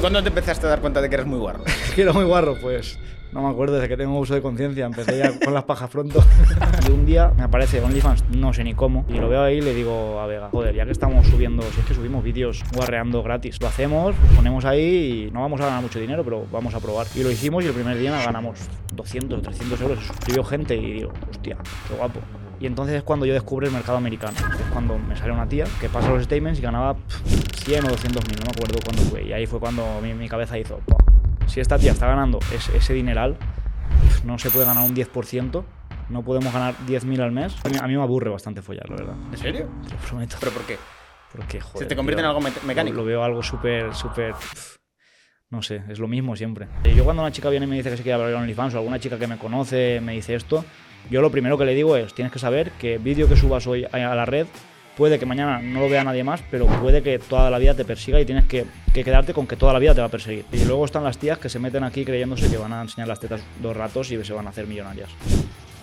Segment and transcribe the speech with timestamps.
[0.00, 1.64] ¿Cuándo te empezaste a dar cuenta de que eres muy guarro?
[1.94, 2.98] que era muy guarro, pues
[3.32, 6.22] no me acuerdo, desde que tengo uso de conciencia empecé ya con las pajas pronto.
[6.88, 9.60] y un día me aparece OnlyFans, no sé ni cómo, y lo veo ahí y
[9.60, 13.22] le digo a Vega, joder, ya que estamos subiendo, si es que subimos vídeos guarreando
[13.22, 16.74] gratis, lo hacemos, lo ponemos ahí y no vamos a ganar mucho dinero, pero vamos
[16.74, 17.06] a probar.
[17.14, 18.60] Y lo hicimos y el primer día ganamos
[18.94, 21.56] 200, 300 euros, se suscribió gente y digo, hostia,
[21.88, 22.20] qué guapo.
[22.60, 24.36] Y entonces es cuando yo descubro el mercado americano.
[24.38, 27.88] Es cuando me sale una tía que pasa los statements y ganaba pff, 100 o
[27.88, 29.22] 200 mil, no me acuerdo cuándo fue.
[29.24, 30.98] Y ahí fue cuando mi, mi cabeza hizo, "Buah,
[31.48, 33.36] si esta tía está ganando ese, ese dineral,
[34.24, 35.64] no se puede ganar un 10%,
[36.08, 37.54] no podemos ganar 10.000 al mes.
[37.64, 39.14] A mí, a mí me aburre bastante follar, la verdad.
[39.30, 39.68] ¿En serio?
[39.86, 40.36] Te lo prometo.
[40.40, 40.76] ¿Pero por qué?
[41.32, 42.96] Porque, joder, te convierte tío, en algo me- mecánico?
[42.96, 44.34] Lo, lo veo algo súper, súper...
[45.50, 46.68] No sé, es lo mismo siempre.
[46.84, 48.78] Eh, Yo cuando una chica viene y me dice que se quiere abrir OnlyFans o
[48.78, 50.64] alguna chica que me conoce me dice esto,
[51.10, 53.84] yo lo primero que le digo es, tienes que saber que vídeo que subas hoy
[53.90, 54.46] a la red
[54.96, 57.84] puede que mañana no lo vea nadie más, pero puede que toda la vida te
[57.84, 60.44] persiga y tienes que, que quedarte con que toda la vida te va a perseguir.
[60.52, 63.20] Y luego están las tías que se meten aquí creyéndose que van a enseñar las
[63.20, 65.08] tetas dos ratos y se van a hacer millonarias,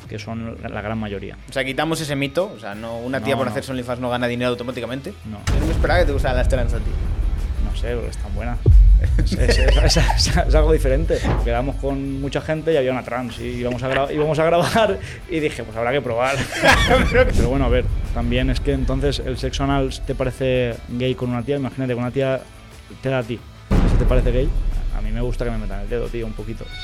[0.09, 1.38] que son la gran mayoría.
[1.50, 2.52] O sea, quitamos ese mito.
[2.54, 3.54] O sea, no, una tía No, por no.
[3.54, 5.14] hacer OnlyFans no gana dinero automáticamente.
[5.32, 5.39] No.
[5.48, 6.92] Yo no me esperaba que te gustaran las trans a ti.
[7.64, 8.59] No sé, porque están buenas.
[9.24, 11.18] Es, es- es- es- es algo diferente.
[11.44, 14.98] Quedamos con mucha gente y había una trans y íbamos a, gra- íbamos a grabar
[15.30, 16.36] y dije, pues habrá que probar.
[17.12, 21.30] Pero bueno, a ver, también es que entonces el sexo anal te parece gay con
[21.32, 22.42] una tía, imagínate que una tía
[23.02, 23.40] te da a ti.
[23.88, 24.50] ¿Eso te parece gay?
[24.98, 26.66] A mí me gusta que me metan el dedo, tío, un poquito.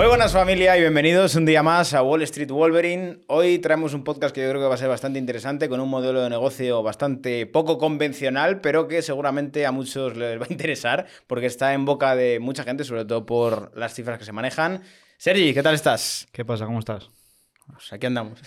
[0.00, 3.18] Muy buenas familia y bienvenidos un día más a Wall Street Wolverine.
[3.26, 5.90] Hoy traemos un podcast que yo creo que va a ser bastante interesante, con un
[5.90, 11.06] modelo de negocio bastante poco convencional, pero que seguramente a muchos les va a interesar,
[11.26, 14.80] porque está en boca de mucha gente, sobre todo por las cifras que se manejan.
[15.18, 16.26] Sergi, ¿qué tal estás?
[16.32, 16.64] ¿Qué pasa?
[16.64, 17.10] ¿Cómo estás?
[17.66, 18.40] Pues aquí andamos.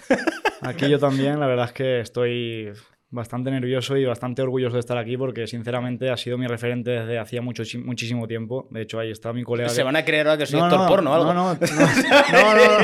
[0.61, 2.73] Aquí yo también, la verdad es que estoy
[3.13, 7.19] bastante nervioso y bastante orgulloso de estar aquí porque sinceramente ha sido mi referente desde
[7.19, 8.67] hacía mucho, muchísimo tiempo.
[8.71, 9.69] De hecho, ahí está mi colega.
[9.69, 11.33] Se que- van a creer ahora que soy actor porno o algo.
[11.33, 12.83] No, no, no, no, no, no.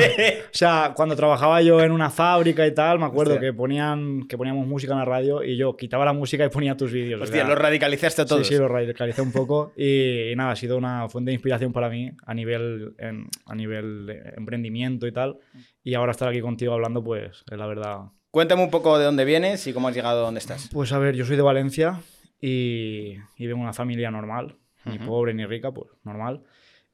[0.52, 3.48] O sea, cuando trabajaba yo en una fábrica y tal, me acuerdo Hostia.
[3.50, 6.76] que ponían que poníamos música en la radio y yo quitaba la música y ponía
[6.76, 7.20] tus vídeos.
[7.20, 8.46] o Hostia, sea, lo radicalizaste a todos.
[8.46, 11.72] Sí, sí, lo radicalicé un poco y, y nada, ha sido una fuente de inspiración
[11.72, 15.38] para mí a nivel, en- a nivel de emprendimiento y tal.
[15.82, 17.98] Y ahora estar aquí contigo hablando, pues es la verdad
[18.30, 20.68] Cuéntame un poco de dónde vienes y cómo has llegado a donde estás.
[20.72, 22.00] Pues a ver, yo soy de Valencia
[22.40, 25.06] y, y vengo de una familia normal, ni Ujú.
[25.06, 26.42] pobre ni rica, pues normal.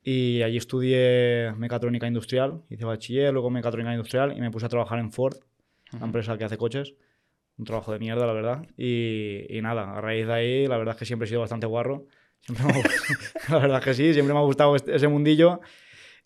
[0.02, 4.98] Y allí estudié mecatrónica industrial, hice bachiller, luego mecatrónica industrial y me puse a trabajar
[4.98, 5.36] en Ford,
[5.92, 6.94] una empresa que hace coches.
[7.58, 8.66] Un trabajo de mierda, la verdad.
[8.76, 11.66] Y, y nada, a raíz de ahí, la verdad es que siempre he sido bastante
[11.66, 12.04] guarro.
[12.41, 12.82] Siempre me ha
[13.52, 15.60] la verdad es que sí, siempre me ha gustado este- ese mundillo.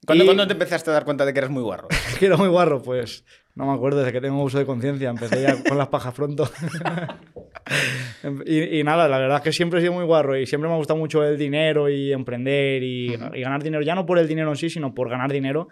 [0.04, 1.87] ¿Cuándo, Y- cuándo te empezaste a dar cuenta de que eres muy guarro?
[2.19, 3.25] que era muy guarro, pues
[3.55, 6.49] no me acuerdo, desde que tengo uso de conciencia, empecé ya con las pajas pronto.
[8.47, 10.75] y, y nada, la verdad es que siempre he sido muy guarro y siempre me
[10.75, 14.28] ha gustado mucho el dinero y emprender y, y ganar dinero, ya no por el
[14.28, 15.69] dinero en sí, sino por ganar dinero.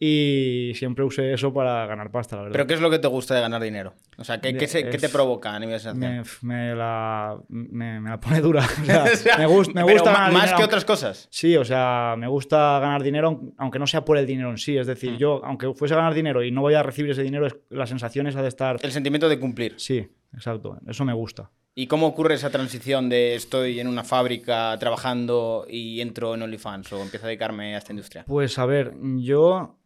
[0.00, 2.52] Y siempre usé eso para ganar pasta, la verdad.
[2.52, 3.94] ¿Pero qué es lo que te gusta de ganar dinero?
[4.16, 6.24] O sea, ¿qué, De- qué se- qué te provoca a nivel de sensación?
[6.42, 8.64] me, me la, me, me la pone dura.
[8.82, 11.26] O sea, O sea, me, gust- me pero gusta ganar más dinero, que otras cosas.
[11.30, 14.76] Sí, o sea, me gusta ganar dinero, aunque no sea por el dinero en sí.
[14.76, 15.16] Es decir, Mm.
[15.16, 17.86] yo, aunque fuese a ganar dinero y no voy a recibir ese dinero, es, la
[17.86, 18.76] sensación esa de estar.
[18.82, 19.74] El sentimiento de cumplir.
[19.78, 20.78] Sí, exacto.
[20.86, 21.50] Eso me gusta.
[21.74, 26.92] ¿Y cómo ocurre esa transición de estoy en una fábrica trabajando y entro en OnlyFans
[26.92, 28.24] o empiezo a dedicarme a esta industria?
[28.26, 29.77] Pues a ver, yo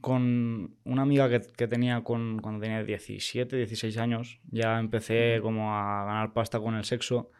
[0.00, 5.74] con una amiga que, que tenía con, cuando tenía 17, 16 años, ya empecé como
[5.74, 7.30] a ganar pasta con el sexo.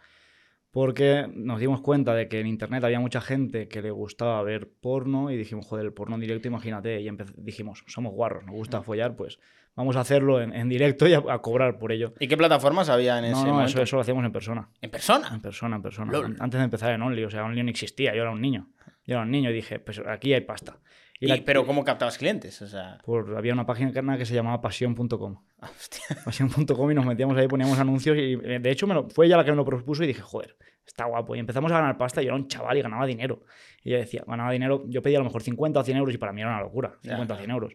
[0.71, 4.69] Porque nos dimos cuenta de que en internet había mucha gente que le gustaba ver
[4.83, 7.01] porno y dijimos, joder, el porno en directo, imagínate.
[7.01, 7.09] Y
[7.39, 9.41] dijimos, somos guarros, nos gusta follar, pues
[9.75, 12.13] vamos a hacerlo en, en directo y a, a cobrar por ello.
[12.21, 13.71] ¿Y qué plataformas había en ese No, no, momento?
[13.71, 14.69] eso, eso lo hacíamos en persona.
[14.83, 15.31] ¿En persona?
[15.33, 16.13] En persona, en persona.
[16.13, 16.37] Lol.
[16.39, 18.69] Antes de empezar en Only, o sea, Only no existía, yo era un niño.
[19.07, 20.79] Yo era un niño y dije, pues aquí hay pasta.
[21.21, 22.63] Y- la- ¿Pero cómo captabas clientes?
[22.63, 22.99] O sea...
[23.05, 25.43] por, había una página que se llamaba pasión.com.
[25.61, 25.71] ah.
[26.25, 29.37] Pasión.com y nos metíamos ahí, poníamos anuncios y eh, de hecho me lo- fue ella
[29.37, 30.57] la que me lo propuso y dije, joder,
[30.87, 31.35] está guapo.
[31.35, 33.43] Y empezamos a ganar pasta y yo era un chaval y ganaba dinero.
[33.83, 36.19] Y yo decía, ganaba dinero, yo pedía a lo mejor 50 o 100 euros y
[36.19, 37.41] para mí era una locura, Ya, 50 o claro.
[37.41, 37.73] 100 euros.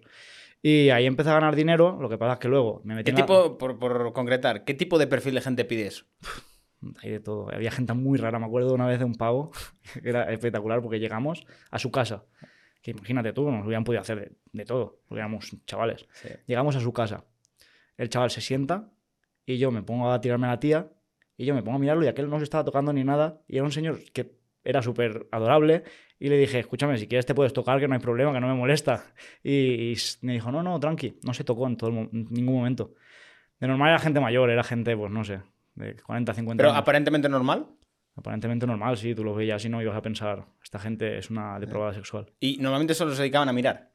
[0.62, 3.10] Y ahí empecé a ganar dinero, lo que pasa es que luego me metí ¿Qué
[3.12, 6.06] en la- tipo, por, por concretar, qué tipo de perfil de gente pide eso?
[7.02, 7.50] Hay de todo.
[7.54, 8.40] Había gente muy rara.
[8.40, 9.52] Me acuerdo una vez de un pavo
[10.02, 12.24] que era espectacular porque llegamos a su casa.
[12.84, 16.06] Que imagínate tú, nos hubieran podido hacer de, de todo, porque éramos chavales.
[16.46, 17.26] Llegamos a su casa.
[17.98, 18.92] El chaval se sienta
[19.46, 20.92] y yo me pongo a tirarme a la tía
[21.38, 23.42] y yo me pongo a mirarlo y aquel no se estaba tocando ni nada.
[23.48, 25.84] Y era un señor que era súper adorable
[26.20, 28.48] y le dije, escúchame, si quieres te puedes tocar, que no hay problema, que no
[28.48, 29.06] me molesta.
[29.42, 32.94] Y, y me dijo, no, no, tranqui, no se tocó en, todo en ningún momento.
[33.60, 35.42] De normal era gente mayor, era gente, pues no sé,
[35.76, 36.82] de 40, 50 Pero años.
[36.82, 37.68] aparentemente normal.
[38.16, 41.60] Aparentemente normal, sí, tú lo veías y no ibas a pensar, esta gente es una
[41.60, 42.32] depravada sexual.
[42.40, 43.92] Y normalmente solo se dedicaban a mirar.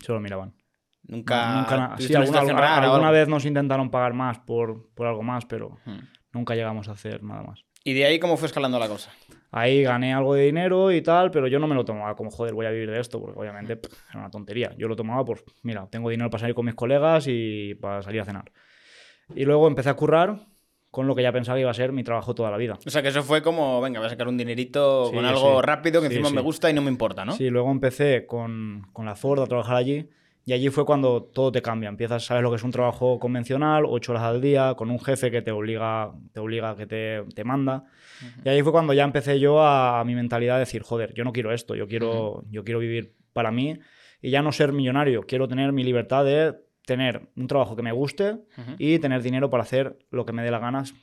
[0.00, 0.54] Solo miraban.
[1.02, 1.54] Nunca.
[1.54, 5.98] nunca sí, una alguna, vez nos intentaron pagar más por, por algo más, pero Hmm.
[6.32, 7.64] nunca llegamos a hacer nada más.
[7.84, 9.12] Y de ahí, ¿cómo fue escalando la cosa?
[9.52, 12.52] Ahí gané algo de dinero y tal, pero yo no me lo tomaba como, joder,
[12.52, 14.74] voy a vivir de esto, porque obviamente pff, era una tontería.
[14.76, 18.20] Yo lo tomaba por, mira, tengo dinero para salir con mis colegas y para salir
[18.20, 18.50] a cenar.
[19.34, 20.40] Y luego empecé a currar
[20.96, 22.78] con lo que ya pensaba que iba a ser mi trabajo toda la vida.
[22.86, 25.60] O sea, que eso fue como, venga, voy a sacar un dinerito Sí, con algo
[25.60, 25.66] sí.
[25.66, 27.32] rápido que Sí, encima me gusta y no me importa, ¿no?
[27.32, 30.08] Sí, luego empecé con, con la Ford a trabajar allí
[30.46, 31.90] y allí fue cuando todo te cambia.
[31.90, 35.30] Empiezas, sabes lo que es un trabajo convencional, ocho horas al día, con un jefe
[35.30, 37.84] que te obliga, te obliga, que te, te manda.
[38.42, 41.24] Y ahí fue cuando ya empecé yo a, a mi mentalidad de decir, joder, yo
[41.24, 43.78] no quiero esto, yo quiero, yo quiero vivir para mí
[44.22, 46.54] y ya no ser millonario, quiero tener mi libertad de
[46.86, 48.38] tener un trabajo que me guste
[48.78, 50.94] y tener dinero para hacer lo que me dé las ganas,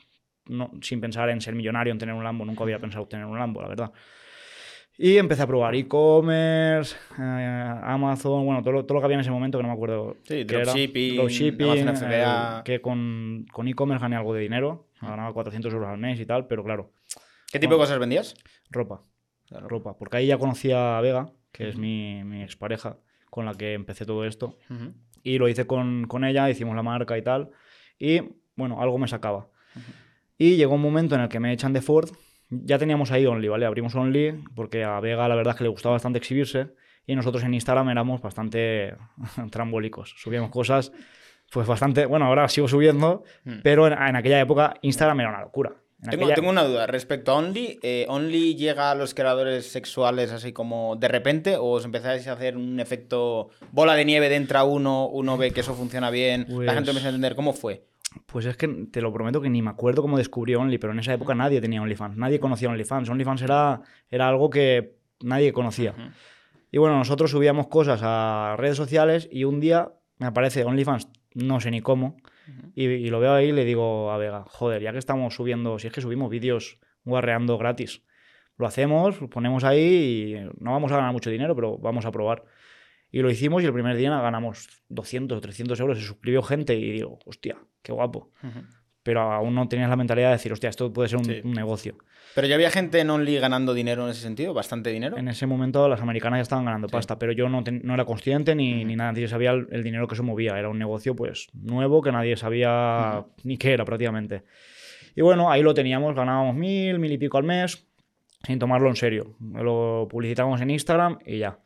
[0.48, 2.44] no, sin pensar en ser millonario, en tener un Lambo.
[2.46, 3.92] Nunca había pensado tener un Lambo, la verdad.
[4.98, 9.22] Y empecé a probar e-commerce, eh, Amazon, bueno, todo lo, todo lo que había en
[9.22, 10.18] ese momento que no me acuerdo.
[10.24, 12.60] Sí, dropshipping, Dropshipping, Amazon FBA.
[12.60, 16.26] eh, que con, con e-commerce gané algo de dinero, ganaba 400 euros al mes y
[16.26, 16.92] tal, pero claro,
[17.52, 18.36] ¿Qué tipo de cosas vendías?
[18.70, 19.02] ropa,
[19.48, 19.68] Claro.
[19.68, 19.98] ropa.
[19.98, 22.98] Porque ahí ya conocía a Vega, que es mi, mi expareja,
[23.30, 24.58] con la que empecé todo esto.
[24.70, 24.94] Ujú.
[25.24, 27.50] Y lo hice con, con ella, hicimos la marca y tal.
[27.98, 28.22] Y
[28.56, 29.48] bueno, algo me sacaba.
[30.38, 32.10] Y llegó un momento en el que me echan de Ford.
[32.50, 33.66] Ya teníamos ahí Only, ¿vale?
[33.66, 36.74] Abrimos Only porque a Vega la verdad es que le gustaba bastante exhibirse.
[37.08, 38.96] Y nosotros en Instagram éramos bastante
[39.52, 40.14] trambólicos.
[40.18, 40.92] Subíamos cosas,
[41.52, 42.06] pues bastante.
[42.06, 43.60] Bueno, ahora sigo subiendo, Mm.
[43.64, 45.74] pero en, en aquella época Instagram era una locura.
[46.04, 47.80] En Tengo, aquella- tengo una duda respecto a Only.
[47.82, 51.56] eh, ¿Only llega a los creadores sexuales así como de repente?
[51.58, 55.52] ¿O os empezáis a hacer un efecto bola de nieve de entra uno, uno ve
[55.52, 57.86] que eso funciona bien, la Pues- gente empieza a entender cómo fue?
[58.28, 61.00] Pues es que te lo prometo que ni me acuerdo cómo descubrí Only, pero en
[61.00, 63.10] esa época nadie tenía OnlyFans, nadie conocía OnlyFans.
[63.10, 65.92] OnlyFans era, era algo que nadie conocía.
[65.92, 66.02] Ujú.
[66.72, 71.60] Y bueno, nosotros subíamos cosas a redes sociales y un día me aparece OnlyFans, no
[71.60, 72.18] sé ni cómo,
[72.76, 75.80] y, y lo veo ahí y le digo a Vega, joder, ya que estamos subiendo,
[75.80, 78.04] si es que subimos vídeos guarreando gratis,
[78.58, 82.12] lo hacemos, lo ponemos ahí y no vamos a ganar mucho dinero, pero vamos a
[82.12, 82.44] probar.
[83.12, 86.76] Y lo hicimos y el primer día ganamos 200 o 300 euros, se suscribió gente
[86.76, 88.32] y digo, hostia, qué guapo.
[89.04, 91.42] Pero aún no tenías la mentalidad de decir, hostia, esto puede ser un, Sí.
[91.44, 91.98] un negocio.
[92.36, 95.18] Pero ya había gente en Only ganando dinero en ese sentido, bastante dinero.
[95.18, 96.94] En ese momento las americanas ya estaban ganando Sí.
[96.94, 98.88] pasta, pero yo no, no era consciente ni, Ujú.
[98.88, 100.58] ni nada, nadie sabía el, el dinero que se movía.
[100.58, 104.44] Era un negocio pues nuevo que nadie sabía ni qué era prácticamente.
[105.16, 107.86] Y bueno, ahí lo teníamos, ganábamos mil, mil y pico al mes,
[108.48, 109.36] sin tomarlo en serio.
[109.54, 111.60] Lo publicitábamos en Instagram y ya.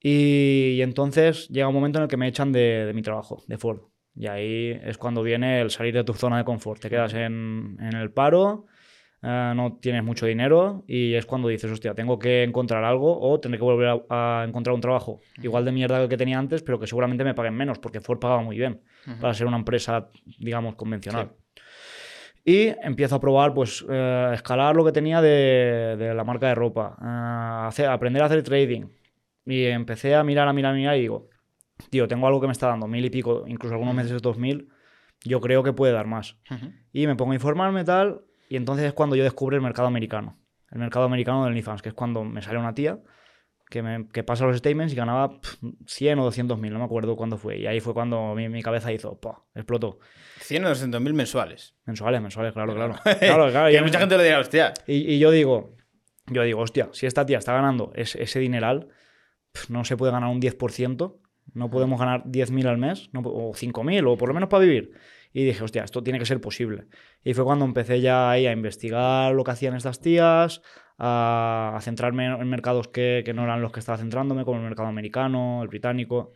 [0.00, 3.42] Y, y entonces llega un momento en el que me echan de, de mi trabajo,
[3.46, 3.80] de Ford.
[4.14, 6.80] Y ahí es cuando viene el salir de tu zona de confort.
[6.80, 8.66] Te quedas en, en el paro,
[9.22, 13.40] eh, no tienes mucho dinero y es cuando dices, hostia, tengo que encontrar algo o
[13.40, 16.38] tendré que volver a, a encontrar un trabajo igual de mierda que el que tenía
[16.38, 18.80] antes, pero que seguramente me paguen menos, porque Ford pagaba muy bien
[19.20, 21.32] para ser una empresa, digamos, convencional.
[22.44, 26.54] Y empiezo a probar, pues, eh, escalar lo que tenía de, de la marca de
[26.56, 28.86] ropa, eh, hacer- aprender a hacer trading.
[29.46, 31.28] Y empecé a mirar, a mirar, a mirar y digo,
[31.90, 34.68] tío, tengo algo que me está dando mil y pico, incluso algunos meses dos mil,
[35.24, 36.36] yo creo que puede dar más.
[36.92, 40.38] Y me pongo a informarme tal, y entonces es cuando yo descubro el mercado americano.
[40.70, 42.98] El mercado americano del OnlyFans, que es cuando me sale una tía
[43.72, 45.56] que, me, que pasa los statements y ganaba pf,
[45.86, 47.58] 100 o 200 mil, no me acuerdo cuándo fue.
[47.58, 49.18] Y ahí fue cuando mi, mi cabeza hizo,
[49.54, 49.98] explotó.
[50.40, 51.74] 100 o 200 mil mensuales.
[51.86, 52.94] Mensuales, mensuales, claro, claro.
[53.18, 54.74] claro, claro y y, mucha gente le dirá, hostia.
[54.86, 55.74] y, y yo digo,
[56.26, 58.88] yo digo, hostia, si esta tía está ganando ese, ese dineral,
[59.68, 61.16] no se puede ganar un 10%,
[61.54, 64.92] no podemos ganar 10.000 al mes, no, o 5.000, o por lo menos para vivir.
[65.34, 66.84] Y dije, hostia, esto tiene que ser posible.
[67.24, 70.60] Y fue cuando empecé ya ahí a investigar lo que hacían estas tías,
[70.98, 74.58] a, a centrarme en, en mercados que, que no eran los que estaba centrándome, como
[74.58, 76.34] el mercado americano, el británico.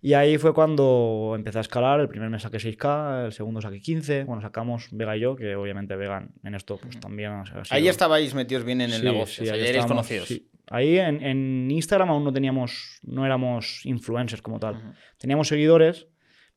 [0.00, 2.00] Y ahí fue cuando empecé a escalar.
[2.00, 4.24] El primer mes saqué 6K, el segundo saqué 15.
[4.24, 7.88] Bueno, sacamos Vega y yo, que obviamente Vega en esto pues también ha sido- Ahí
[7.88, 9.34] estabais metidos bien en el Sí, negocio.
[9.34, 10.28] sí, o sea, ahí ya erais estábamos, conocidos.
[10.28, 10.46] sí.
[10.70, 14.76] Ahí en, en Instagram aún no teníamos, no éramos influencers como tal.
[14.76, 14.92] Ujú.
[15.18, 16.06] Teníamos seguidores,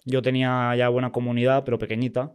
[0.05, 2.31] yo tenía ya buena comunidad, pero pequeñita.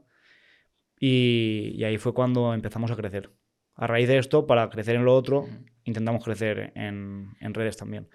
[0.99, 3.31] Y, y ahí fue cuando empezamos a crecer.
[3.77, 5.47] A raíz de esto, para crecer en lo otro,
[5.85, 8.09] intentamos crecer en, en redes también.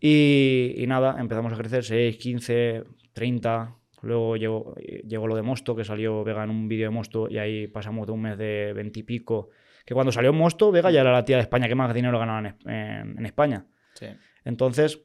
[0.00, 3.76] Y, y nada, empezamos a crecer 6, 15, 30.
[4.00, 4.74] Luego llegó,
[5.06, 8.06] llegó lo de Mosto, que salió Vega en un vídeo de Mosto, y ahí pasamos
[8.06, 9.50] de un mes de 20 y pico.
[9.86, 12.40] Que cuando salió Mosto, Vega ya era la tía de España que más dinero ganaba
[12.40, 13.64] en, en- en España.
[13.94, 14.06] Sí.
[14.44, 15.00] Entonces,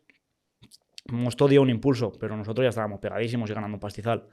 [1.07, 4.27] Mosto dio un impulso, pero nosotros ya estábamos pegadísimos y ganando un pastizal.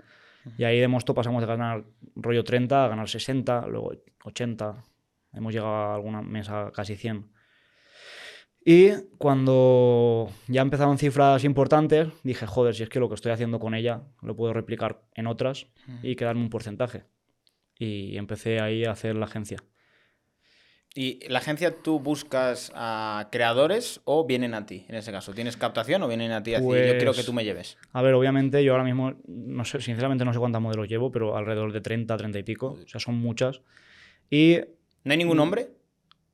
[0.57, 1.85] Y ahí de Mosto pasamos de ganar
[2.17, 3.93] rollo 30 a ganar 60, luego
[4.25, 4.83] 80.
[5.35, 7.31] Hemos llegado alguna mes a casi 100.
[8.65, 13.59] Y cuando ya empezaron cifras importantes, dije, joder, si es que lo que estoy haciendo
[13.59, 15.67] con ella lo puedo replicar en otras
[16.03, 17.05] y quedarme un porcentaje.
[17.79, 19.59] Y empecé ahí a hacer la agencia.
[21.01, 25.33] ¿Y la agencia tú buscas a creadores o vienen a ti en ese caso?
[25.33, 27.79] ¿Tienes captación o vienen a ti a decir, yo quiero que Pues- tú me lleves?
[27.93, 31.37] A ver, obviamente yo ahora mismo, no sé, sinceramente no sé cuántos modelos llevo, pero
[31.37, 32.79] alrededor de 30, 30 y pico.
[32.85, 33.61] O sea, son muchas.
[34.29, 34.57] Y
[35.05, 35.69] ¿No hay ningún hombre?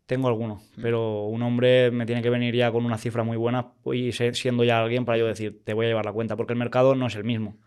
[0.07, 3.73] tengo alguno, pero un hombre me tiene que venir ya con una cifra muy buena
[3.93, 6.55] y se- siendo ya alguien para yo decir, te voy a llevar la cuenta, porque
[6.55, 7.59] el mercado no es el mismo.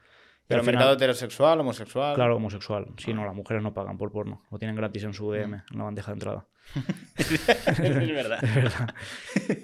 [0.47, 2.15] ¿Pero final- mercado heterosexual, homosexual?
[2.15, 2.87] Claro, homosexual.
[2.97, 4.43] Sí, no, las mujeres no pagan por porno.
[4.51, 6.45] Lo tienen gratis en su DM, en la bandeja de entrada.
[7.17, 7.77] es
[8.13, 8.39] verdad.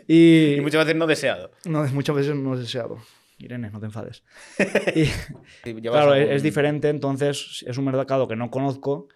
[0.08, 1.52] Y, Y muchas veces no deseado.
[1.66, 2.98] no, muchas veces no es deseado.
[3.38, 4.24] Irene, no te enfades.
[4.96, 5.06] Y,
[5.64, 9.08] Si claro, es, es diferente, entonces es un mercado que no conozco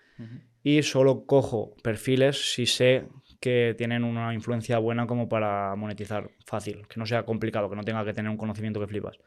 [0.64, 3.06] y solo cojo perfiles si sé
[3.40, 7.84] que tienen una influencia buena como para monetizar fácil, que no sea complicado, que no
[7.84, 9.20] tenga que tener un conocimiento que flipas.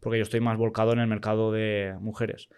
[0.00, 2.48] Porque yo estoy más volcado en el mercado de mujeres.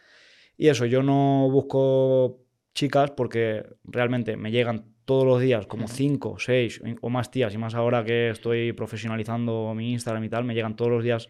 [0.57, 2.39] Y eso, yo no busco
[2.75, 7.59] chicas porque realmente me llegan todos los días como cinco, seis o más tías, y
[7.59, 11.29] más ahora que estoy profesionalizando mi Instagram y tal, me llegan todos los días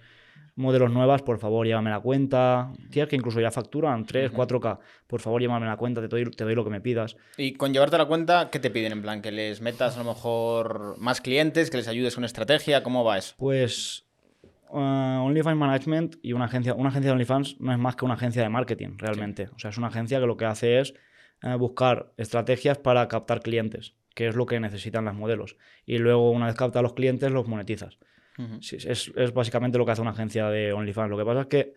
[0.57, 2.73] modelos nuevas, por favor, llévame la cuenta.
[2.91, 6.45] Tías que incluso ya facturan 3, 4K, por favor, llévame la cuenta, te doy, te
[6.45, 7.17] doy lo que me pidas.
[7.37, 8.93] Y con llevarte la cuenta, ¿qué te piden?
[8.93, 12.83] En plan, que les metas a lo mejor más clientes, que les ayudes con estrategia,
[12.83, 13.35] ¿cómo va eso?
[13.37, 14.06] Pues
[14.77, 18.15] uh, OnlyFans Management y una agencia, una agencia de OnlyFans no es más que una
[18.15, 19.49] agencia de marketing, realmente.
[19.55, 20.95] O sea, es una agencia que lo que hace es
[21.43, 25.57] eh, buscar estrategias para captar clientes, que es lo que necesitan las modelos.
[25.85, 27.99] Y luego, una vez captas los clientes, los monetizas.
[28.61, 31.11] Es, es básicamente lo que hace una agencia de OnlyFans.
[31.11, 31.73] Lo que pasa es que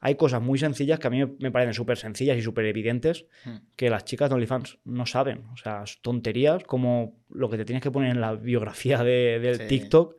[0.00, 3.56] hay cosas muy sencillas que a mí me- parecen súper sencillas y súper evidentes Mm.
[3.76, 5.44] que las chicas de OnlyFans no saben.
[5.52, 9.56] O sea, tonterías como lo que te tienes que poner en la biografía de, del
[9.56, 9.66] Sí.
[9.68, 10.16] TikTok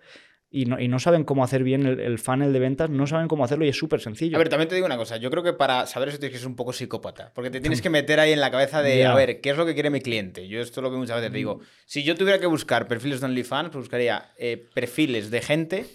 [0.51, 3.27] y no, y no saben cómo hacer bien el, el funnel de ventas, no saben
[3.27, 4.35] cómo hacerlo y es súper sencillo.
[4.35, 5.17] A ver, también te digo una cosa.
[5.17, 7.31] Yo creo que para saber eso tienes que ser un poco psicópata.
[7.35, 9.65] Porque te tienes que meter ahí en la cabeza de, a ver, ¿qué es lo
[9.65, 10.47] que quiere mi cliente?
[10.47, 11.59] Yo esto es lo que muchas veces digo.
[11.85, 15.85] Si yo tuviera que buscar perfiles de OnlyFans, pues buscaría eh, perfiles de gente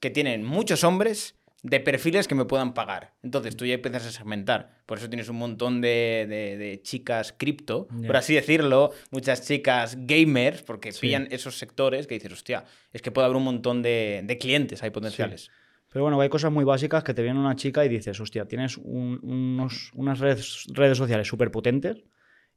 [0.00, 3.14] que tienen muchos hombres de perfiles que me puedan pagar.
[3.22, 4.78] Entonces tú ya empiezas a segmentar.
[4.84, 9.96] Por eso tienes un montón de, de- de chicas cripto, por así decirlo, muchas chicas
[10.06, 11.00] gamers, porque Sí.
[11.02, 14.82] pillan esos sectores que dices, hostia, es que puede haber un montón de, de clientes
[14.82, 15.50] ahí potenciales.
[15.92, 18.76] Pero bueno, hay cosas muy básicas que te viene una chica y dices, hostia, tienes
[18.78, 22.02] un- unos, unas redes, redes sociales súper potentes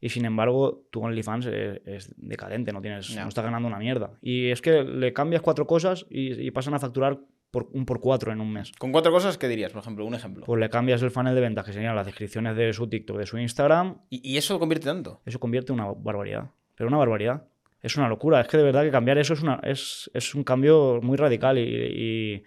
[0.01, 4.17] y sin embargo tu OnlyFans es, es decadente, no, tienes, no estás ganando una mierda.
[4.21, 7.19] Y es que le cambias cuatro cosas y, y pasan a facturar
[7.55, 8.71] por, un por cuatro en un mes.
[8.77, 9.71] Con cuatro cosas, ¿qué dirías?
[9.71, 10.43] Por ejemplo, un ejemplo.
[10.45, 13.25] Pues le cambias el funnel de ventas, que serían las descripciones de su TikTok, de
[13.25, 15.21] su Instagram, ¿Y, y eso lo convierte tanto?
[15.25, 16.51] eso convierte en una barbaridad.
[16.75, 17.47] Pero una barbaridad.
[17.81, 18.41] Es una locura.
[18.41, 21.57] Es que de verdad que cambiar eso es, una, es, es un cambio muy radical
[21.57, 22.43] y, y-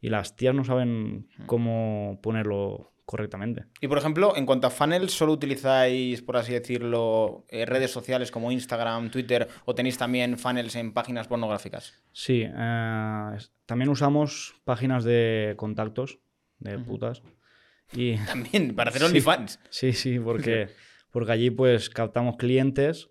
[0.00, 3.64] y las tías no saben cómo ponerlo correctamente.
[3.80, 8.30] Y por ejemplo, en cuanto a funnels, ¿solo utilizáis, por así decirlo, eh, redes sociales
[8.30, 11.94] como Instagram, Twitter o tenéis también funnels en páginas pornográficas?
[12.12, 16.18] Sí, eh, también usamos páginas de contactos,
[16.58, 17.22] de putas.
[17.92, 19.06] Y También, para hacer Sí.
[19.08, 19.60] OnlyFans.
[19.70, 20.68] sí, sí, porque,
[21.10, 23.10] porque allí pues captamos clientes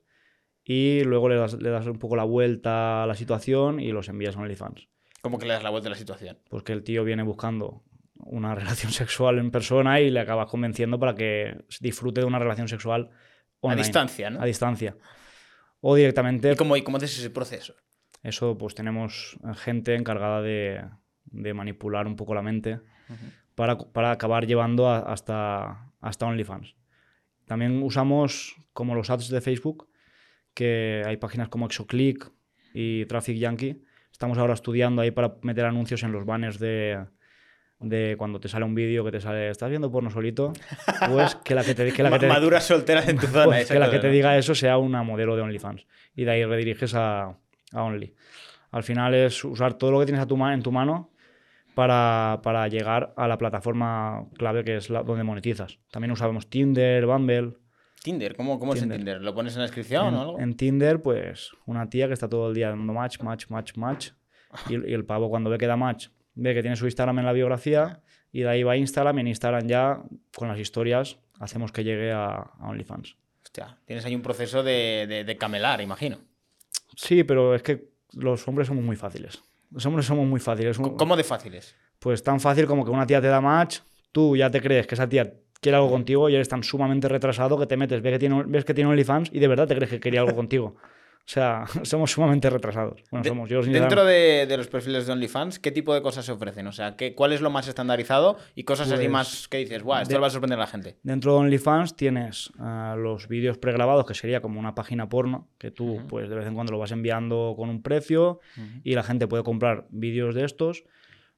[0.65, 4.09] y luego le das, le das un poco la vuelta a la situación y los
[4.09, 4.87] envías a OnlyFans.
[5.21, 6.37] Como que le das la vuelta a la situación.
[6.49, 7.83] Pues que el tío viene buscando
[8.25, 12.67] una relación sexual en persona y le acabas convenciendo para que disfrute de una relación
[12.67, 13.09] sexual
[13.61, 14.41] online, A distancia, ¿no?
[14.41, 14.95] A distancia.
[15.81, 17.75] O directamente, ¿Y cómo, y cómo haces ese proceso?
[18.23, 20.81] eso pues tenemos gente encargada de,
[21.25, 22.79] de manipular un poco la mente
[23.53, 26.75] para, para acabar llevando a- hasta, hasta OnlyFans.
[27.45, 29.89] También usamos como los ads de Facebook,
[30.53, 32.31] que hay páginas como Exoclick
[32.73, 33.83] y Traffic Yankee.
[34.11, 37.05] Estamos ahora estudiando ahí para meter anuncios en los banners de,
[37.83, 40.53] de cuando te sale un vídeo que te sale, ¿estás viendo porno solito?
[41.09, 43.45] Pues que la que te, que la que te, Maduras solteras en tu zona.
[43.45, 45.85] pues que la que te diga eso sea una modelo de OnlyFans.
[46.15, 47.35] Y de ahí rediriges a,
[47.73, 48.13] a Only.
[48.71, 51.11] Al final es usar todo lo que tienes a tu en tu mano
[51.75, 55.79] para, para llegar a la plataforma clave que es la, donde monetizas.
[55.91, 57.53] También usamos Tinder, Bumble.
[58.01, 58.97] Tinder, ¿cómo, cómo es en Tinder.
[58.97, 59.21] Tinder?
[59.21, 60.39] ¿Lo pones en la descripción en, o algo?
[60.39, 64.09] en Tinder, pues una tía que está todo el día dando match, match, match, match.
[64.69, 67.25] Y, y el pavo cuando ve que da match, ve que tiene su Instagram en
[67.25, 70.01] la biografía y de ahí va a Instagram y en Instagram ya
[70.35, 73.15] con las historias hacemos que llegue a, a OnlyFans.
[73.43, 76.17] Hostia, tienes ahí un proceso de, de- de camelar, imagino.
[76.95, 79.41] Sí, pero es que los hombres somos muy fáciles.
[79.71, 80.77] Los hombres somos muy fáciles.
[80.77, 81.75] ¿Cómo de fáciles?
[81.99, 83.79] Pues tan fácil como que una tía te da match,
[84.11, 87.57] tú ya te crees que esa tía quiere algo contigo y eres tan sumamente retrasado
[87.57, 89.89] que te metes, ves que tiene, ves que tiene OnlyFans y de verdad te crees
[89.89, 90.75] que quería algo contigo.
[91.25, 93.01] O sea, somos sumamente retrasados.
[93.09, 93.49] Bueno, De- somos.
[93.49, 96.67] Yo, Dentro de, de los perfiles de OnlyFans, ¿qué tipo de cosas se ofrecen?
[96.67, 99.83] O sea, ¿qué, ¿cuál es lo más estandarizado y cosas así Pues, más que dices,
[99.83, 100.97] guau, esto le va a sorprender a la gente?
[101.03, 105.71] Dentro de OnlyFans tienes ah, los vídeos pregrabados, que sería como una página porno, que
[105.71, 108.39] tú pues de vez en cuando lo vas enviando con un precio
[108.83, 110.83] y la gente puede comprar vídeos de estos.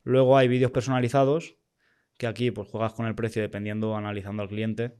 [0.03, 1.57] Luego hay vídeos personalizados,
[2.17, 4.95] que aquí pues juegas con el precio dependiendo, analizando al cliente.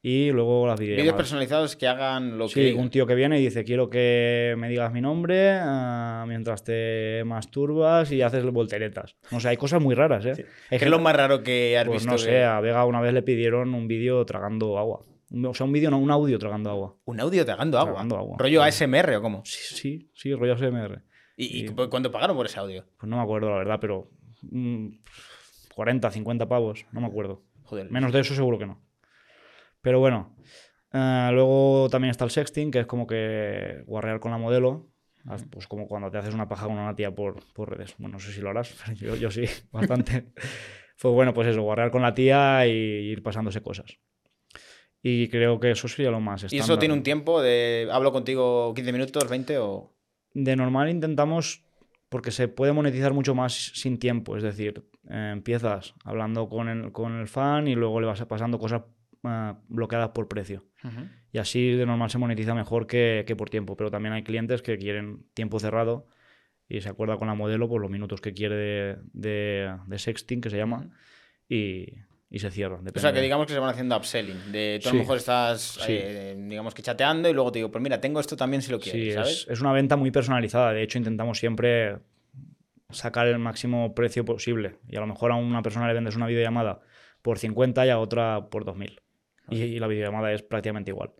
[0.00, 1.16] Y luego las Vídeos videollamadas.
[1.18, 4.68] personalizados que hagan lo que Sí, un tío que viene y dice, quiero que me
[4.68, 9.16] digas mi nombre ah, mientras te masturbas y haces volteretas.
[9.32, 10.46] No sé, hay cosas muy raras, ¿eh?
[10.70, 12.12] Hay ¿Qué es lo más raro que has pues visto?
[12.12, 15.04] no que- sé, a Vega una vez le pidieron un vídeo tragando agua.
[15.44, 16.96] O sea, un vídeo, no, un audio tragando agua.
[17.04, 17.92] Un audio tragando agua.
[17.94, 18.36] Tragando agua.
[18.38, 19.42] ¿Rollo ASMR o cómo?
[19.44, 21.02] Sí, sí, sí, rollo SMR.
[21.36, 22.84] ¿Y, y Y- cuánto pagaron por ese audio?
[22.98, 24.08] Pues no me acuerdo, la verdad, pero
[24.42, 24.88] mm,
[25.74, 27.42] 40, 50 pavos, no me acuerdo.
[27.64, 27.90] Joder.
[27.90, 28.80] Menos de eso seguro que no.
[29.80, 30.36] Pero bueno,
[30.92, 34.88] eh, luego también está el sexting, que es como que guarrear con la modelo.
[35.50, 37.94] Pues como cuando te haces una paja con una tía por, por redes.
[37.98, 40.32] Bueno, no sé si lo harás, pero yo, yo sí, bastante.
[41.00, 43.98] Pues bueno, pues eso, guarrear con la tía y ir pasándose cosas.
[45.02, 46.78] Y creo que eso sería lo más ¿Y eso estándar.
[46.80, 49.94] tiene un tiempo de hablo contigo 15 minutos, 20 o...?
[50.34, 51.64] De normal intentamos,
[52.08, 56.92] porque se puede monetizar mucho más sin tiempo, es decir, eh, empiezas hablando con el,
[56.92, 58.82] con el fan y luego le vas pasando cosas
[59.68, 60.64] bloqueadas por precio.
[61.32, 64.62] Y así de normal se monetiza mejor que, que por tiempo, pero también hay clientes
[64.62, 66.06] que quieren tiempo cerrado
[66.68, 70.40] y se acuerda con la modelo por los minutos que quiere de, de- de sexting,
[70.40, 70.90] que se llama,
[71.48, 71.86] y,
[72.30, 72.78] y se cierra.
[72.94, 74.52] O sea, que digamos que se van haciendo upselling.
[74.52, 75.92] De tú a lo mejor estás, Sí.
[75.98, 78.78] eh, digamos que chateando y luego te digo, pues mira, tengo esto también si lo
[78.78, 79.30] quieres, Sí, ¿sabes?
[79.30, 80.72] es, es una venta muy personalizada.
[80.72, 81.98] De hecho, intentamos siempre
[82.90, 84.76] sacar el máximo precio posible.
[84.88, 86.80] Y a lo mejor a una persona le vendes una videollamada
[87.22, 89.00] por 50 y a otra por 2000.
[89.50, 91.10] Y, y la videollamada es prácticamente igual.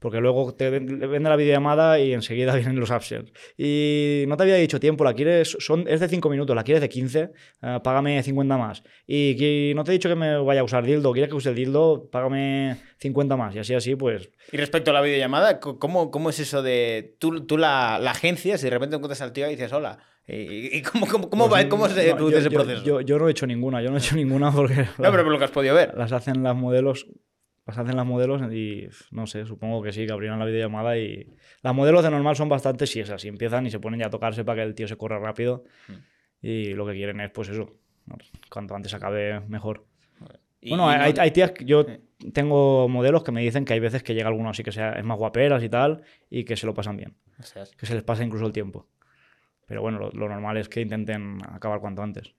[0.00, 3.32] Porque luego te vende la videollamada y enseguida vienen los upsells.
[3.56, 6.82] Y no te había dicho tiempo, la quieres, son, es de 5 minutos, la quieres
[6.82, 7.30] de 15,
[7.62, 8.82] eh, págame 50 más.
[9.06, 11.48] Y que no te he dicho que me vaya a usar dildo, quieres que use
[11.48, 13.54] el dildo, págame 50 más.
[13.54, 17.46] Y así, así, pues Y respecto a la videollamada, ¿cómo, cómo es eso de tú,
[17.46, 20.00] tú la, la agencias y de repente encuentras al tío y dices hola?
[20.26, 22.84] ¿Y, cómo, cómo, cómo Pues va, cómo se no, produce yo- ese yo- proceso?
[22.84, 25.32] Yo, yo no he hecho ninguna, yo no he hecho ninguna porque no, pero por
[25.32, 25.94] lo que has podido ver.
[25.96, 27.06] las hacen las modelos,
[27.66, 31.26] las hacen las modelos y no sé, supongo que sí, que abrirán la videollamada y
[31.62, 34.10] las modelos de normal son bastante si es así, empiezan y se ponen ya a
[34.10, 35.94] tocarse para que el tío se corra rápido Hmm.
[36.42, 37.72] y lo que quieren es pues eso,
[38.50, 39.86] cuanto antes acabe mejor.
[40.60, 41.86] Y- bueno, y hay, no- hay tías yo
[42.32, 45.04] tengo modelos que me dicen que hay veces que llega alguno así que sea es
[45.04, 48.02] más guaperas y tal y que se lo pasan bien, o sea, que se les
[48.02, 48.88] pasa incluso el tiempo.
[49.66, 52.34] Pero bueno, lo, lo normal es que intenten acabar cuanto antes.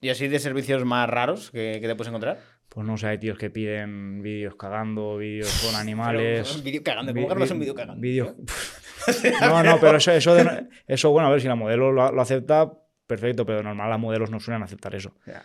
[0.00, 2.38] ¿Y así de servicios más raros que, que te puedes encontrar?
[2.68, 6.62] Pues no sé, hay tíos que piden vídeos cagando, vídeos con animales.
[6.62, 8.00] Vídeo cagando, ¿cómo vi- un vídeo cagando?
[8.00, 8.36] vídeo-
[9.40, 12.20] No, no, pero eso, eso, de- eso, bueno, a ver, si la modelo lo, lo
[12.22, 12.72] acepta,
[13.06, 15.14] perfecto, pero normal las modelos no suelen aceptar eso.
[15.26, 15.42] Ya.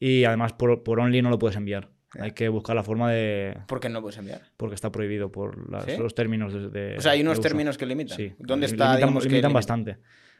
[0.00, 1.90] Y además por, por Only no lo puedes enviar.
[2.18, 3.56] Hay que buscar la forma de...
[3.66, 4.42] ¿Por qué no puedes enviar?
[4.56, 5.96] porque está prohibido por las- ¿Sí?
[5.96, 8.16] los términos de, de- O sea, hay unos términos que limitan.
[8.16, 8.34] Sí.
[8.38, 9.52] ¿Dónde está, limitan, digamos, que limitan limitan?
[9.54, 9.98] bastante.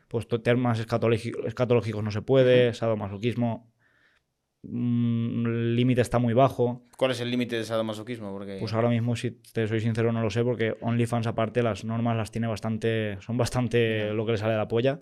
[0.09, 3.73] Pues temas escatológicos, no se puede, sadomasoquismo,
[4.67, 6.83] el límite está muy bajo.
[6.97, 8.33] ¿Cuál es el límite de sadomasoquismo?
[8.33, 8.59] Porque...
[8.59, 12.17] Pues ahora mismo, si te soy sincero, no lo sé, porque OnlyFans aparte las normas
[12.17, 15.01] las tiene bastante, son bastante lo que le sale de la polla.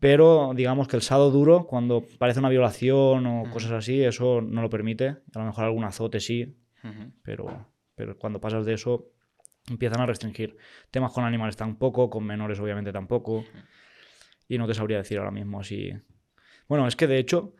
[0.00, 3.50] Pero digamos que el sado duro, cuando parece una violación o Ujú.
[3.50, 5.08] cosas así, eso no lo permite.
[5.34, 7.12] A lo mejor algún azote sí, Ujú.
[7.22, 9.12] pero, pero cuando pasas de eso
[9.70, 10.56] empiezan a restringir.
[10.90, 13.44] Temas con animales tampoco, con menores obviamente tampoco.
[14.48, 15.92] Y no te sabría decir ahora mismo así.
[16.68, 17.54] Bueno, es que de hecho,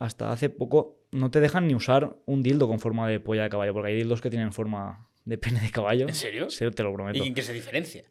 [0.00, 3.50] hasta hace poco no te dejan ni usar un dildo con forma de polla de
[3.50, 6.08] caballo, porque hay dildos que tienen forma de pene de caballo.
[6.08, 6.50] ¿En serio?
[6.50, 7.22] Sí, te lo prometo.
[7.22, 8.02] ¿Y en qué se diferencia?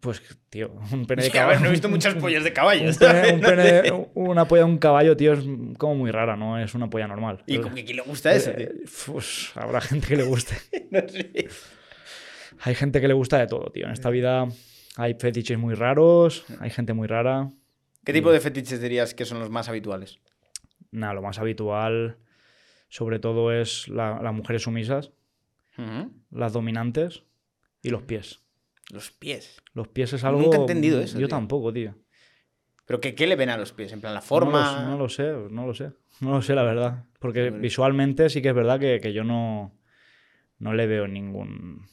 [0.00, 1.48] Pues, tío, un pene de a caballo.
[1.50, 2.88] ver, no he visto muchas pollas de caballo.
[2.88, 5.40] un pene- un una polla de un caballo, tío, es
[5.76, 7.42] como muy rara, no es una polla normal.
[7.46, 8.66] ¿Y que quién le gusta eso, tío?
[8.68, 10.54] Eh, pues, habrá gente que le guste.
[10.90, 11.48] No sé.
[12.60, 13.86] Hay gente que le gusta de todo, tío.
[13.86, 14.46] En esta vida
[14.96, 17.50] hay fetiches muy raros, hay gente muy rara.
[18.04, 20.18] ¿Qué tipo de fetiches dirías que son los más habituales?
[20.90, 22.18] Nada, lo más habitual,
[22.88, 25.12] sobre todo, es la- las mujeres sumisas,
[26.30, 27.22] las dominantes
[27.82, 28.40] y los pies.
[28.90, 29.62] Los pies.
[29.74, 30.40] Los pies es algo.
[30.40, 31.36] Nunca he entendido eso, Yo tío.
[31.36, 31.94] tampoco, tío.
[32.86, 33.92] ¿Pero qué, qué le ven a los pies?
[33.92, 34.76] ¿En plan la No forma?
[34.82, 35.92] lo, no lo sé, no lo sé.
[36.20, 37.04] No lo sé, la verdad.
[37.20, 39.78] Porque visualmente sí que es verdad que, que yo no,
[40.58, 41.86] no le veo ningún.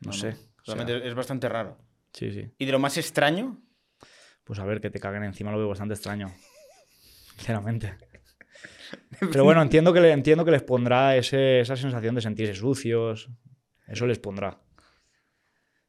[0.00, 0.34] No, sé.
[0.66, 1.78] O sea, es bastante raro.
[2.12, 2.50] sí, sí.
[2.58, 3.62] ¿Y de lo más extraño?
[4.44, 6.32] Pues a ver, que te caguen encima lo veo bastante extraño.
[7.36, 7.94] Sinceramente.
[9.32, 13.28] Pero bueno, entiendo que, le, entiendo que les pondrá ese- esa sensación de sentirse sucios.
[13.86, 14.58] Eso les pondrá.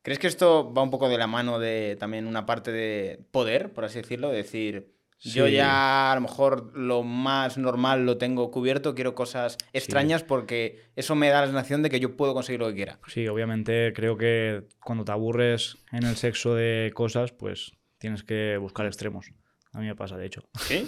[0.02, 3.72] ¿Crees que esto va un poco de la mano de también una parte de poder,
[3.72, 4.30] por así decirlo?
[4.32, 9.60] De decir, yo ya a lo mejor lo más normal lo tengo cubierto, quiero cosas
[9.74, 13.00] extrañas porque eso me da la sensación de que yo puedo conseguir lo que quiera.
[13.08, 18.58] Sí, obviamente creo que cuando te aburres en el sexo de cosas, pues tienes que
[18.58, 19.32] buscar extremos.
[19.74, 20.44] A mí me pasa, de hecho.
[20.60, 20.88] ¿Sí?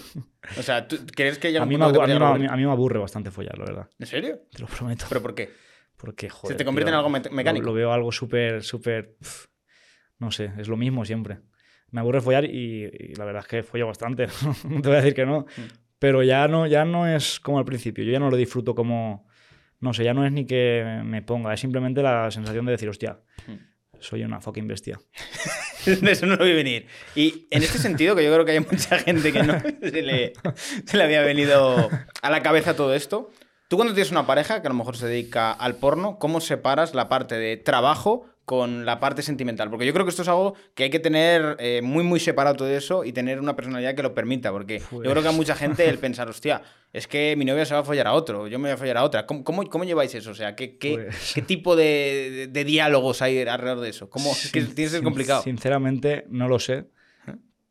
[0.58, 3.00] O sea, ¿tú crees que ya A mí, me, a, mí, a mí- me aburre
[3.00, 3.89] bastante follar, la verdad.
[3.98, 4.41] ¿En serio?
[4.52, 5.06] Te lo prometo.
[5.08, 5.50] ¿Pero por qué?
[5.96, 6.58] Porque, joder.
[6.58, 7.65] te convierte tío, en algo me- mecánico.
[7.67, 9.15] Lo, veo algo súper, súper.
[10.19, 11.39] No sé, es lo mismo siempre.
[11.91, 14.28] Me aburre follar y, y la verdad es que follo bastante.
[14.69, 15.41] no te voy a decir que no.
[15.41, 15.62] Mm.
[16.00, 18.04] Pero ya no, ya no es como al principio.
[18.04, 19.28] Yo ya no lo disfruto como.
[19.80, 21.54] No sé, ya no es ni que me ponga.
[21.54, 23.54] Es simplemente la sensación de decir, hostia, Mm.
[24.00, 25.00] soy una fucking bestia.
[25.86, 26.88] De eso no lo vi venir.
[27.15, 30.34] Y en este sentido, que yo creo que hay mucha gente que no se le,
[30.86, 31.89] se le había venido
[32.22, 33.32] a la cabeza todo esto.
[33.67, 36.93] Tú cuando tienes una pareja que a lo mejor se dedica al porno, ¿cómo separas
[36.93, 39.70] la parte de trabajo con la parte sentimental?
[39.70, 42.56] Porque yo creo que esto es algo que hay que tener eh, muy, muy separado
[42.58, 44.52] todo eso y tener una personalidad que lo permita.
[44.52, 47.66] Porque yo creo que a Pues- mucha gente el pensar, hostia, es que mi novia
[47.66, 49.26] se va a follar a otro, yo me voy a follar a otra.
[49.26, 50.32] ¿Cómo, cómo, cómo lleváis eso?
[50.32, 51.84] O sea, ¿qué, qué, Pues- qué tipo de,
[52.32, 54.10] de- de diálogos hay alrededor de eso?
[54.10, 54.32] ¿Cómo?
[54.32, 55.42] Es que Sin- tiene que ser sin- complicado.
[55.44, 56.88] Sinceramente, no lo sé.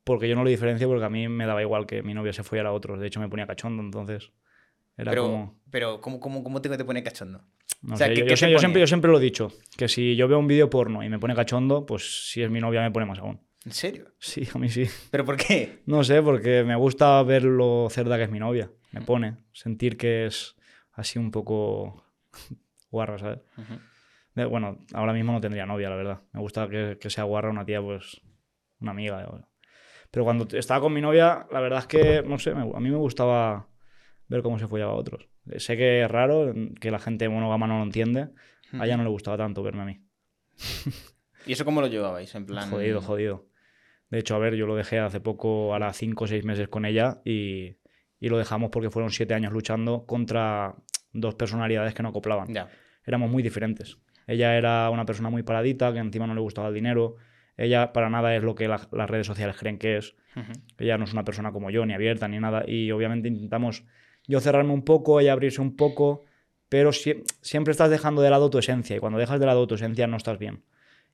[0.04, 2.42] Porque yo no lo diferencio porque a mí me daba igual que mi novia se
[2.42, 2.98] follara a otros.
[2.98, 4.32] De hecho, me ponía cachondo, entonces.
[4.96, 5.60] Era Pero, como.
[5.70, 7.44] pero ¿cómo, cómo, cómo te, te pone cachondo?
[7.82, 9.18] No O sea, sé, ¿qué- yo, qué yo te sé- yo siempre, yo siempre lo
[9.18, 12.42] he dicho, que si yo veo un vídeo porno y me pone cachondo, pues si
[12.42, 13.40] es mi novia me pone más aún.
[13.64, 14.06] ¿En serio?
[14.18, 14.86] Sí, a mí sí.
[15.10, 15.80] ¿Pero por qué?
[15.86, 18.70] No sé, porque me gusta ver lo cerda que es mi novia.
[18.92, 19.36] Me pone.
[19.52, 20.56] Sentir que es
[20.92, 22.04] así un poco
[22.90, 23.40] guarra, ¿sabes?
[24.34, 26.20] De- Bueno, ahora mismo no tendría novia, la verdad.
[26.32, 28.20] Me gusta que, que sea guarra una tía, pues,
[28.80, 29.46] una amiga.
[30.10, 32.90] Pero cuando estaba con mi novia, la verdad es que, no sé, me- a mí
[32.90, 33.68] me gustaba
[34.28, 35.28] ver cómo se follaba a otros.
[35.56, 38.28] Sé que es raro, que la gente monógama no lo entiende.
[38.78, 40.00] A ella no le gustaba tanto verme a mí.
[41.46, 42.34] ¿Y eso cómo lo llevabais?
[42.34, 42.70] En plan...
[42.70, 43.46] Jodido, jodido.
[44.10, 46.84] De hecho, a ver, yo lo dejé hace poco, ahora 5 o 6 meses con
[46.84, 47.76] ella y,
[48.20, 50.74] y lo dejamos porque fueron 7 años luchando contra
[51.12, 52.52] dos personalidades que no acoplaban.
[52.52, 52.68] Ya.
[53.06, 53.98] Éramos muy diferentes.
[54.26, 57.16] Ella era una persona muy paradita, que encima no le gustaba el dinero.
[57.56, 60.14] Ella para nada es lo que la- las redes sociales creen que es.
[60.36, 60.52] Ujú.
[60.78, 62.64] Ella no es una persona como yo, ni abierta, ni nada.
[62.66, 63.84] Y obviamente intentamos
[64.26, 66.24] yo cerrarme un poco, ella abrirse un poco,
[66.68, 68.96] pero sie- siempre estás dejando de lado tu esencia.
[68.96, 70.62] Y cuando dejas de lado tu esencia no estás bien.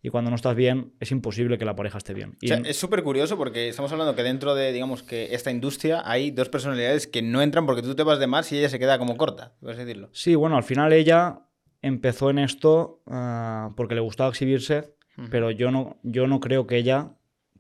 [0.01, 2.31] Y cuando no estás bien, es imposible que la pareja esté bien.
[2.31, 6.03] O Y es súper curioso porque estamos hablando que dentro de, digamos, que esta industria
[6.05, 8.79] hay dos personalidades que no entran porque tú te vas de más y ella se
[8.79, 10.09] queda como corta, por decirlo.
[10.13, 11.41] Sí, bueno, al final ella
[11.83, 14.95] empezó en esto ah, porque le gustaba exhibirse,
[15.31, 17.11] pero yo no, yo no creo que ella,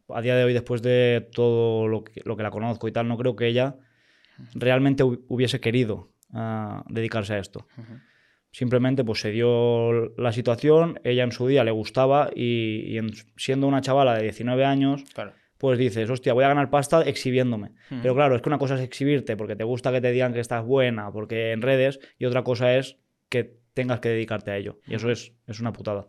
[0.08, 3.08] a día de hoy, después de todo lo que, lo que la conozco y tal,
[3.08, 3.74] no creo que ella
[4.54, 7.66] realmente hu- hubiese querido ah, dedicarse a esto.
[8.50, 13.12] Simplemente pues se dio la situación, ella en su día le gustaba y, y en-
[13.36, 15.32] siendo una chavala de 19 años, Claro.
[15.58, 17.72] pues dices, hostia, voy a ganar pasta exhibiéndome.
[18.02, 20.40] Pero claro, es que una cosa es exhibirte porque te gusta que te digan que
[20.40, 22.96] estás buena, porque en redes, y otra cosa es
[23.28, 24.78] que tengas que dedicarte a ello.
[24.86, 26.08] Y eso es, es una putada.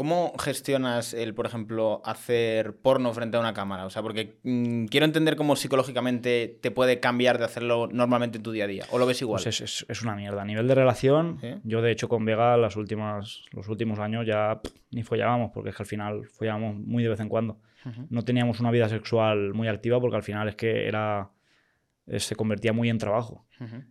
[0.00, 3.84] ¿Cómo gestionas el, por ejemplo, hacer porno frente a una cámara?
[3.84, 8.42] O sea, porque mm, quiero entender cómo psicológicamente te puede cambiar de hacerlo normalmente en
[8.42, 8.84] tu día a día.
[8.92, 9.42] ¿O lo ves igual?
[9.44, 10.40] Pues es, es- es una mierda.
[10.40, 11.48] A nivel de relación, ¿Sí?
[11.64, 15.68] yo de hecho con Vega las últimas, los últimos años ya pff, ni follábamos, porque
[15.68, 17.58] es que al final follábamos muy de vez en cuando.
[18.08, 21.28] No teníamos una vida sexual muy activa porque al final es que era
[22.18, 23.46] se convertía muy en trabajo.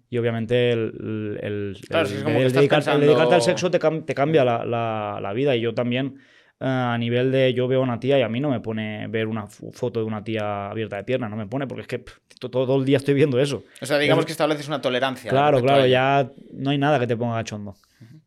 [0.09, 3.35] Y obviamente el, el- el- Claro, es que es el- como el el pensando- dedicarte
[3.35, 5.55] al sexo te, cam- te cambia la, la- la vida.
[5.55, 6.15] Y yo también,
[6.59, 9.07] eh, a nivel de yo veo a una tía y a mí no me pone
[9.07, 11.87] ver una fo- foto de una tía abierta de piernas, no me pone, porque es
[11.87, 13.63] que pff, to- todo, el día estoy viendo eso.
[13.81, 15.29] O sea, digamos que estableces una tolerancia.
[15.29, 17.75] Claro, claro, ya no hay nada que te ponga cachondo.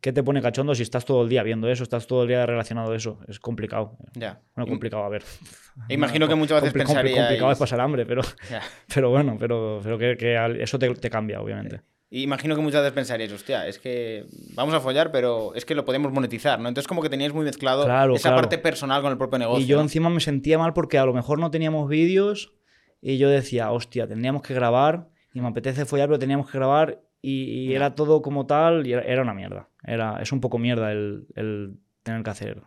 [0.01, 2.45] ¿Qué te pone cachondo si estás todo el día viendo eso, estás todo el día
[2.45, 3.19] relacionado a eso?
[3.27, 3.97] Es complicado.
[4.13, 4.41] Ya.
[4.55, 5.23] Bueno, complicado, a ver.
[5.89, 8.61] Imagino que muchas veces Compli- pensaríais- Complicado es pasar hambre, pero, Ya.
[8.93, 11.81] pero bueno, pero, pero que, que eso te, te cambia, obviamente.
[12.09, 15.73] Y Imagino que muchas veces pensaríais, hostia, es que vamos a follar, pero es que
[15.73, 16.67] lo podemos monetizar, ¿no?
[16.69, 18.41] Entonces como que teníais muy mezclado Claro, esa claro.
[18.43, 19.63] parte personal con el propio negocio.
[19.63, 19.81] Y yo ¿no?
[19.81, 22.53] encima me sentía mal porque a lo mejor no teníamos vídeos
[23.01, 27.01] y yo decía, hostia, tendríamos que grabar y me apetece follar, pero teníamos que grabar
[27.29, 29.69] y, era todo como tal y era, era una mierda.
[29.83, 32.61] Era, es un poco mierda el, el tener que hacer,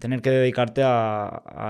[0.00, 1.26] tener que dedicarte a-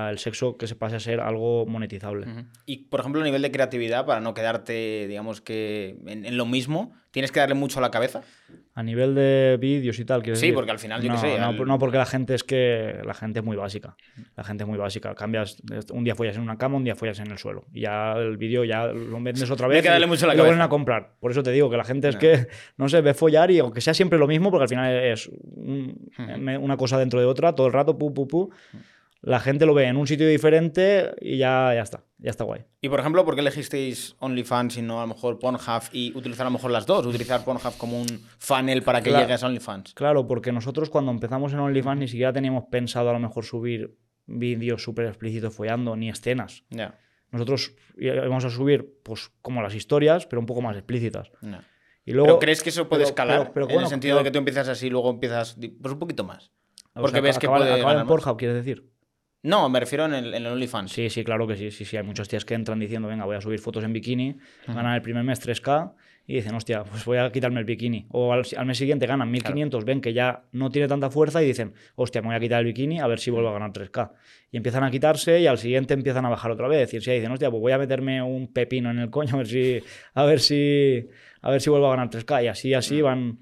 [0.08, 2.26] al sexo que se pase a ser algo monetizable.
[2.64, 6.46] Y, por ejemplo, a nivel de creatividad, para no quedarte, digamos que, en, en lo
[6.46, 8.22] mismo, ¿Tienes que darle mucho a la cabeza?
[8.74, 10.54] A nivel de vídeos y tal, ¿quieres Sí, decir?
[10.54, 13.00] porque al final, yo no, qué sé, No, al- no, porque la gente es que
[13.04, 13.96] la gente es muy básica.
[14.36, 15.12] La gente es muy básica.
[15.16, 15.56] Cambias,
[15.92, 17.64] un día follas en una cama, un día follas en el suelo.
[17.72, 20.34] Y ya el vídeo ya lo vendes otra hay vez que darle mucho a la
[20.34, 20.50] y lo cabeza.
[20.52, 21.12] vuelven a comprar.
[21.18, 22.20] Por eso te digo que la gente es Ya.
[22.20, 22.46] que,
[22.76, 26.10] no sé, ve follar y aunque sea siempre lo mismo, porque al final es un-
[26.16, 26.64] Ujú.
[26.64, 28.50] una cosa dentro de otra, todo el rato, pu, pu, pu.
[29.22, 32.04] La gente lo ve en un sitio diferente y ya, ya está.
[32.18, 32.64] Ya está guay.
[32.80, 36.46] Y por ejemplo, ¿por qué elegisteis OnlyFans y no a lo mejor Pornhub y utilizar
[36.46, 37.04] a lo mejor las dos?
[37.04, 38.06] Utilizar Pornhub como un
[38.38, 39.26] funnel para que Claro.
[39.26, 39.92] llegues a OnlyFans.
[39.94, 43.94] Claro, porque nosotros cuando empezamos en OnlyFans ni siquiera teníamos pensado a lo mejor subir
[44.26, 46.64] vídeos súper explícitos follando, ni escenas.
[46.70, 46.98] Ya,
[47.30, 51.30] Nosotros íbamos a subir, pues, como las historias, pero un poco más explícitas.
[51.42, 51.62] ya.
[52.06, 53.38] Y luego, ¿Pero crees que eso puede pero- escalar?
[53.40, 55.92] pero- pero en bueno, el sentido de que tú empiezas así y luego empiezas pues
[55.92, 56.50] un poquito más.
[56.94, 58.06] o porque sea, ves que puede acabar en.
[58.06, 58.90] Pornhub, quieres decir?
[59.42, 60.92] No, me refiero en el, en el OnlyFans.
[60.92, 61.70] Sí, sí, claro que sí.
[61.70, 61.96] Sí, sí.
[61.96, 65.02] Hay muchos tías que entran diciendo, venga, voy a subir fotos en bikini, ganan el
[65.02, 65.94] primer mes 3K
[66.26, 68.06] y dicen, hostia, pues voy a quitarme el bikini.
[68.10, 71.46] O al, al mes siguiente ganan 1500, ven que ya no tiene tanta fuerza y
[71.46, 74.12] dicen, hostia, me voy a quitar el bikini a ver si vuelvo a ganar 3K.
[74.52, 76.92] Y empiezan a quitarse y al siguiente empiezan a bajar otra vez.
[76.92, 79.46] Y así dicen, hostia, pues voy a meterme un pepino en el coño a ver
[79.46, 79.80] si,
[80.12, 81.08] a ver si,
[81.40, 82.44] a ver si vuelvo a ganar 3K.
[82.44, 83.38] Y así, así van,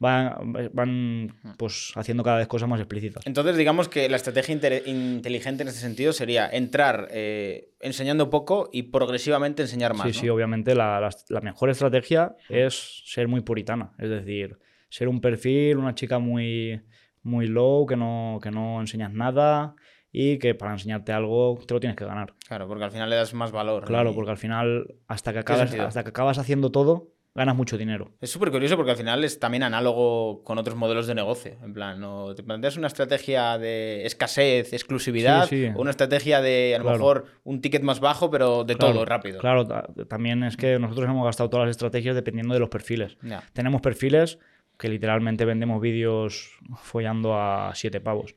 [0.00, 3.24] van, van pues, haciendo cada vez cosas más explícitas.
[3.26, 4.54] Entonces, digamos que la estrategia
[4.86, 10.08] inteligente en este sentido sería entrar eh, enseñando poco y progresivamente enseñar más.
[10.10, 10.20] Sí, ¿no?
[10.20, 14.58] sí, obviamente la, la- la mejor estrategia es ser muy puritana, es decir,
[14.88, 16.80] ser un perfil, una chica muy,
[17.22, 19.74] muy low, que no, que no enseñas nada
[20.10, 22.34] y que para enseñarte algo te lo tienes que ganar.
[22.48, 23.84] Claro, porque al final le das más valor.
[23.84, 27.76] Claro, y- porque al final, hasta que acabas, hasta que acabas haciendo todo, ganas mucho
[27.76, 28.12] dinero.
[28.20, 31.56] Es súper curioso porque al final es también análogo con otros modelos de negocio.
[31.62, 32.34] En plan, ¿no?
[32.34, 35.72] te planteas una estrategia de escasez, exclusividad, Sí, sí.
[35.74, 36.98] o una estrategia de a lo Claro.
[36.98, 39.40] mejor un ticket más bajo, pero de Claro, todo, rápido.
[39.40, 43.16] Claro, ta- también es que nosotros hemos gastado todas las estrategias dependiendo de los perfiles.
[43.52, 44.38] Tenemos perfiles
[44.78, 46.50] que literalmente vendemos vídeos
[46.82, 48.34] follando a 7 pavos.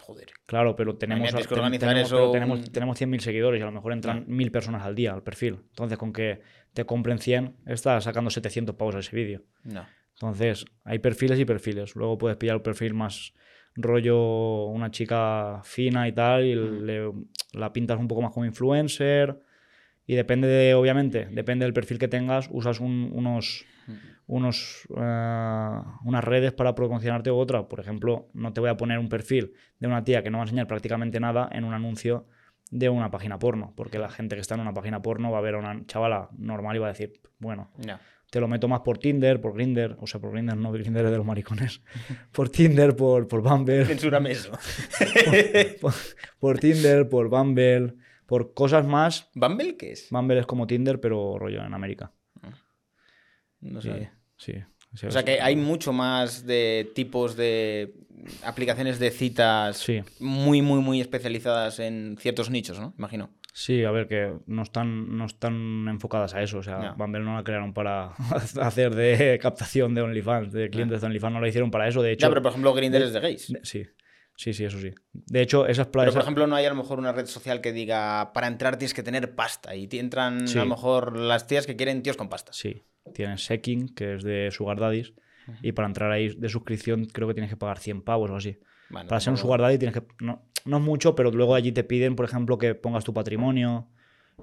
[0.00, 0.26] Joder.
[0.46, 1.46] Claro, pero tenemos, ten-
[1.78, 4.94] tenemos, eso pero tenemos, tenemos 100.000 seguidores y a lo mejor entran 1.000 personas al
[4.94, 5.60] día al perfil.
[5.70, 6.40] Entonces, con que
[6.74, 9.42] te compren 100, estás sacando 700 pavos a ese vídeo.
[9.64, 9.86] No.
[10.14, 11.96] Entonces, hay perfiles y perfiles.
[11.96, 13.32] Luego puedes pillar un perfil más
[13.76, 16.84] rollo una chica fina y tal y Mm.
[16.84, 17.12] le-
[17.54, 19.40] la pintas un poco más como influencer.
[20.06, 23.64] Y depende de, obviamente, depende del perfil que tengas, usas un- unos,
[24.26, 27.68] unos, eh, unas redes para promocionarte u otra.
[27.68, 30.44] Por ejemplo, no te voy a poner un perfil de una tía que no va
[30.44, 32.26] a enseñar prácticamente nada en un anuncio
[32.76, 35.42] de una página porno, porque la gente que está en una página porno va a
[35.42, 37.70] ver a una chavala normal y va a decir, bueno,
[38.30, 41.10] te lo meto más por Tinder, por Grinder, o sea, por Grinder no, Grinder es
[41.12, 41.82] de los maricones,
[42.32, 44.50] por Tinder, por, por Bumble, Censúrame eso.
[45.80, 45.92] por,
[46.40, 47.94] por Tinder, por Bumble,
[48.26, 49.30] por cosas más.
[49.36, 50.08] ¿Bumble qué es?
[50.10, 52.12] Bumble es como Tinder, pero rollo en América.
[53.60, 54.10] No Sí, sé.
[54.36, 54.52] sí.
[55.06, 57.94] O sea que hay mucho más de tipos de
[58.44, 60.02] aplicaciones de citas Sí.
[60.20, 62.94] muy, muy, muy especializadas en ciertos nichos, ¿no?
[62.98, 63.30] Imagino.
[63.52, 66.58] Sí, a ver, que no están, no están enfocadas a eso.
[66.58, 66.92] O sea, Ya.
[66.92, 68.12] Bumble no la crearon para
[68.60, 72.02] hacer de captación de OnlyFans, de clientes de OnlyFans, no la hicieron para eso.
[72.02, 73.52] De hecho, Ya, pero por ejemplo, Grindr es de gays.
[73.62, 73.84] sí,
[74.36, 74.92] sí, sí, eso sí.
[75.12, 76.14] De hecho, esas Pero, playas.
[76.14, 78.94] por ejemplo, no hay a lo mejor una red social que diga para entrar tienes
[78.94, 80.58] que tener pasta y te entran Sí.
[80.58, 82.52] a lo mejor las tías que quieren tíos con pasta.
[82.52, 85.14] Sí, tienes Seking, que es de Sugar Daddies,
[85.62, 88.58] y para entrar ahí de suscripción creo que tienes que pagar 100 pavos o así.
[88.90, 90.06] Bueno, Para ser un Sugar Daddy tienes que...
[90.20, 93.88] No, no es mucho, pero luego allí te piden, por ejemplo, que pongas tu patrimonio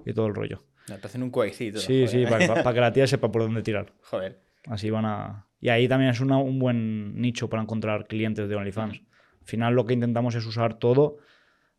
[0.06, 0.64] y todo el rollo.
[0.90, 1.80] No, te hacen un cuaicito.
[1.80, 3.94] Sí, sí, para, para que la tía sepa por dónde tirar.
[4.04, 4.42] Joder.
[4.68, 5.48] Así van a...
[5.60, 9.00] Y ahí también es una- un buen nicho para encontrar clientes de OnlyFans.
[9.00, 9.06] Al
[9.52, 11.18] final lo que intentamos es usar todo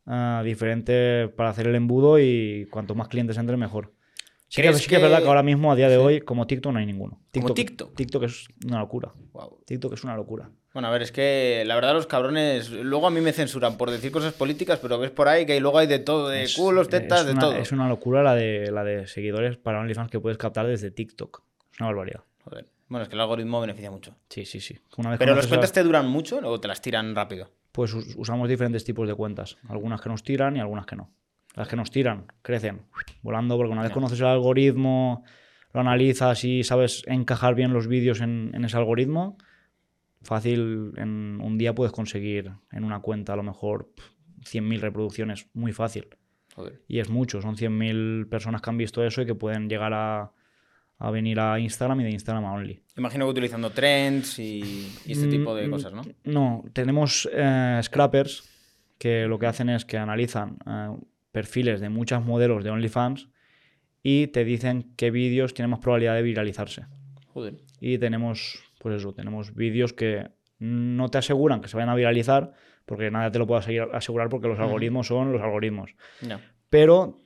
[0.05, 3.91] ah, diferente para hacer el embudo y cuanto más clientes entren, mejor.
[4.49, 6.01] Sí que, ¿Crees sí que es verdad que- ahora mismo, a día de Sí.
[6.01, 7.19] hoy, como TikTok no hay ninguno.
[7.33, 7.95] ¿Como TikTok?
[7.95, 9.11] TikTok es una locura.
[9.65, 10.51] TikTok es una locura.
[10.73, 13.89] Bueno, a ver, es que la verdad los cabrones luego a mí me censuran por
[13.91, 16.87] decir cosas políticas, pero ves por ahí que luego hay de todo, de Es- culos,
[16.89, 17.53] tetas, de todo.
[17.53, 21.41] Es una locura la de, la de seguidores para OnlyFans que puedes captar desde TikTok.
[21.73, 22.21] Es una barbaridad.
[22.43, 22.65] Joder.
[22.89, 24.15] Bueno, es que el algoritmo beneficia mucho.
[24.29, 24.77] Sí, sí, sí.
[24.97, 27.49] Una vez Pero las a- cuentas te duran mucho o te las tiran rápido.
[27.73, 29.57] Pues us- usamos diferentes tipos de cuentas.
[29.67, 31.09] Algunas que nos tiran y algunas que no.
[31.55, 32.83] Las que nos tiran crecen
[33.21, 35.23] volando porque una vez conoces el algoritmo,
[35.73, 39.37] lo analizas y sabes encajar bien los vídeos en, en ese algoritmo,
[40.21, 44.09] fácil, en un día puedes conseguir en una cuenta a lo mejor pf,
[44.61, 46.07] 100.000 reproducciones, muy fácil.
[46.55, 46.81] Joder.
[46.87, 50.31] Y es mucho, son 100.000 personas que han visto eso y que pueden llegar a,
[51.05, 52.81] a venir a Instagram y de Instagram a Only.
[52.97, 56.01] Imagino que utilizando trends y, y este tipo de Mm, cosas, ¿no?
[56.23, 58.49] No, tenemos eh, scrappers
[58.97, 60.89] que lo que hacen es que analizan eh,
[61.31, 63.27] perfiles de muchos modelos de OnlyFans
[64.01, 66.85] y te dicen qué vídeos tienen más probabilidad de viralizarse.
[67.33, 67.55] Joder.
[67.81, 72.53] y tenemos, pues eso, tenemos vídeos que no te aseguran que se vayan a viralizar,
[72.85, 75.95] porque nadie te lo puede asegui- asegurar porque los algoritmos son los algoritmos.
[76.21, 76.39] No.
[76.69, 77.19] Pero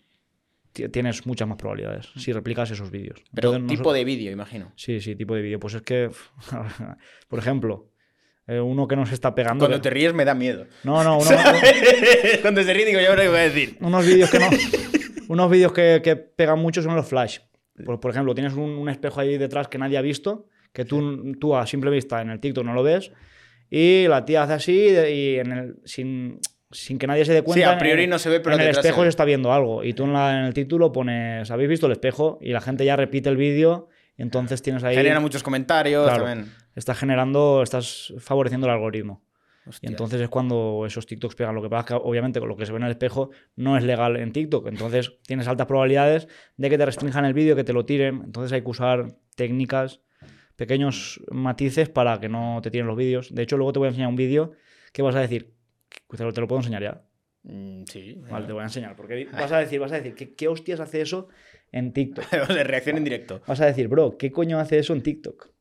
[0.91, 3.21] tienes muchas más probabilidades si replicas esos vídeos.
[3.33, 4.71] Pero Entonces, tipo de vídeo, imagino.
[4.75, 5.59] Sí, sí, tipo de vídeo.
[5.59, 6.09] Pues es que,
[7.27, 7.89] por ejemplo,
[8.47, 9.65] eh, uno que nos está pegando...
[9.65, 10.65] Cuando que- te ríes me da miedo.
[10.83, 11.29] No, no, uno-
[12.41, 13.77] Cuando se ríe digo, yo no lo voy a decir.
[13.81, 14.49] unos vídeos que no.
[15.27, 17.39] unos vídeos que, que pegan mucho son los flash.
[17.85, 21.33] Por, por ejemplo, tienes un, un espejo ahí detrás que nadie ha visto, que tú,
[21.39, 23.11] tú a simple vista en el TikTok no lo ves,
[23.69, 26.39] y la tía hace así y en el, sin,
[26.71, 27.69] sin que nadie se dé cuenta.
[27.69, 29.83] a en priori el- no se ve, pero en el espejo se está viendo algo.
[29.83, 32.37] Y tú en, la- en el título pones, ¿habéis visto el espejo?
[32.41, 34.95] Y la gente ya repite el vídeo, y entonces tienes ahí.
[34.95, 36.25] Genera muchos comentarios Claro.
[36.25, 36.51] también.
[36.75, 39.23] Estás generando, estás favoreciendo el algoritmo.
[39.81, 41.53] Y entonces es cuando esos TikToks pegan.
[41.53, 43.75] Lo que pasa es que obviamente con lo que se ve en el espejo no
[43.77, 44.67] es legal en TikTok.
[44.67, 48.21] Entonces tienes altas probabilidades de que te restrinjan el vídeo, que te lo tiren.
[48.23, 49.99] Entonces hay que usar técnicas,
[50.55, 53.33] pequeños matices para que no te tiren los vídeos.
[53.33, 54.53] De hecho, luego te voy a enseñar un vídeo
[54.93, 55.53] que vas a decir,
[56.15, 57.01] te lo, te lo puedo enseñar ya.
[57.43, 58.15] Mm, sí.
[58.29, 58.95] Vale, te voy a enseñar.
[58.95, 61.27] Porque vas a decir, vas a decir, ¿qué, qué hostias hace eso
[61.71, 62.25] en TikTok?
[62.49, 63.41] O sea, reacción en directo.
[63.47, 65.51] Vas a decir, bro, ¿qué coño hace eso en TikTok?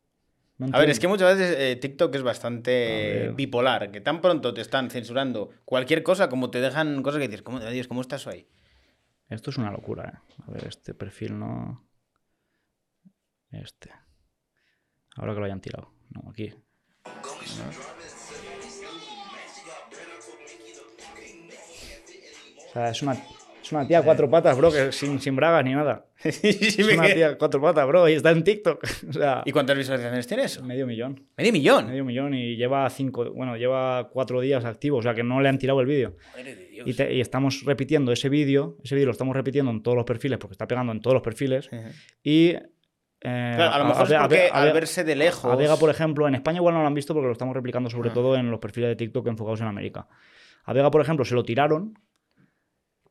[0.59, 4.54] No A ver, es que muchas veces eh, TikTok es bastante bipolar, que tan pronto
[4.54, 8.16] te están censurando cualquier cosa como te dejan cosas que dices, ¿cómo, Dios, ¿cómo está
[8.16, 8.48] eso ahí?
[9.28, 10.35] Esto es una locura, ¿eh?
[10.46, 11.87] A ver, este perfil no.
[13.50, 13.90] Este.
[15.16, 15.92] Ahora que lo hayan tirado.
[16.11, 16.54] No, aquí.
[17.04, 17.95] O
[22.76, 23.12] sea, es una,
[23.62, 26.06] es una tía a cuatro patas, bro, que sin, sin bragas ni nada.
[26.24, 28.84] Es una tía a cuatro patas, bro, y está en TikTok.
[29.08, 30.62] O sea, ¿Y cuántas visualizaciones tiene eso?
[30.64, 31.26] medio millón.
[31.36, 31.86] Medio millón.
[31.88, 35.48] Medio millón y lleva cinco, bueno, lleva cuatro días activo, o sea que no le
[35.48, 36.16] han tirado el vídeo.
[36.84, 40.04] Y, te- y estamos repitiendo ese vídeo, ese vídeo lo estamos repitiendo en todos los
[40.04, 41.68] perfiles, porque está pegando en todos los perfiles.
[42.22, 42.50] Y.
[42.50, 42.62] eh,
[43.20, 45.52] Claro, a lo mejor Ve- es porque a al Ve- verse de lejos.
[45.52, 47.90] A Vega, por ejemplo, en España igual no lo han visto porque lo estamos replicando
[47.90, 48.14] sobre Ah.
[48.14, 50.06] todo en los perfiles de TikTok enfocados en América.
[50.64, 51.94] A Vega, por ejemplo, se lo tiraron,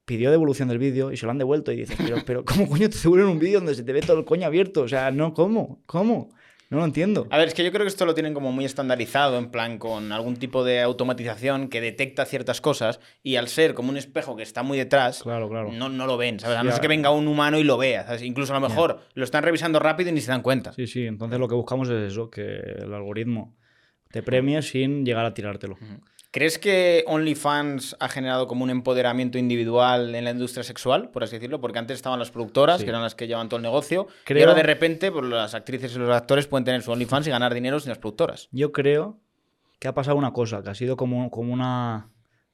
[0.05, 2.89] pidió devolución del vídeo y se lo han devuelto y dices, pero, pero ¿cómo coño
[2.89, 4.81] te devuelven un vídeo donde se te ve todo el coño abierto?
[4.83, 5.81] O sea, no, ¿cómo?
[5.85, 6.29] ¿Cómo?
[6.71, 7.27] No lo entiendo.
[7.29, 9.77] A ver, es que yo creo que esto lo tienen como muy estandarizado, en plan
[9.77, 14.35] con algún tipo de automatización que detecta ciertas cosas y al ser como un espejo
[14.35, 15.71] que está muy detrás, Claro, claro.
[15.71, 16.57] no, no lo ven, ¿sabes?
[16.57, 18.23] A no ser que venga un humano y lo vea, ¿sabes?
[18.23, 20.73] Incluso a lo mejor lo están revisando rápido y ni se dan cuenta.
[20.73, 23.55] Sí, sí, entonces lo que buscamos es eso, que el algoritmo
[24.09, 25.77] te premie sin llegar a tirártelo.
[26.35, 31.37] ¿Crees que OnlyFans ha generado como un empoderamiento individual en la industria sexual, por así
[31.37, 31.61] decirlo?
[31.61, 32.83] Porque antes estaban las productoras, Sí.
[32.83, 35.55] que eran las que llevan todo el negocio, y Creo- ahora de repente pues, las
[35.55, 38.49] actrices y los actores pueden tener su OnlyFans y ganar dinero sin las productoras.
[38.51, 39.17] Yo creo
[39.79, 42.09] que ha pasado una cosa, que ha sido como, como, una,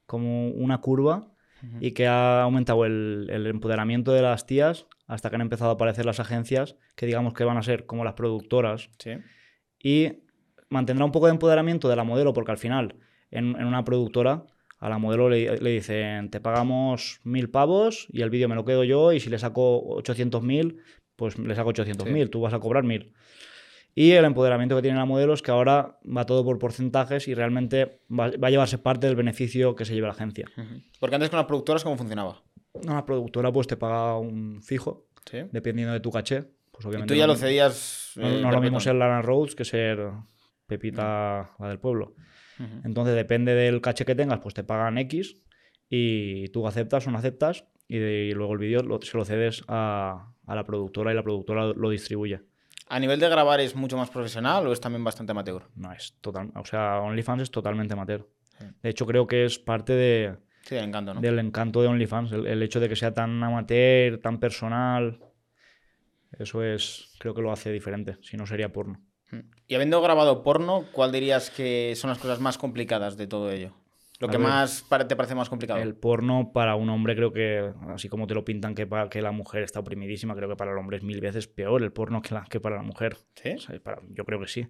[0.06, 1.26] como una curva
[1.80, 5.74] y que ha aumentado el, el empoderamiento de las tías hasta que han empezado a
[5.74, 9.10] aparecer las agencias que digamos que van a ser como las productoras Sí.
[9.82, 10.12] y
[10.68, 12.94] mantendrá un poco de empoderamiento de la modelo porque al final
[13.32, 14.44] en, en una productora
[14.78, 18.64] a la modelo le, le dicen te pagamos mil pavos y el vídeo me lo
[18.64, 20.78] quedo yo y si le saco 800 mil
[21.16, 23.12] pues le saco 800 mil, tú vas a cobrar mil.
[23.94, 27.34] Y el empoderamiento que tiene la modelo es que ahora va todo por porcentajes y
[27.34, 30.48] realmente va, va a llevarse parte del beneficio que se lleva la agencia.
[30.98, 32.42] Porque antes con las productoras, ¿cómo funcionaba?
[32.72, 35.38] Una productora pues te paga un fijo Sí.
[35.52, 36.42] dependiendo de tu caché.
[36.72, 38.12] Pues Y obviamente tú ya no- lo cedías.
[38.16, 40.00] no, eh, no es lo mismo ser Lana Rhodes que ser
[40.66, 42.14] Pepita, la del pueblo.
[42.84, 45.36] Entonces, depende del caché que tengas, pues te pagan X
[45.88, 49.24] y tú aceptas o no aceptas y, de- y luego el vídeo lo- se lo
[49.24, 52.40] cedes a, a la productora y la productora lo, lo distribuye.
[52.88, 55.62] ¿A nivel de grabar es mucho más profesional o es también bastante amateur?
[55.76, 58.28] No es total, o sea, OnlyFans es totalmente amateur.
[58.58, 58.64] Sí.
[58.82, 61.20] De hecho, creo que es parte de, Sí, el encanto, ¿no?
[61.20, 65.18] del encanto de OnlyFans, el, el hecho de que sea tan amateur, tan personal.
[66.38, 69.00] Eso es, creo que lo hace diferente, si no sería porno.
[69.68, 73.72] Y habiendo grabado porno, ¿cuál dirías que son las cosas más complicadas de todo ello?
[74.20, 74.46] Lo A que ver.
[74.46, 75.80] más te parece más complicado.
[75.80, 79.20] El porno para un hombre creo que, así como te lo pintan que, pa- que
[79.22, 82.22] la mujer está oprimidísima, creo que para el hombre es mil veces peor el porno
[82.22, 83.16] que, la, que para la mujer.
[83.34, 83.50] ¿Sí?
[83.52, 84.68] O sea, para- yo creo que sí.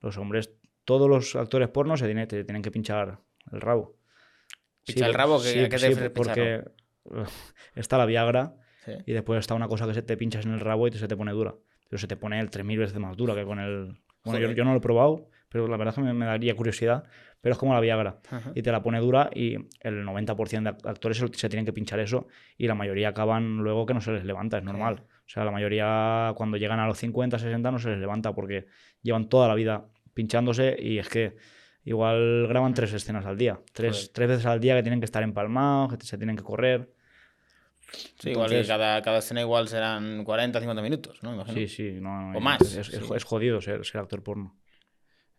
[0.00, 0.52] Los hombres,
[0.84, 3.18] todos los actores porno se tienen, te tienen que pinchar
[3.52, 3.96] el rabo.
[4.86, 5.40] ¿Pinchar el rabo?
[5.42, 6.64] ¿Qué- Sí, a qué te sí, porque
[7.74, 8.54] está la Viagra
[9.06, 11.16] y después está una cosa que se te pinchas en el rabo y se te
[11.16, 11.54] pone dura.
[11.88, 13.96] Pero se te pone el 3000 veces más dura que con el...
[14.24, 17.04] Bueno, yo, no lo he probado, pero la verdad es que me, me daría curiosidad.
[17.40, 18.52] Pero es como la Viagra Ajá.
[18.54, 22.00] y te la pone dura y el 90% de act- actores se, tienen que pinchar
[22.00, 25.02] eso y la mayoría acaban luego que no se les levanta, es normal.
[25.06, 28.64] O sea, la mayoría cuando llegan a los 50, 60 no se les levanta porque
[29.02, 31.36] llevan toda la vida pinchándose y es que
[31.84, 35.22] igual graban tres escenas al día, tres, tres veces al día que tienen que estar
[35.22, 36.94] empalmados, que se tienen que correr.
[38.18, 41.34] Sí, igual Entonces- cada, cada escena igual serán 40, 50 minutos, ¿no?
[41.34, 41.56] Imagino.
[41.58, 42.96] Sí, sí, no, O más, Es, sí.
[43.14, 44.56] es jodido ser, ser actor porno.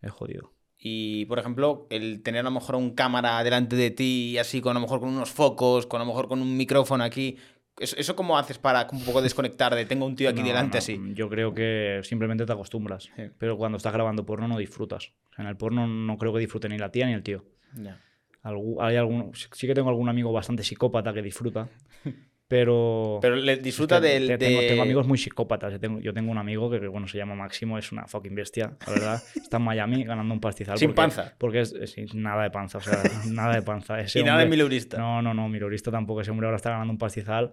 [0.02, 0.52] Es jodido.
[0.78, 4.72] Y, por ejemplo, el tener a lo mejor un cámara delante de ti, así con
[4.72, 7.38] a lo mejor con unos focos, con a lo mejor con un micrófono aquí.
[7.78, 10.76] ¿Eso, eso cómo haces para un poco desconectar de tengo un tío aquí No, delante
[10.76, 10.98] no, así?
[11.14, 13.10] Yo creo que simplemente te acostumbras.
[13.16, 13.22] Sí.
[13.38, 15.12] Pero cuando estás grabando porno no disfrutas.
[15.30, 17.44] O sea, en el porno no creo que disfrute ni la tía ni el tío.
[17.74, 18.00] Ya.
[18.42, 21.68] Algu- hay algún, sí que tengo algún amigo bastante psicópata que disfruta.
[22.48, 23.18] Pero.
[23.20, 24.26] Pero le disfruta del.
[24.28, 25.72] te- tengo, de- tengo amigos muy psicópatas.
[25.72, 28.76] Yo tengo, yo tengo un amigo que, bueno, se llama Máximo, es una fucking bestia,
[28.86, 29.22] la verdad.
[29.34, 30.78] Está en Miami ganando un pastizal.
[30.78, 31.34] Sin porque- panza.
[31.38, 32.98] Porque es, es- nada de panza, o sea,
[33.30, 33.98] nada de panza.
[34.00, 34.96] Ese Y nada de hombre- mileurista.
[34.98, 36.20] No, no, no, milurista tampoco.
[36.20, 37.52] Ese hombre ahora está ganando un pastizal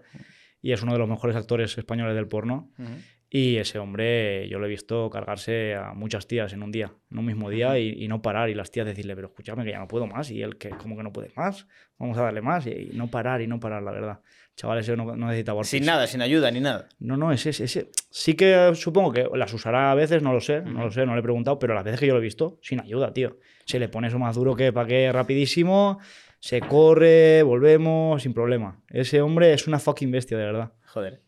[0.61, 2.69] y es uno de los mejores actores españoles del porno.
[2.77, 2.89] Ujú.
[3.35, 7.17] Y ese hombre, yo lo he visto cargarse a muchas tías en un día, en
[7.17, 8.47] un mismo día, y, y no parar.
[8.51, 10.29] Y las tías decirle, pero escúchame que ya no puedo más.
[10.29, 11.65] Y él, que ¿cómo que no puedes más?
[11.97, 12.67] Vamos a darle más.
[12.67, 14.19] Y, y no parar, y no parar, la verdad.
[14.55, 15.69] Chaval, ese no, no necesita burpees.
[15.69, 16.87] Sin nada, sin ayuda ni nada.
[16.99, 17.89] No, no, ese, ese.
[18.09, 21.13] Sí que supongo que las usará a veces, no lo sé, no lo sé, no
[21.13, 23.37] le he preguntado, pero las veces que yo lo he visto, sin ayuda, tío.
[23.65, 25.99] Se le pone eso más duro que para que rapidísimo,
[26.39, 28.79] se corre, volvemos, sin problema.
[28.89, 30.73] Ese hombre es una fucking bestia, de verdad.
[30.85, 31.21] Joder.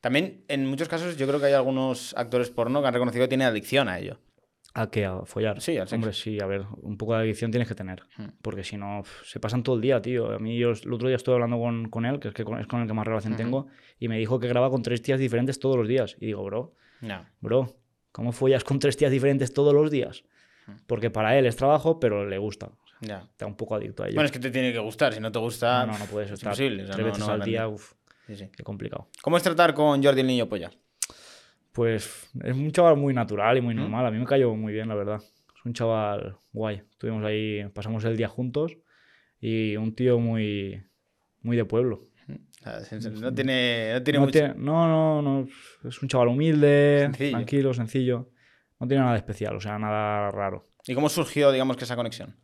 [0.00, 3.28] También, en muchos casos, yo creo que hay algunos actores porno que han reconocido que
[3.28, 4.18] tienen adicción a ello.
[4.74, 5.04] ¿A qué?
[5.04, 5.60] ¿A follar?
[5.60, 5.96] Sí, al sexo.
[5.96, 8.02] Hombre, sí, a ver, un poco de adicción tienes que tener.
[8.16, 8.28] Hmm.
[8.40, 10.30] Porque si no, se pasan todo el día, tío.
[10.32, 12.60] A mí, yo el otro día estuve hablando con, con él, que es, que con,
[12.60, 13.42] es con el que más relación Ujú.
[13.42, 13.66] tengo,
[13.98, 16.16] y me dijo que graba con tres tías diferentes todos los días.
[16.20, 17.26] Y digo, bro, No.
[17.40, 17.76] bro,
[18.12, 20.22] ¿cómo follas con tres tías diferentes todos los días?
[20.66, 20.76] Hmm.
[20.86, 22.66] Porque para él es trabajo, pero le gusta.
[22.66, 23.18] O sea, Ya.
[23.30, 24.14] está un poco adicto a ello.
[24.14, 25.12] Bueno, es que te tiene que gustar.
[25.12, 26.84] Si no te gusta, no, no, no puedes es estar imposible.
[26.84, 27.74] o sea, tres no- veces no al día, rendir.
[27.74, 27.92] uf,
[28.28, 28.48] Sí, sí.
[28.56, 29.08] qué complicado.
[29.22, 30.70] ¿Cómo es tratar con Jordi el niño polla?
[31.72, 33.78] Pues es un chaval muy natural y muy ¿Mm?
[33.78, 34.06] normal.
[34.06, 35.20] A mí me cayó muy bien, la verdad.
[35.56, 36.82] Es un chaval guay.
[36.90, 38.76] Estuvimos ahí, pasamos el día juntos
[39.40, 40.82] y un tío muy,
[41.42, 42.00] muy de pueblo.
[42.84, 44.32] Se- se- No tiene, no tiene no, mucho.
[44.38, 45.48] tiene- no, no, no,
[45.88, 47.30] es un chaval humilde, Sencillo.
[47.30, 48.30] tranquilo, sencillo.
[48.78, 50.68] No tiene nada especial, o sea, nada raro.
[50.86, 52.36] ¿Y cómo surgió, digamos, que esa conexión?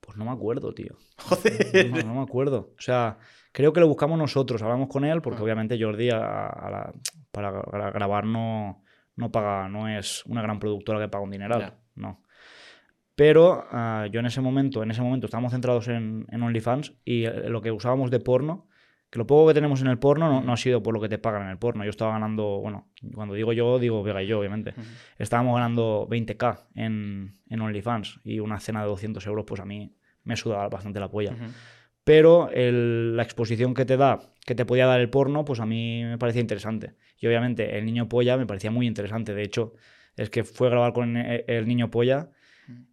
[0.00, 0.96] Pues no me acuerdo, tío.
[1.18, 1.90] Joder.
[1.90, 2.72] No, no me acuerdo.
[2.78, 3.18] O sea,
[3.52, 5.44] creo que lo buscamos nosotros, hablamos con él, porque Ah.
[5.44, 6.92] obviamente Jordi a- a la-
[7.30, 8.82] para gra- grabar no,
[9.16, 11.60] no paga, no es una gran productora que paga un dineral.
[11.94, 12.22] No.
[13.16, 17.24] Pero ah, yo en ese momento, en ese momento estábamos centrados en, en OnlyFans y
[17.24, 18.66] eh, lo que usábamos de porno,
[19.10, 21.08] que lo poco que tenemos en el porno no, no ha sido por lo que
[21.08, 21.84] te pagan en el porno.
[21.84, 24.70] Yo estaba ganando, bueno, cuando digo yo, digo Vega y yo, obviamente.
[24.70, 24.82] Ujú.
[25.18, 29.94] Estábamos ganando 20k en, en OnlyFans y una cena de 200 euros, pues a mí
[30.24, 31.32] me sudaba bastante la polla.
[31.32, 31.44] Ujú.
[32.12, 35.66] Pero el- la exposición que te da, que te podía dar el porno, pues a
[35.66, 36.94] mí me parecía interesante.
[37.20, 39.32] Y obviamente el niño polla me parecía muy interesante.
[39.32, 39.74] De hecho,
[40.16, 42.30] es que fue a grabar con el niño polla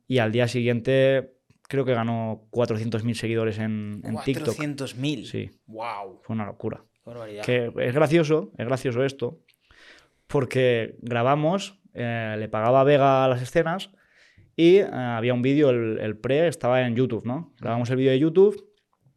[0.07, 1.33] y al día siguiente
[1.67, 4.55] creo que ganó 400.000 seguidores en, en TikTok.
[4.55, 5.25] 400.000.
[5.25, 6.19] Sí, Wow.
[6.21, 6.83] fue una locura.
[7.43, 7.71] Qué.
[7.75, 9.39] Que es gracioso, es gracioso esto,
[10.27, 13.89] porque grabamos, eh, le pagaba a Vega las escenas
[14.55, 17.53] y eh, había un vídeo, el, el pre estaba en YouTube, ¿no?
[17.59, 18.66] Grabamos el vídeo de YouTube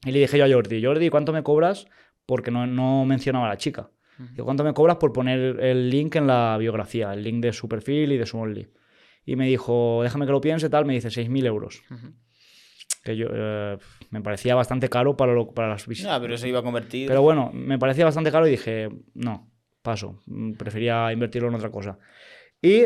[0.04, 1.86] y le dije yo a Jordi, Jordi, ¿cuánto me cobras?
[2.26, 3.90] Porque no, no mencionaba a la chica.
[4.18, 4.28] Ujú.
[4.32, 7.68] Digo, ¿cuánto me cobras por poner el link en la biografía, el link de su
[7.68, 8.68] perfil y de su Only?
[9.24, 11.82] Y me dijo, déjame que lo piense, tal, me dice 6.000 euros.
[13.04, 13.78] Que yo, eh,
[14.10, 16.12] me parecía bastante caro para, lo- para las visitas.
[16.12, 17.08] Ya, pero eso iba a convertir.
[17.08, 19.50] Pero bueno, me parecía bastante caro y dije, no,
[19.82, 21.98] paso, mm, prefería invertirlo en otra cosa.
[22.60, 22.84] Y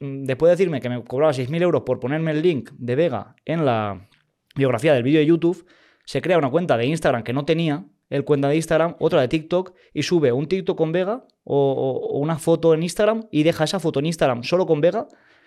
[0.00, 3.36] mm, después de decirme que me cobraba 6.000 euros por ponerme el link de Vega
[3.44, 4.08] en la
[4.56, 5.66] biografía del vídeo de YouTube,
[6.06, 9.28] se crea una cuenta de Instagram que no tenía, el cuenta de Instagram, otra de
[9.28, 13.42] TikTok, y sube un TikTok con Vega o, o- o una foto en Instagram y
[13.42, 15.06] deja esa foto en Instagram solo con Vega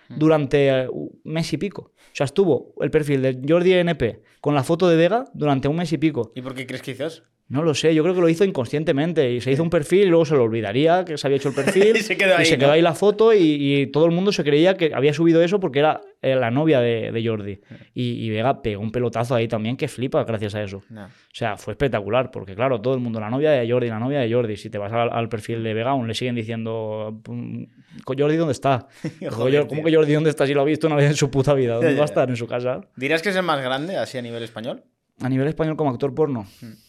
[0.10, 1.82] durante eh, un mes y pico.
[1.96, 5.76] O sea, estuvo el perfil de Jordi NP con la foto de Vega durante un
[5.76, 6.32] mes y pico.
[6.36, 7.24] ¿Y por qué crees que hizo eso?
[7.50, 10.06] No lo sé, yo creo que lo hizo inconscientemente y se hizo un perfil y
[10.10, 11.96] luego se lo olvidaría que se había hecho el perfil.
[11.98, 12.60] Y se quedó ahí, se ¿no?
[12.60, 13.40] quedó ahí la foto y,
[13.82, 16.80] y todo el mundo se creía que había subido eso porque era eh, la novia
[16.80, 17.60] de, de Jordi.
[17.96, 20.84] Y, y Vega pegó un pelotazo ahí también que flipa gracias a eso.
[20.90, 21.06] No.
[21.06, 24.20] O sea, fue espectacular porque, claro, todo el mundo, la novia de Jordi, la novia
[24.20, 24.56] de Jordi.
[24.56, 27.64] Si te vas al, al perfil de Vega, aún le siguen diciendo, "Mm,
[28.06, 28.88] ¿Jordi dónde está?
[29.32, 31.32] Joder, "Yo, ¿Cómo que Jordi dónde está si lo ha visto una vez en su
[31.32, 31.76] puta vida?
[31.76, 32.30] ¿Dónde va a estar?
[32.30, 32.82] ¿En su casa?
[32.96, 34.84] ¿Dirás que es el más grande así a nivel español?
[35.20, 36.46] A nivel español como actor porno.
[36.62, 36.89] Mm.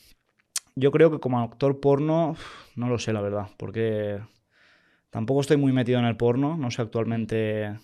[0.80, 2.36] Yo creo que como actor porno,
[2.74, 4.20] no lo sé la verdad, porque
[5.10, 7.76] tampoco estoy muy metido en el porno, no sé actualmente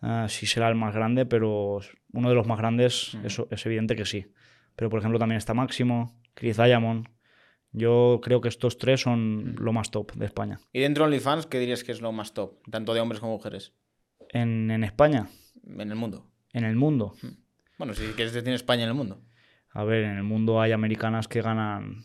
[0.00, 1.80] ah, si será el más grande, pero
[2.12, 3.26] uno de los más grandes Mm.
[3.26, 4.26] es, es evidente que sí.
[4.76, 7.08] Pero por ejemplo también está Máximo, Chris Diamond.
[7.72, 9.56] Yo creo que estos tres son Mm.
[9.58, 10.60] lo más top de España.
[10.72, 12.60] Y dentro de OnlyFans, ¿qué dirías que es lo más top?
[12.70, 13.72] Tanto de hombres como mujeres.
[14.30, 15.28] En, en España,
[15.66, 16.30] En el mundo.
[16.52, 17.14] en el mundo.
[17.78, 19.20] Bueno, si quieres decir España en el mundo.
[19.74, 22.04] A ver, en el mundo hay americanas que ganan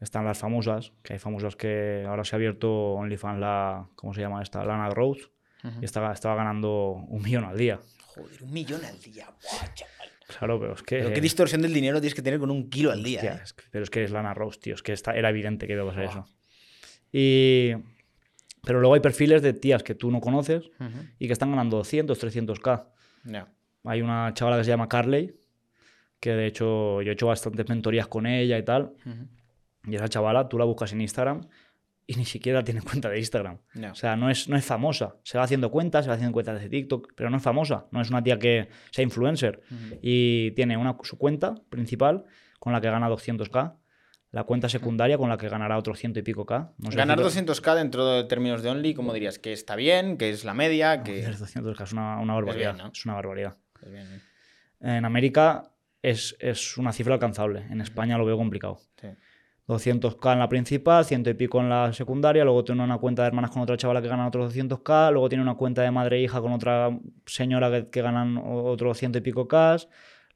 [0.00, 4.20] Están las famosas, que hay famosas que ahora se ha abierto OnlyFans la, ¿cómo se
[4.20, 4.62] llama esta?
[4.64, 5.28] Lana Rose.
[5.80, 7.80] Y estaba, estaba ganando un millón al día.
[8.14, 9.26] Joder, un millón al día.
[9.26, 10.08] Buah, chaval.
[10.38, 10.98] Claro, pero es que...
[10.98, 13.18] Pero qué distorsión del dinero tienes que tener con un kilo al día.
[13.20, 13.40] Hostia, ¿eh?
[13.42, 14.74] es que- pero es que es Lana Rose, tío.
[14.74, 16.26] Es que está, era evidente que iba a pasar eso.
[17.12, 17.72] Y...
[18.64, 20.70] Pero luego hay perfiles de tías que tú no conoces
[21.18, 22.84] y que están ganando 200, 300k.
[23.24, 23.48] Ya.
[23.84, 25.34] Hay una chavala que se llama Carley,
[26.26, 28.94] que de hecho yo he hecho bastantes mentorías con ella y tal.
[29.86, 31.42] Y esa chavala, tú la buscas en Instagram
[32.04, 33.58] y ni siquiera tiene cuenta de Instagram.
[33.92, 35.14] O sea, no es, no es famosa.
[35.22, 37.86] Se va haciendo cuentas, se va haciendo cuentas de TikTok, pero no es famosa.
[37.92, 39.60] No es una tía que sea influencer.
[40.02, 42.24] Y tiene una, su cuenta principal
[42.58, 43.76] con la que gana 200k.
[44.32, 46.72] La cuenta secundaria con la que ganará otros ciento y pico k.
[46.78, 47.54] No sé Ganar decirlo.
[47.54, 49.38] 200k dentro de términos de Only, ¿cómo dirías?
[49.38, 51.22] Que está bien, que es la media, que...
[51.22, 52.74] Joder, 200k es una, una barbaridad.
[52.74, 52.92] bien, ¿no?
[52.92, 53.56] Es una barbaridad.
[53.80, 54.20] Es bien, ¿eh?
[54.80, 57.66] En América es, es una cifra alcanzable.
[57.70, 58.78] En España lo veo complicado.
[59.00, 59.08] Sí.
[59.68, 63.28] 200k en la principal, ciento y pico en la secundaria, luego tiene una cuenta de
[63.28, 66.22] hermanas con otra chavala que ganan otros 200k, luego tiene una cuenta de madre e
[66.22, 69.76] hija con otra señora que, que ganan otros ciento y pico k,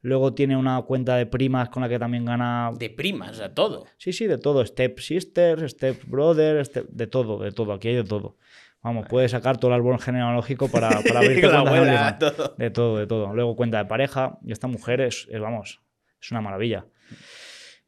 [0.01, 2.71] luego tiene una cuenta de primas con la que también gana...
[2.77, 3.85] De primas, sea, todo.
[3.97, 7.95] Sí, sí, de todo, step sisters, step brother, step- de todo, de todo, aquí hay
[7.95, 8.35] de todo.
[8.83, 12.55] Vamos, puedes sacar todo el árbol genealógico para, para abrirte la de abuela, todo.
[12.57, 13.33] De todo, de todo.
[13.33, 14.39] Luego cuenta de pareja.
[14.43, 15.81] Y esta mujer es, es, vamos,
[16.19, 16.85] es una maravilla.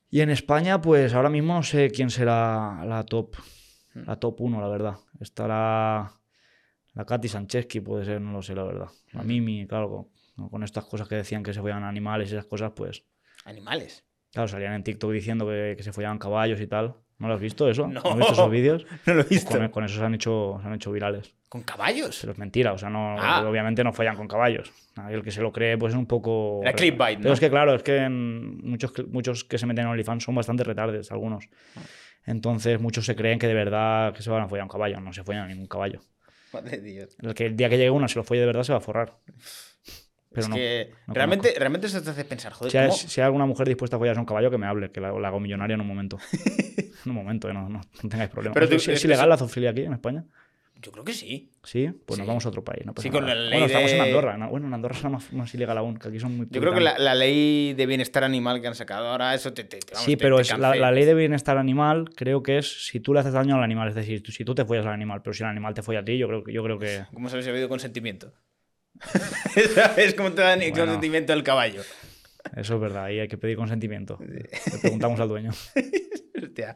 [0.10, 3.36] Y en España, pues ahora mismo no sé quién será la top.
[3.96, 4.96] La top 1, la verdad.
[5.20, 6.14] Estará
[6.94, 8.88] la Katy Sancheski, puede ser, no lo sé, la verdad.
[9.12, 12.46] La Mimi, claro, con, con estas cosas que decían que se follaban animales y esas
[12.46, 13.04] cosas, pues.
[13.46, 14.06] Animales.
[14.32, 16.96] Claro, salían en TikTok diciendo que, que se follaban caballos y tal.
[17.24, 17.88] ¿No lo has visto eso?
[17.88, 18.02] No.
[18.04, 18.86] has visto esos vídeos?
[19.08, 19.58] No lo he Pues visto.
[19.58, 21.34] con, con eso se han hecho, se han hecho virales.
[21.50, 22.18] ¿Con caballos?
[22.22, 23.44] Pero es mentira, o sea, no, Ah.
[23.48, 24.72] obviamente no follan con caballos.
[25.10, 26.60] El que se lo cree, pues es un poco.
[26.62, 27.34] Era clickbait, Pero ¿no?
[27.34, 31.12] es que, claro, es que muchos, muchos que se meten en OnlyFans son bastante retardes,
[31.12, 31.48] algunos.
[32.26, 35.00] Entonces, muchos se creen que de verdad que se van a follar un caballo.
[35.00, 36.02] No se follan a ningún caballo.
[36.54, 37.16] Madre Dios.
[37.22, 38.82] El que el día que llegue una se lo folle de verdad se va a
[38.82, 39.14] forrar.
[40.34, 40.56] Pero es no.
[40.56, 42.98] que no realmente, realmente eso te hace pensar, joder, Si hay, ¿cómo?
[42.98, 45.28] si hay alguna mujer dispuesta a follarse un caballo, que me hable, que la, la
[45.28, 46.18] hago millonaria en un momento.
[47.06, 48.54] en un momento, eh, no, no, no tengáis problemas.
[48.56, 50.26] Pero tú- ¿Es, es es- ilegal la zoofilia aquí en España?
[50.82, 51.50] Yo creo que sí.
[51.64, 52.22] Sí, pues Sí.
[52.22, 52.86] nos vamos a otro país.
[52.86, 53.36] No Sí, con nada.
[53.36, 54.38] la ley bueno, estamos en Andorra.
[54.38, 54.50] ¿no?
[54.50, 56.82] Bueno, en Andorra es más, más ilegal aún, que aquí son muy Yo creo que
[56.82, 59.64] la, ley de bienestar animal que han sacado ahora, eso te.
[59.64, 62.88] te- vamos, Sí, te- pero te es la, ley de bienestar animal creo que es
[62.88, 64.92] si tú le haces daño al animal, es decir, tú- si tú te follas al
[64.94, 67.04] animal, pero si el animal te folla a ti, yo creo que yo creo que
[67.14, 68.34] ¿Cómo sabes si ha habido consentimiento?
[69.76, 70.86] ¿Sabes cómo te dan el Bueno.
[70.86, 71.82] consentimiento del caballo?
[72.58, 74.20] eso es verdad, y hay que pedir consentimiento.
[74.20, 74.48] Le
[74.82, 75.52] preguntamos al dueño.
[76.44, 76.74] Hostia.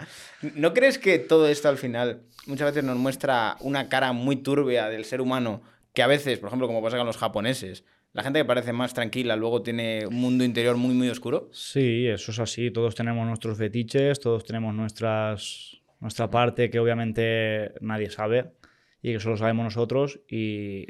[0.56, 4.88] ¿No crees que todo esto al final muchas veces nos muestra una cara muy turbia
[4.90, 5.62] del ser humano
[5.94, 8.94] que a veces, por ejemplo, como pasa con los japoneses, la gente que parece más
[8.94, 11.50] tranquila luego tiene un mundo interior muy, muy oscuro?
[11.52, 12.72] Sí, eso es así.
[12.72, 18.54] Todos tenemos nuestros fetiches, todos tenemos nuestras, nuestra parte que obviamente nadie sabe
[19.02, 20.20] y que solo sabemos nosotros.
[20.30, 20.88] Y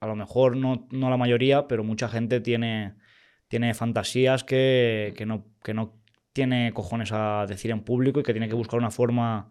[0.00, 2.94] a lo mejor no, no la mayoría, pero mucha gente tiene,
[3.48, 6.00] tiene fantasías que, que no, que no
[6.32, 9.50] tiene cojones a decir en público y que tiene que buscar una forma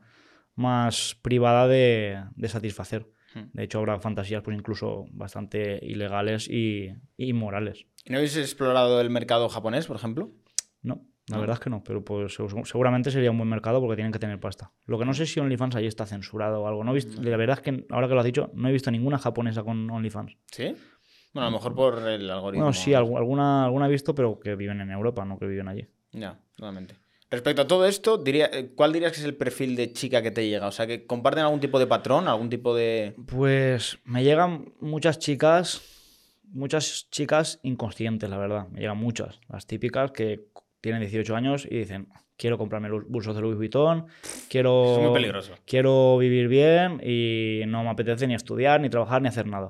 [0.55, 3.07] más privada de, de satisfacer.
[3.35, 3.51] Hmm.
[3.53, 7.85] De hecho, habrá fantasías pues incluso bastante ilegales y, y inmorales.
[8.03, 10.31] ¿Y no habéis explorado el mercado japonés, por ejemplo?
[10.81, 11.41] No, la ¿No?
[11.41, 14.19] verdad es que no, pero pues seg- seguramente sería un buen mercado porque tienen que
[14.19, 14.71] tener pasta.
[14.85, 16.83] Lo que no sé si OnlyFans allí está censurado o algo.
[16.83, 18.91] No he visto, la verdad es que ahora que lo has dicho, no he visto
[18.91, 20.35] ninguna japonesa con OnlyFans.
[20.51, 20.75] ¿Sí?
[21.33, 22.65] Bueno, a lo mejor por el algoritmo.
[22.65, 25.67] Bueno, sí, algu- alguna, alguna he visto, pero que viven en Europa, no que viven
[25.67, 25.87] allí.
[26.11, 26.95] Ya, totalmente.
[27.31, 30.31] Respecto a todo esto, diría, eh, ¿cuál dirías que es el perfil de chica que
[30.31, 30.65] te llega?
[30.65, 33.13] O sea, que comparten algún tipo de patrón, algún tipo de...
[33.27, 35.79] Pues me llegan muchas chicas,
[36.45, 38.67] muchas chicas inconscientes, la verdad.
[38.69, 39.39] Me llegan muchas.
[39.47, 40.47] Las típicas que
[40.81, 42.07] tienen 18 años y dicen,
[42.37, 44.05] quiero comprarme los bolsos de Louis Vuitton,
[44.49, 45.53] quiero, Es muy peligroso.
[45.65, 49.69] quiero vivir bien y no me apetece ni estudiar, ni trabajar, ni hacer nada.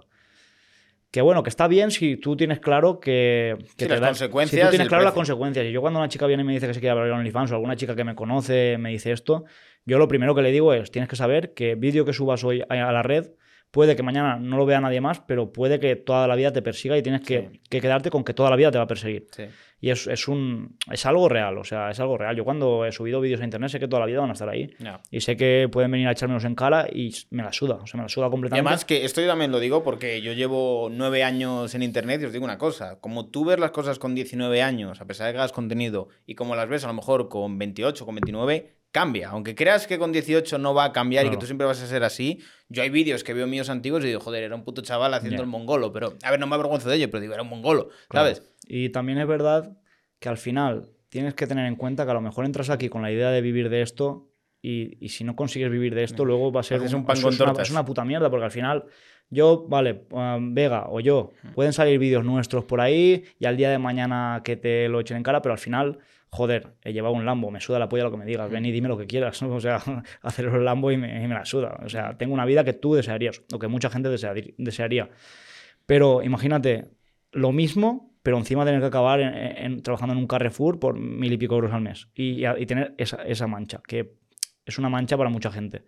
[1.12, 4.66] Que bueno, que está bien si tú tienes claro que, que Sí, las consecuencias Si
[4.66, 5.66] tú tienes claro las consecuencias.
[5.66, 7.55] Y yo cuando una chica viene y me dice que se quiere abrir OnlyFans o
[7.55, 9.45] alguna chica que me conoce me dice esto,
[9.86, 12.62] yo lo primero que le digo es, tienes que saber que vídeo que subas hoy
[12.70, 13.32] a la red
[13.72, 16.62] puede que mañana no lo vea nadie más, pero puede que toda la vida te
[16.62, 17.62] persiga y tienes que, Sí.
[17.70, 19.28] que quedarte con que toda la vida te va a perseguir.
[19.32, 19.44] Sí.
[19.82, 22.36] Y es, es, un, es algo real, o sea, es algo real.
[22.36, 24.50] Yo cuando he subido vídeos a internet sé que toda la vida van a estar
[24.50, 24.70] ahí.
[25.10, 27.98] Y sé que pueden venir a echármelos en cara y me la suda, o sea,
[27.98, 28.68] me la suda Y completamente.
[28.68, 32.26] además que esto yo también lo digo porque yo llevo nueve años en internet y
[32.26, 35.34] os digo una cosa, como tú ves las cosas con 19 años, a pesar de
[35.34, 39.30] que hagas contenido, y como las ves a lo mejor con 28, con 29, cambia.
[39.30, 41.88] Aunque creas que con 18 no va a cambiar y que tú siempre vas a
[41.88, 44.82] ser así, yo hay vídeos que veo míos antiguos y digo, joder, era un puto
[44.82, 47.44] chaval haciendo el mongolo, pero, a ver, no me avergüenzo de ello, pero digo, era
[47.44, 48.28] un mongolo, Claro.
[48.28, 48.44] ¿sabes?
[48.68, 49.78] Y también es verdad
[50.20, 53.02] que al final tienes que tener en cuenta que a lo mejor entras aquí con
[53.02, 54.28] la idea de vivir de esto
[54.62, 57.20] y, y si no consigues vivir de esto, luego va a ser un un- pan
[57.22, 57.68] con es una, tortas.
[57.68, 58.86] es una puta mierda, porque al final
[59.30, 63.70] yo, vale, um, Vega o yo, pueden salir vídeos nuestros por ahí y al día
[63.70, 66.00] de mañana que te lo echen en cara, pero al final,
[66.30, 68.72] joder, he llevado un Lambo, me suda la polla lo que me digas, ven y
[68.72, 69.50] dime lo que quieras, ¿no?
[69.56, 69.82] o sea,
[70.22, 72.74] hacer el Lambo y me, y me la suda, o sea, tengo una vida que
[72.74, 75.10] tú desearías, o que mucha gente desearía-.
[75.86, 76.90] Pero imagínate,
[77.32, 79.20] lo mismo, pero encima tener que acabar
[79.84, 83.24] trabajando en un Carrefour por mil y pico euros al mes y, y tener esa,
[83.24, 84.14] esa mancha, que
[84.66, 85.84] es una mancha para mucha gente.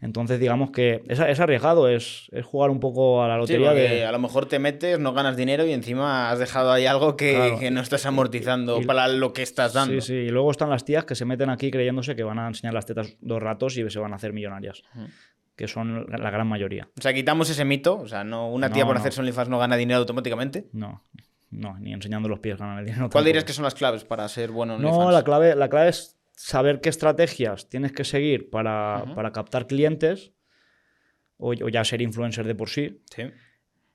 [0.00, 4.04] Entonces, digamos que es, es arriesgado, es, es jugar un poco a la lotería de...
[4.04, 7.34] a lo mejor te metes, no ganas dinero y encima has dejado ahí algo que,
[7.34, 7.58] Claro.
[7.58, 10.00] que no estás amortizando Y- para lo que estás dando.
[10.00, 12.46] Sí, sí, y luego están las tías que se meten aquí creyéndose que van a
[12.46, 14.82] enseñar las tetas dos ratos y se van a hacer millonarias,
[15.56, 16.88] que son la gran mayoría.
[16.98, 17.98] O sea, quitamos ese mito.
[17.98, 19.00] O sea, no, una tía por no.
[19.00, 20.66] hacer OnlyFans no gana dinero automáticamente.
[20.72, 21.02] No,
[21.50, 23.08] no, ni enseñando los pies ganan el dinero.
[23.10, 25.88] ¿Cuál dirías que son las claves para ser bueno en No, la clave, la clave
[25.90, 30.32] es saber qué estrategias tienes que seguir para, para captar clientes
[31.36, 33.22] o, o ya ser influencer de por sí, Sí.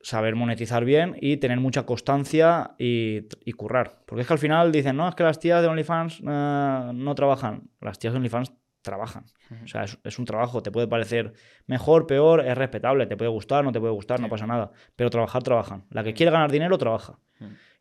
[0.02, 4.02] saber monetizar bien y tener mucha constancia y, y currar.
[4.06, 7.16] Porque es que al final dicen, no, es que las tías de OnlyFans eh, no
[7.16, 7.70] trabajan.
[7.82, 9.26] Las tías de OnlyFans trabajan.
[9.64, 10.64] O sea, es, es un trabajo.
[10.64, 11.34] Te puede parecer
[11.68, 13.06] mejor, peor, es respetable.
[13.08, 14.72] Te puede gustar, no te puede gustar, no pasa nada.
[14.96, 15.86] Pero trabajar, trabajan.
[15.90, 17.20] La que quiere ganar dinero, trabaja.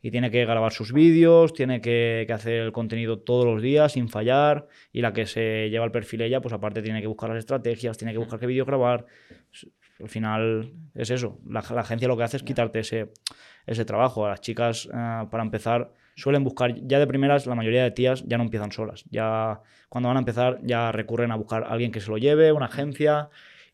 [0.01, 3.93] Y tiene que grabar sus vídeos, tiene que, que hacer el contenido todos los días
[3.93, 4.69] sin fallar.
[4.93, 7.99] Y la que se lleva el perfil ella, pues aparte tiene que buscar las estrategias,
[7.99, 9.07] tiene que buscar qué vídeos grabar.
[10.01, 11.41] Al final es eso.
[11.49, 13.11] La, la agencia lo que hace es quitarte ese,
[13.67, 14.25] ese trabajo.
[14.27, 18.25] A las chicas, eh, para empezar, suelen buscar, ya de primeras, la mayoría de tías
[18.27, 19.05] ya no empiezan solas.
[19.11, 22.53] Ya cuando van a empezar, ya recurren a buscar a alguien que se lo lleve,
[22.53, 23.31] una agencia,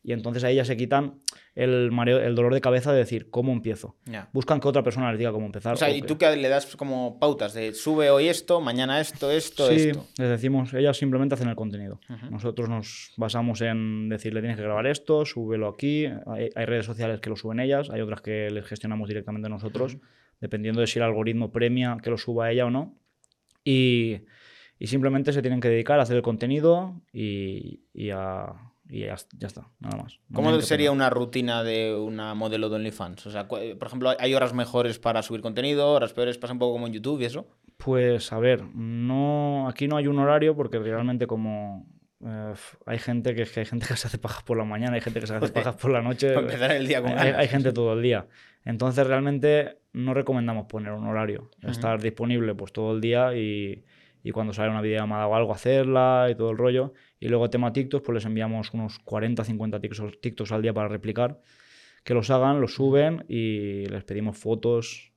[0.07, 1.15] y entonces ahí ya se quitan
[1.55, 3.95] el, mareo, el dolor de cabeza de decir, ¿cómo empiezo?
[4.05, 4.29] Ya.
[4.33, 5.73] Buscan que otra persona les diga cómo empezar.
[5.73, 8.61] O sea, o y que- tú que le das como pautas de sube hoy esto,
[8.61, 10.05] mañana esto, esto, sí, esto.
[10.19, 11.99] les decimos, ellas simplemente hacen el contenido.
[12.09, 12.29] Ujú.
[12.31, 16.05] Nosotros nos basamos en decirle tienes que grabar esto, súbelo aquí.
[16.27, 19.97] Hay, hay redes sociales que lo suben ellas, hay otras que les gestionamos directamente nosotros,
[20.41, 22.95] dependiendo de si el algoritmo premia que lo suba ella o no.
[23.63, 24.21] Y,
[24.77, 28.53] y simplemente se tienen que dedicar a hacer el contenido y, y a,
[28.87, 30.19] y ya, ya está, nada más.
[30.29, 33.25] No ¿Cómo sería una rutina de una modelo de OnlyFans?
[33.25, 36.37] O sea, por ejemplo, ¿hay horas mejores para subir contenido, horas peores?
[36.37, 37.47] ¿Pasa un poco como en YouTube y eso?
[37.77, 41.87] Pues a ver, no, aquí no hay un horario porque realmente como
[42.25, 42.53] eh,
[42.85, 45.19] hay gente que, que hay gente que se hace pajas por la mañana, hay gente
[45.19, 46.29] que se hace pajas por la noche.
[46.29, 48.27] Para empezar el día con hay, hay gente todo el día.
[48.63, 53.83] Entonces realmente no recomendamos poner un horario, estar disponible pues todo el día y,
[54.25, 56.93] y cuando sale una videollamada o algo hacerla y todo el rollo.
[57.19, 60.87] Y luego tema TikTok, pues les enviamos unos 40, 50 TikToks, TikToks al día para
[60.87, 61.39] replicar,
[62.03, 65.11] que los hagan, los suben y les pedimos fotos.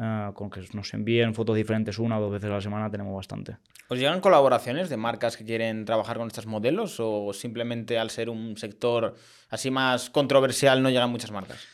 [0.00, 3.14] eh, con que nos envíen fotos diferentes una o dos veces a la semana tenemos
[3.14, 3.58] bastante.
[3.88, 8.28] ¿Os llegan colaboraciones de marcas que quieren trabajar con estas modelos o simplemente al ser
[8.28, 9.14] un sector
[9.50, 11.68] así más controversial no llegan muchas marcas?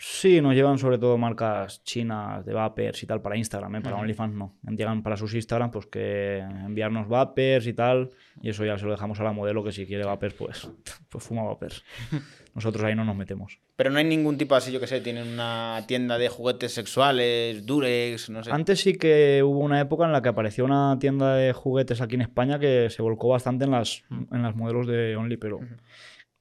[0.00, 3.80] Sí, nos llevan sobre todo marcas chinas de vapers y tal para Instagram, ¿eh?
[3.80, 4.54] para OnlyFans no.
[4.62, 8.92] Llegan para sus Instagram, pues que enviarnos vapers y tal, y eso ya se lo
[8.92, 10.70] dejamos a la modelo que si quiere vapers, pues,
[11.08, 11.82] pues fuma vapers.
[12.54, 13.58] Nosotros ahí no nos metemos.
[13.74, 17.66] Pero no hay ningún tipo así, yo que sé, tienen una tienda de juguetes sexuales,
[17.66, 18.52] Durex, no sé.
[18.52, 22.14] Antes sí que hubo una época en la que apareció una tienda de juguetes aquí
[22.14, 25.58] en España que se volcó bastante en las, en las modelos de Only, pero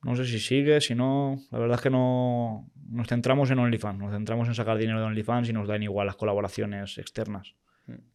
[0.04, 1.40] no sé si sigue, si no.
[1.52, 2.70] La verdad es que no.
[2.90, 6.08] Nos centramos en OnlyFans, nos centramos en sacar dinero de OnlyFans y nos dan igual
[6.08, 7.56] las colaboraciones externas.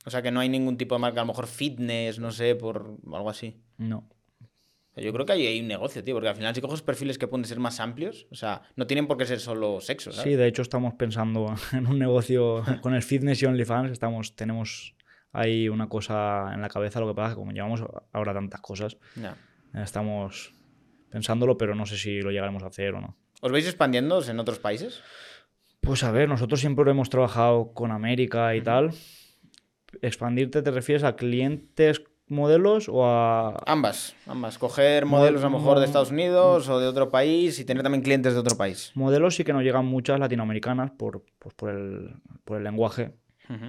[0.05, 2.55] O sea, que no hay ningún tipo de marca, a lo mejor fitness, no sé,
[2.55, 3.63] por algo así.
[3.79, 4.09] No.
[4.97, 7.27] Yo creo que hay, hay un negocio, tío, porque al final si coges perfiles que
[7.27, 10.31] pueden ser más amplios, o sea, no tienen por qué ser solo sexo, ¿sabes?
[10.31, 13.91] Sí, de hecho estamos pensando en un negocio con el fitness y OnlyFans.
[13.91, 14.95] Estamos, tenemos
[15.33, 17.01] ahí una cosa en la cabeza.
[17.01, 18.99] Lo que pasa es que como llevamos ahora tantas cosas,
[19.73, 20.53] estamos
[21.09, 23.17] pensándolo, pero no sé si lo llegaremos a hacer o no.
[23.43, 25.03] ¿Os veis expandiéndoos en otros países?
[25.81, 28.93] Pues a ver, nosotros siempre hemos trabajado con América y tal.
[30.01, 33.57] ¿Expandirte te refieres a clientes modelos o a...?
[33.67, 34.59] Ambas, ambas.
[34.59, 38.05] Coger modelos a lo mejor de Estados Unidos o de otro país y tener también
[38.05, 38.93] clientes de otro país.
[38.95, 42.15] Modelos sí que nos llegan muchas latinoamericanas por, pues por, el,
[42.45, 43.17] por el lenguaje.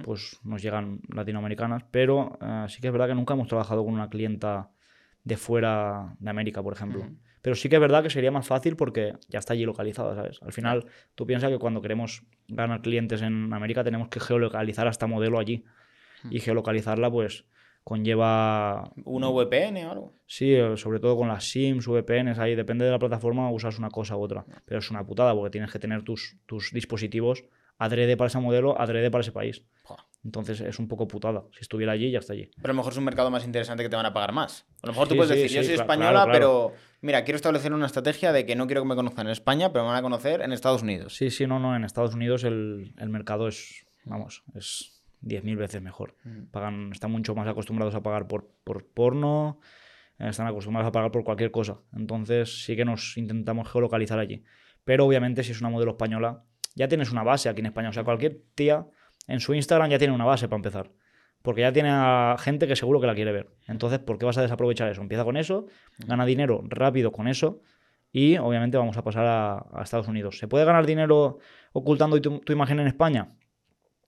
[0.04, 3.92] Pues nos llegan latinoamericanas, pero eh, sí que es verdad que nunca hemos trabajado con
[3.92, 4.70] una clienta
[5.24, 7.06] de fuera de América, por ejemplo.
[7.44, 10.40] Pero sí que es verdad que sería más fácil porque ya está allí localizada, ¿sabes?
[10.40, 14.90] Al final, tú piensas que cuando queremos ganar clientes en América tenemos que geolocalizar a
[14.90, 15.62] esta modelo allí.
[16.30, 17.44] Y geolocalizarla, pues,
[17.84, 20.14] conlleva ¿Una VPN o algo?
[20.26, 23.90] Sí, eh, sobre todo con las SIMs, VPNs, ahí depende de la plataforma, usas una
[23.90, 24.44] cosa u otra.
[24.64, 27.44] Pero es una putada porque tienes que tener tus, tus dispositivos
[27.76, 29.62] adrede para ese modelo, adrede para ese país.
[30.24, 31.44] Entonces es un poco putada.
[31.52, 32.50] Si estuviera allí, ya está allí.
[32.56, 34.64] Pero a lo mejor es un mercado más interesante que te van a pagar más.
[34.82, 36.72] A lo mejor tú Sí, puedes sí, decir, yo sí, soy cla- española, claro, claro.
[36.72, 36.72] pero
[37.04, 39.84] mira, quiero establecer una estrategia de que no quiero que me conozcan en España, pero
[39.84, 41.14] me van a conocer en Estados Unidos.
[41.14, 41.76] Sí, sí, no, no.
[41.76, 46.16] En Estados Unidos el, el mercado es, vamos, es 10.000 veces mejor.
[46.50, 49.60] Pagan, están mucho más acostumbrados a pagar por, por porno,
[50.18, 51.80] eh, están acostumbrados a pagar por cualquier cosa.
[51.94, 54.44] Entonces sí que nos intentamos geolocalizar allí.
[54.84, 56.44] Pero obviamente si es una modelo española,
[56.74, 57.90] ya tienes una base aquí en España.
[57.90, 58.86] O sea, cualquier tía
[59.28, 60.90] en su Instagram ya tiene una base para empezar.
[61.44, 63.50] Porque ya tiene a gente que seguro que la quiere ver.
[63.68, 65.02] Entonces, ¿por qué vas a desaprovechar eso?
[65.02, 65.66] Empieza con eso,
[65.98, 67.60] gana dinero rápido con eso
[68.10, 70.38] y obviamente vamos a pasar a, a Estados Unidos.
[70.38, 71.40] ¿Se puede ganar dinero
[71.74, 73.28] ocultando tu, tu imagen en España?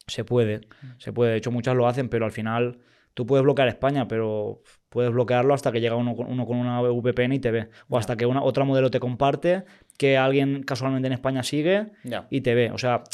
[0.07, 0.63] Se puede,
[0.97, 1.33] se puede.
[1.33, 2.79] De hecho, muchas lo hacen, pero al final
[3.13, 6.81] tú puedes bloquear España, pero puedes bloquearlo hasta que llega uno con, uno con una
[6.81, 7.69] VPN y te ve.
[7.91, 9.65] O hasta que una, otra modelo te comparte,
[9.99, 11.89] que alguien casualmente en España sigue
[12.31, 12.71] y te ve.
[12.71, 13.05] O sea,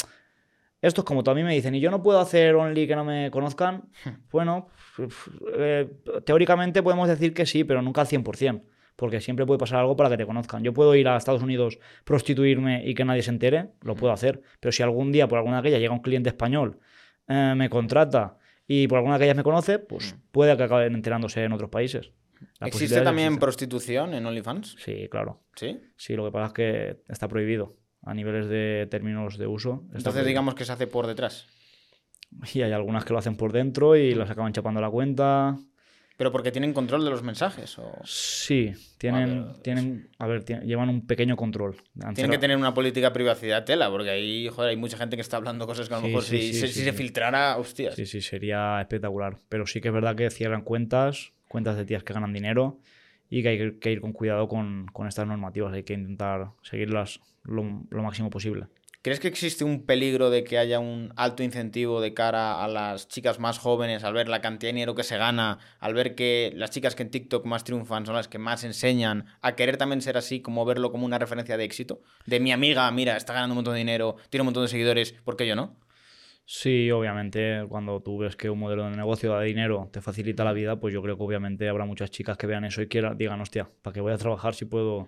[0.83, 2.95] esto es como tú a mí me dicen, y yo no puedo hacer only que
[2.95, 3.85] no me conozcan.
[4.31, 4.67] Bueno,
[5.57, 5.89] eh,
[6.25, 8.63] teóricamente podemos decir que sí, pero nunca al 100%,
[8.97, 10.61] porque siempre puede pasar algo para que te conozcan.
[10.61, 14.41] Yo puedo ir a Estados Unidos, prostituirme y que nadie se entere, lo puedo hacer,
[14.59, 16.79] pero si algún día por alguna de aquellas llega un cliente español,
[17.29, 21.45] eh, me contrata y por alguna de aquellas me conoce, pues puede que acaben enterándose
[21.45, 22.11] en otros países.
[22.59, 24.75] ¿Existe también prostitución en OnlyFans?
[24.79, 25.43] Sí, claro.
[25.55, 25.79] Sí.
[25.95, 29.83] Sí, lo que pasa es que está prohibido a niveles de términos de uso.
[29.93, 31.47] Entonces digamos que se hace por detrás.
[32.53, 35.55] Y hay algunas que lo hacen por dentro y las acaban chapando la cuenta.
[36.17, 37.77] Pero porque tienen control de los mensajes.
[37.79, 37.91] O...
[38.05, 39.59] Sí, tienen, Vale.
[39.63, 41.75] tienen, a ver, llevan un pequeño control.
[42.13, 45.21] Tienen que tener una política de privacidad tela, porque ahí, joder, hay mucha gente que
[45.21, 46.93] está hablando cosas que a lo Sí, mejor sí, si, sí, si- sí, si se
[46.93, 47.95] filtrara, hostias.
[47.95, 49.37] Sí, sí, sería espectacular.
[49.49, 52.79] Pero sí que es verdad que cierran cuentas, cuentas de tías que ganan dinero
[53.29, 55.73] y que hay que- que ir con cuidado con, con estas normativas.
[55.73, 57.63] Hay que intentar seguirlas lo,
[58.01, 58.67] máximo posible.
[59.01, 63.09] ¿Crees que existe un peligro de que haya un alto incentivo de cara a las
[63.09, 66.53] chicas más jóvenes al ver la cantidad de dinero que se gana, al ver que
[66.55, 70.01] las chicas que en TikTok más triunfan son las que más enseñan, a querer también
[70.01, 72.01] ser así, como verlo como una referencia de éxito?
[72.25, 75.11] De mi amiga, mira, está ganando un montón de dinero, tiene un montón de seguidores,
[75.25, 75.75] ¿por qué yo no?
[76.45, 80.51] Sí, obviamente, cuando tú ves que un modelo de negocio da dinero, te facilita la
[80.51, 83.39] vida, pues yo creo que obviamente habrá muchas chicas que vean eso y quieran, digan,
[83.39, 85.07] hostia, ¿para qué voy a trabajar si puedo,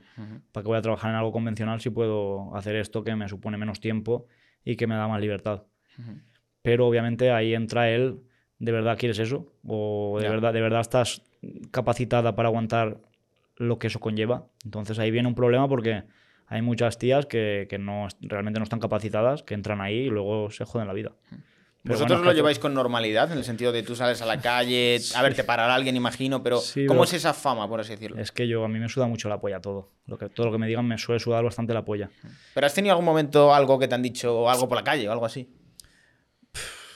[0.53, 3.57] para qué voy a trabajar en algo convencional si puedo hacer esto que me supone
[3.57, 4.27] menos tiempo
[4.63, 5.63] y que me da más libertad?
[6.61, 8.21] Pero obviamente ahí entra él,
[8.59, 9.51] ¿de verdad quieres eso?
[9.67, 11.21] ¿O de, verdad, de verdad estás
[11.69, 13.01] capacitada para aguantar
[13.57, 14.47] lo que eso conlleva?
[14.63, 16.03] Entonces ahí viene un problema porque
[16.47, 20.51] hay muchas tías que, que no, realmente no están capacitadas, que entran ahí y luego
[20.51, 21.11] se joden la vida.
[21.83, 23.31] Pero ¿Vosotros bueno, lo lleváis con normalidad?
[23.31, 26.41] En el sentido de tú sales a la calle, a ver, te parará alguien, imagino,
[26.41, 28.19] pero Sí, ¿cómo pero- es esa fama, por así decirlo?
[28.19, 29.91] Es que yo, a mí me suda mucho la polla todo.
[30.07, 32.09] Lo que, todo lo que me digan me suele sudar bastante la polla.
[32.55, 35.07] ¿Pero has tenido algún momento algo que te han dicho, o algo por la calle,
[35.07, 35.47] o algo así?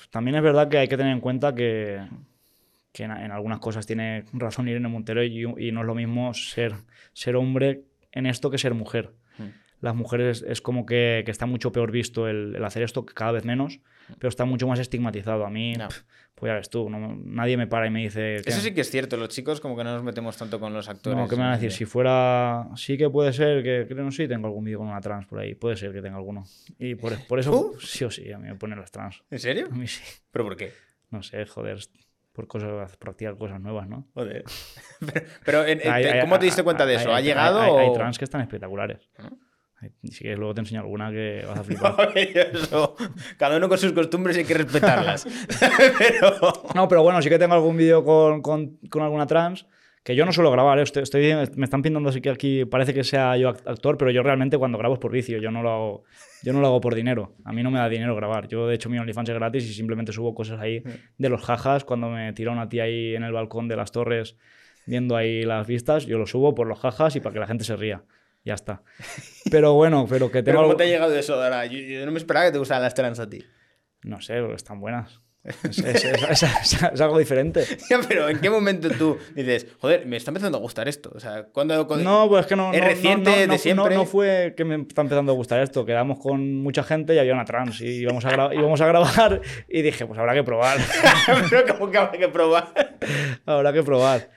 [0.10, 2.02] También es verdad que hay que tener en cuenta que,
[2.91, 6.34] que en, en algunas cosas tiene razón Irene Montero y, y no es lo mismo
[6.34, 6.74] ser,
[7.14, 9.12] ser hombre en esto que ser mujer.
[9.81, 13.13] Las mujeres es como que, que está mucho peor visto el, el hacer esto, que
[13.13, 13.79] cada vez menos,
[14.17, 15.45] pero está mucho más estigmatizado.
[15.45, 16.01] A mí, pf,
[16.35, 18.35] pues ya ves tú, no- nadie me para y me dice...
[18.45, 20.89] Eso sí que es cierto, los chicos como que no nos metemos tanto con los
[20.89, 21.17] actores.
[21.17, 21.71] No, ¿qué me van a decir?
[21.71, 22.67] Si fuera.
[22.75, 23.85] Sí que puede ser que.
[23.87, 25.55] Creo no sé, tengo algún vídeo con una trans por ahí.
[25.55, 26.43] Puede ser que tenga alguno.
[26.77, 27.79] Y por, por eso, ¿Tú?
[27.79, 29.23] sí o sí, a mí me ponen las trans.
[29.31, 29.67] ¿En serio?
[29.71, 30.01] A mí sí.
[30.31, 30.73] ¿Pero por qué?
[31.09, 31.79] No sé, joder.
[32.39, 34.07] Por cosas, practicar cosas nuevas, ¿no?
[34.13, 34.45] Joder.
[35.01, 37.13] pero, pero, en- en- Hay- te- hay- ¿cómo te diste cuenta de eso?
[37.13, 37.91] ¿Ha llegado Hay, o...?
[37.91, 39.09] trans que están espectaculares.
[39.17, 39.29] ¿Ah?
[40.05, 42.13] Si quieres, luego te enseño alguna que vas a flipar.
[42.15, 42.95] Eso,
[43.37, 45.27] Cada uno con sus costumbres y hay que respetarlas.
[45.97, 46.53] pero...
[46.75, 49.65] No, pero bueno, sí que tengo algún vídeo con, con- con alguna trans
[50.04, 50.80] que yo no suelo grabar.
[50.80, 50.84] ¿eh?
[50.84, 54.12] Estoy, estoy- me están pintando así que aquí parece que sea yo act- actor, pero
[54.12, 55.38] yo realmente cuando grabo es por vicio.
[55.39, 56.04] Yo no lo hago,
[56.43, 57.36] yo no lo hago por dinero.
[57.45, 58.47] A mí no me da dinero grabar.
[58.47, 60.82] Yo, de hecho, mi OnlyFans es gratis y simplemente subo cosas ahí
[61.18, 61.84] de los jajas.
[61.84, 64.36] Cuando me tira una tía ahí en el balcón de las torres
[64.86, 67.64] viendo ahí las vistas, yo lo subo por los jajas y para que la gente
[67.64, 68.04] se ría.
[68.45, 68.82] Ya está.
[69.52, 70.58] Pero bueno, pero que ¿Pero tengo...
[70.60, 71.36] cómo algo- te ha llegado eso?
[71.66, 73.43] Yo, yo no me esperaba que te gustaran las trans a ti.
[74.04, 75.22] No sé, porque están buenas.
[75.43, 77.63] Es, es- es- es- es algo diferente.
[77.89, 81.11] Ya, pero ¿en qué momento tú dices, joder, me está empezando a gustar esto?
[81.15, 82.73] O sea, ¿cuándo, cuándo- No, pues es que no.
[82.73, 83.95] ¿Es no- reciente, no, no, de no, siempre?
[83.95, 85.85] No, fue que me está empezando a gustar esto.
[85.85, 89.81] Quedamos con mucha gente y había una trans y íbamos a, íbamos a grabar y
[89.81, 90.77] dije, pues habrá que probar.
[91.49, 92.97] pero como que habrá que probar.
[93.45, 94.29] habrá que probar.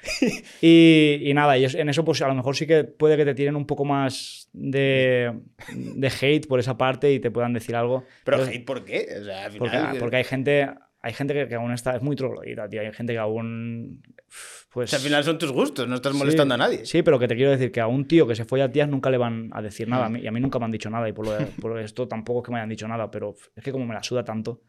[0.61, 3.34] Y, y nada, y en eso pues a lo mejor sí que puede que te
[3.34, 5.32] tiren un poco más de,
[5.74, 8.05] de hate por esa parte y te puedan decir algo.
[8.24, 9.09] Pero, hate, ¿por qué?
[9.20, 10.68] O sea, al porque, porque hay gente...
[11.05, 12.80] Hay gente que, que aún está, es muy troglodita, tío.
[12.80, 14.03] Hay gente que aún.
[14.07, 14.32] o
[14.72, 14.90] Pues.
[14.90, 16.86] sea, al final son tus gustos, no estás molestando Sí, a nadie.
[16.86, 18.88] Sí, pero que te quiero decir que a un tío que se fue a tías
[18.88, 20.07] nunca le van a decir nada.
[20.07, 21.09] A mí- y a mí nunca me han dicho nada.
[21.09, 23.11] Y por, lo de- por esto tampoco es que me hayan dicho nada.
[23.11, 24.62] Pero es que como me la suda tanto,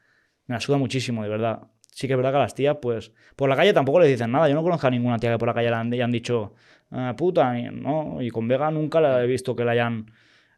[0.47, 1.67] me la suda muchísimo, de verdad.
[1.91, 4.31] sí que es verdad que a las tías, pues, por la calle tampoco les dicen
[4.31, 4.49] nada.
[4.49, 6.55] Yo no conozco a ninguna tía que por la calle le han, hayan dicho,
[6.89, 8.19] ah, puta, no.
[8.19, 10.07] Y con Vega nunca la he visto que le hayan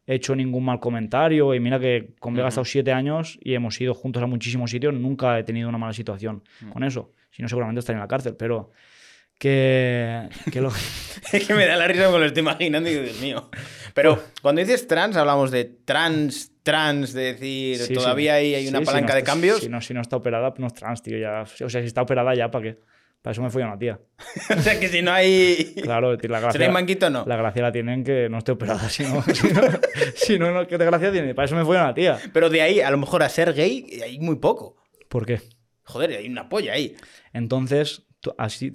[0.08, 1.54] hecho ningún mal comentario.
[1.54, 4.72] Y mira que con Vega he estado siete años y hemos ido juntos a muchísimos
[4.72, 4.94] sitios.
[4.94, 7.12] Nunca he tenido una mala situación con eso.
[7.32, 8.72] Si no, seguramente estaría en la cárcel, pero
[9.38, 10.70] que, que lo...
[11.34, 13.50] es que me da la risa cuando lo estoy imaginando y digo, Dios mío.
[13.94, 18.38] Pero cuando dices trans, hablamos de trans, trans, de decir, Sí, todavía sí.
[18.38, 19.60] hay, hay una Sí, si palanca no de cambios.
[19.60, 21.18] Si no, si no está operada, no es trans, tío.
[21.18, 22.80] Ya, o sea, si está operada ya, ¿para qué?
[23.26, 24.00] Para eso me fui a una tía.
[24.56, 25.74] o sea, que si no hay...
[25.82, 27.26] Claro, la Si no hay gracia, manquito, no.
[27.26, 28.88] la gracia la tienen que no esté operada.
[28.90, 29.62] Si no, si no,
[30.14, 31.34] si no, no, ¿qué gracia tiene?
[31.34, 32.20] Para eso me fui a una tía.
[32.32, 34.78] Pero de ahí, a lo mejor a ser gay, hay muy poco.
[35.10, 35.42] ¿Por qué?
[35.86, 36.96] Joder, hay una polla ahí.
[37.34, 38.70] Entonces, tú, así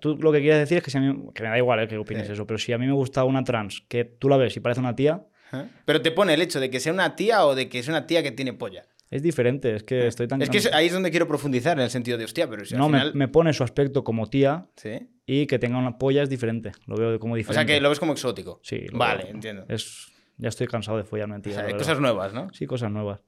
[0.00, 1.88] tú lo que quieres decir es que, si a mí, que me da igual eh,
[1.88, 2.34] que opines Sí.
[2.34, 4.80] eso, pero si a mí me gusta una trans que tú la ves y parece
[4.80, 5.24] una tía,
[5.54, 5.64] ¿Eh?
[5.86, 8.06] Pero te pone el hecho de que sea una tía o de que es una
[8.06, 8.84] tía que tiene polla.
[9.16, 9.74] Es diferente.
[9.76, 10.42] Es que estoy tan.
[10.42, 12.80] Es que ahí es donde quiero profundizar, en el sentido de, hostia, pero si al
[12.80, 13.14] no, me- final...
[13.14, 15.08] me, pone su aspecto como tía Sí.
[15.26, 16.72] y que tenga una polla es diferente.
[16.86, 17.66] Lo veo como O diferente.
[17.66, 18.60] sea, que lo ves como exótico.
[18.62, 19.32] Sí, Vale, veo.
[19.34, 19.64] entiendo.
[19.68, 22.52] Es, ya estoy cansado de follarme en O sea, hay cosas nuevas, ¿no?
[22.52, 23.20] Sí, cosas nuevas.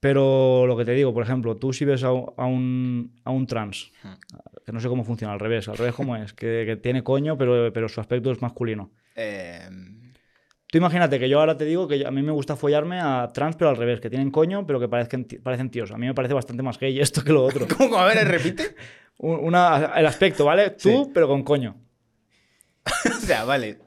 [0.00, 3.30] Pero lo que te digo, por ejemplo, tú si ves a, un- a un, a
[3.30, 4.12] un trans, Hmm.
[4.64, 7.36] que no sé cómo funciona, al revés, al revés cómo es, que, que tiene coño,
[7.36, 8.92] pero, pero su aspecto es masculino.
[9.16, 9.68] Eh,
[10.70, 13.56] Tú imagínate que yo ahora te digo que a mí me gusta follarme a trans,
[13.56, 15.90] pero al revés, que tienen coño, pero que parezcan, ti- parecen tíos.
[15.92, 17.66] A mí me parece bastante más gay esto que lo otro.
[17.78, 17.96] ¿Cómo?
[17.98, 18.74] A ver, repite.
[19.18, 20.70] Un- Una, el aspecto, ¿vale?
[20.70, 21.10] Tú, Sí.
[21.14, 21.76] pero con coño.
[23.06, 23.78] o sea, vale.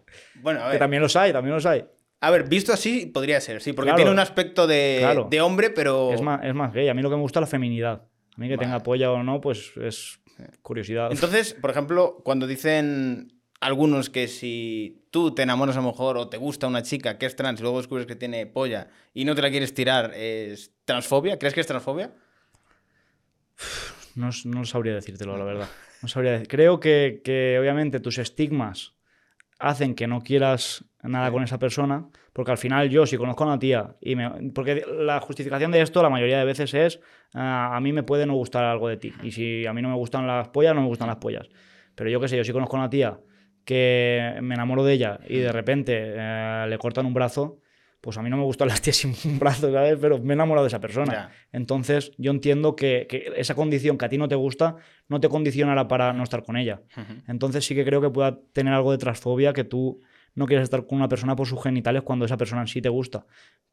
[0.42, 0.80] Bueno, a Que ver.
[0.80, 1.86] también los hay, también los hay.
[2.20, 3.98] A ver, visto así, podría ser, sí, porque Claro.
[3.98, 5.28] tiene un aspecto de, Claro.
[5.30, 6.12] de hombre, pero.
[6.14, 6.88] Es, más, es más gay.
[6.90, 8.04] A mí lo que me gusta es la feminidad.
[8.36, 8.68] A mí que Vale.
[8.68, 10.20] tenga polla o no, pues es
[10.62, 11.10] curiosidad.
[11.12, 16.28] Entonces, por ejemplo, cuando dicen algunos que si tú te enamoras a lo mejor o
[16.28, 19.36] te gusta una chica que es trans y luego descubres que tiene polla y no
[19.36, 21.38] te la quieres tirar, ¿es transfobia?
[21.38, 22.12] ¿Crees que es transfobia?
[24.16, 25.70] No, no sabría decírtelo, la verdad.
[26.01, 28.95] No sabría Creo que, que, obviamente tus estigmas
[29.59, 33.47] hacen que no quieras nada con esa persona, porque al final yo si conozco a
[33.47, 34.51] una tía y me...
[34.53, 36.99] Porque la justificación de esto la mayoría de veces es
[37.36, 39.89] "Ah, a mí me puede no gustar algo de ti y si a mí no
[39.89, 41.47] me gustan las pollas, no me gustan las pollas.
[41.93, 43.20] Pero yo qué sé, yo si conozco a una tía
[43.72, 47.61] que me enamoro de ella y de repente eh, le cortan un brazo,
[48.01, 49.97] pues a mí no me gustan las tías sin un brazo, ¿sabes?
[50.01, 51.32] Pero me he enamorado de esa persona.
[51.53, 54.76] Entonces, yo entiendo que, que esa condición que a ti no te gusta
[55.07, 56.82] no te condicionará para no estar con ella.
[57.30, 60.01] Entonces, sí que creo que pueda tener algo de transfobia que tú
[60.36, 62.89] no quieres estar con una persona por sus genitales cuando esa persona en sí te
[62.89, 63.26] gusta.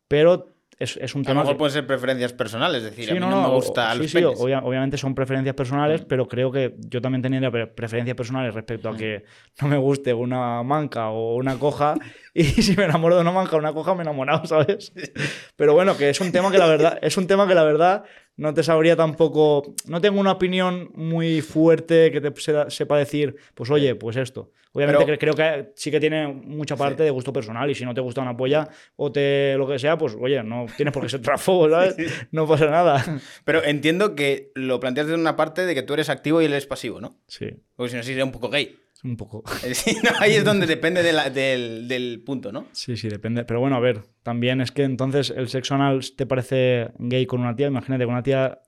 [0.07, 0.47] Pero
[0.79, 1.41] es, es un A lo tema.
[1.43, 3.55] mejor que- pueden ser preferencias personales, es decir, Sí, a mí no, no, no, me
[3.55, 6.07] gusta o- los sí, sí, obvia- obviamente son preferencias personales, Mm.
[6.09, 9.25] pero creo que yo también tendría pre- preferencias personales respecto a que
[9.61, 11.95] no me guste una manca o una coja
[12.35, 14.93] y si me enamoro de una manca o una coja me he enamorado, ¿sabes?
[15.57, 18.05] Pero bueno, que es un tema que la verdad, es un tema que la verdad
[18.39, 23.37] no te sabría tampoco, no tengo una opinión muy fuerte que te se- sepa decir,
[23.55, 24.51] pues oye, pues esto.
[24.73, 27.95] Obviamente Pero- creo que sí que tiene mucha parte de gusto personal y si no
[27.95, 31.09] te gusta una polla o te lo que sea, pues oye, no tienes por qué
[31.09, 31.97] ser transfobo, ¿sabes?
[32.31, 33.05] No pasa nada.
[33.45, 36.53] Pero entiendo que lo planteas desde una parte de que tú eres activo y él
[36.55, 37.19] es pasivo, ¿no?
[37.27, 38.79] Sí, Porque si no, sí sería un poco gay.
[39.05, 39.45] Un poco.
[39.63, 42.67] Decir, no, ahí es donde depende de la- del, del punto, ¿no?
[42.73, 43.45] Sí, sí, depende.
[43.45, 47.41] Pero bueno, a ver, también es que entonces el sexo anal te parece gay con
[47.41, 47.69] una tía.
[47.69, 48.61] Imagínate que una tía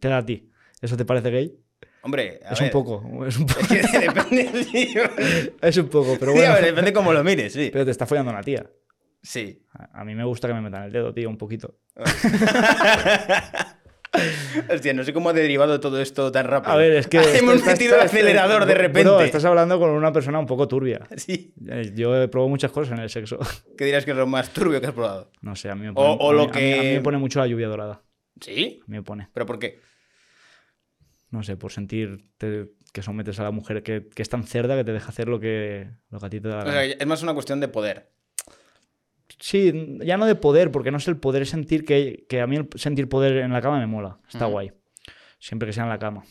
[0.00, 0.50] te da a ti.
[0.80, 1.54] ¿Eso te parece gay?
[2.02, 4.94] Hombre, a es ver, un poco, es un poco, Es que depende, sí.
[5.60, 6.52] es un poco, pero Sí, bueno.
[6.52, 7.70] a ver, depende cómo lo mires, sí.
[7.72, 8.64] Pero te está follando una tía.
[9.22, 9.60] Sí.
[9.72, 11.78] A a mí me gusta que me metan el dedo, tío, un poquito.
[14.72, 16.72] Hostia, no sé cómo ha derivado todo esto tan rápido.
[16.72, 17.18] A ver, es que...
[17.38, 19.24] Hemos metido el acelerador de bro, repente.
[19.24, 21.06] estás hablando con una persona un poco turbia.
[21.16, 21.54] Sí.
[21.68, 23.38] Eh, Yo he probado muchas cosas en el sexo.
[23.78, 25.30] ¿Qué dirás que es lo más turbio que has probado?
[25.40, 27.00] No sé, a mí me pone, o lo mí- a mí- a mí que- me
[27.00, 28.02] pone mucho la lluvia dorada.
[28.40, 28.80] ¿Sí?
[28.82, 29.28] A mí me pone.
[29.32, 29.80] ¿Pero por qué?
[31.30, 34.84] No sé, por sentirte que sometes a la mujer que, que es tan cerda que
[34.84, 36.80] te deja hacer lo que, lo que a ti te da la O gana.
[36.82, 38.10] sea, es más una cuestión de poder.
[39.38, 42.46] Sí, ya no de poder, porque no es el poder, es sentir que, que a
[42.46, 44.18] mí el sentir poder en la cama me mola.
[44.28, 44.72] Está guay.
[45.38, 46.24] Siempre que sea en la cama.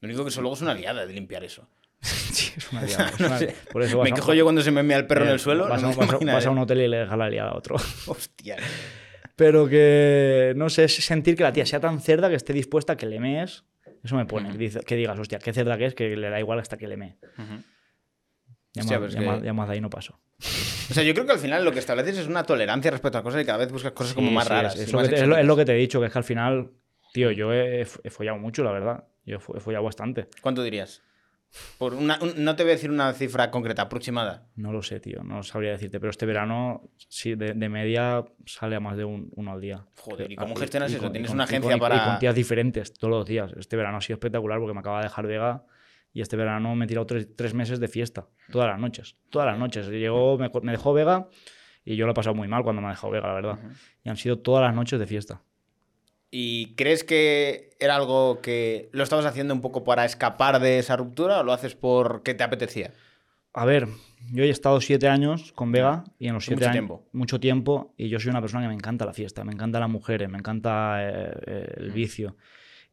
[0.00, 1.68] Lo único que eso luego es una liada de limpiar eso.
[2.00, 3.08] sí, es una liada.
[3.10, 3.54] es una- No sé.
[3.72, 5.68] Por eso Me a- quejo yo cuando se me mea el perro en el suelo.
[5.68, 7.76] Vas, no a, vas vas un hotel y le dejas la liada a otro.
[8.06, 8.56] Hostia.
[9.34, 12.92] Pero que, no sé, es sentir que la tía sea tan cerda que esté dispuesta
[12.92, 13.64] a que le mees.
[14.04, 14.50] Eso me pone.
[14.84, 17.16] Que, digas, hostia, qué cerda que es, que le da igual hasta que le mee.
[18.74, 20.18] Ya, Hostia, más, ya que- más- ya más de ahí no paso.
[20.90, 23.22] O sea, yo creo que al final lo que estableces es una tolerancia respecto a
[23.22, 24.74] cosas y cada vez buscas cosas como Sí, más sí, raras.
[24.76, 26.06] Es, es lo más que te, es lo- es lo que te he dicho, que
[26.06, 26.70] es que al final,
[27.12, 29.04] tío, yo he, he follado mucho, la verdad.
[29.24, 30.28] Yo he fo- he follado bastante.
[30.40, 31.02] ¿Cuánto dirías?
[31.76, 34.46] Por una, un- no te voy a decir una cifra concreta, aproximada.
[34.56, 35.22] No lo sé, tío.
[35.22, 36.00] No sabría decirte.
[36.00, 39.84] Pero este verano, sí, de, de media sale a más de un, uno al día.
[39.98, 41.02] Joder, ¿y Ah, cómo gestionas y eso?
[41.02, 43.26] con- ¿Tienes con- una y agencia con- y- para- Y con tías diferentes todos los
[43.26, 43.52] días.
[43.58, 45.62] Este verano ha sido espectacular porque me acaba de dejar Vega
[46.12, 48.28] y este verano me he tirado tres, tres meses de fiesta.
[48.50, 49.16] Todas las noches.
[49.30, 49.88] Todas las noches.
[49.88, 51.28] Llegó, me, me dejó Vega
[51.84, 53.58] y yo lo he pasado muy mal cuando me ha dejado Vega, la verdad.
[54.04, 55.42] Y han sido todas las noches de fiesta.
[56.30, 60.96] ¿Y crees que era algo que lo estabas haciendo un poco para escapar de esa
[60.96, 62.92] ruptura o lo haces porque te apetecía?
[63.54, 63.86] A ver,
[64.32, 66.74] yo he estado siete años con Vega y en los siete mucho años.
[66.74, 67.08] tiempo.
[67.12, 67.94] Mucho tiempo.
[67.98, 70.38] Y yo soy una persona que me encanta la fiesta, me encanta las mujeres, me
[70.38, 72.36] encanta eh, eh, el vicio.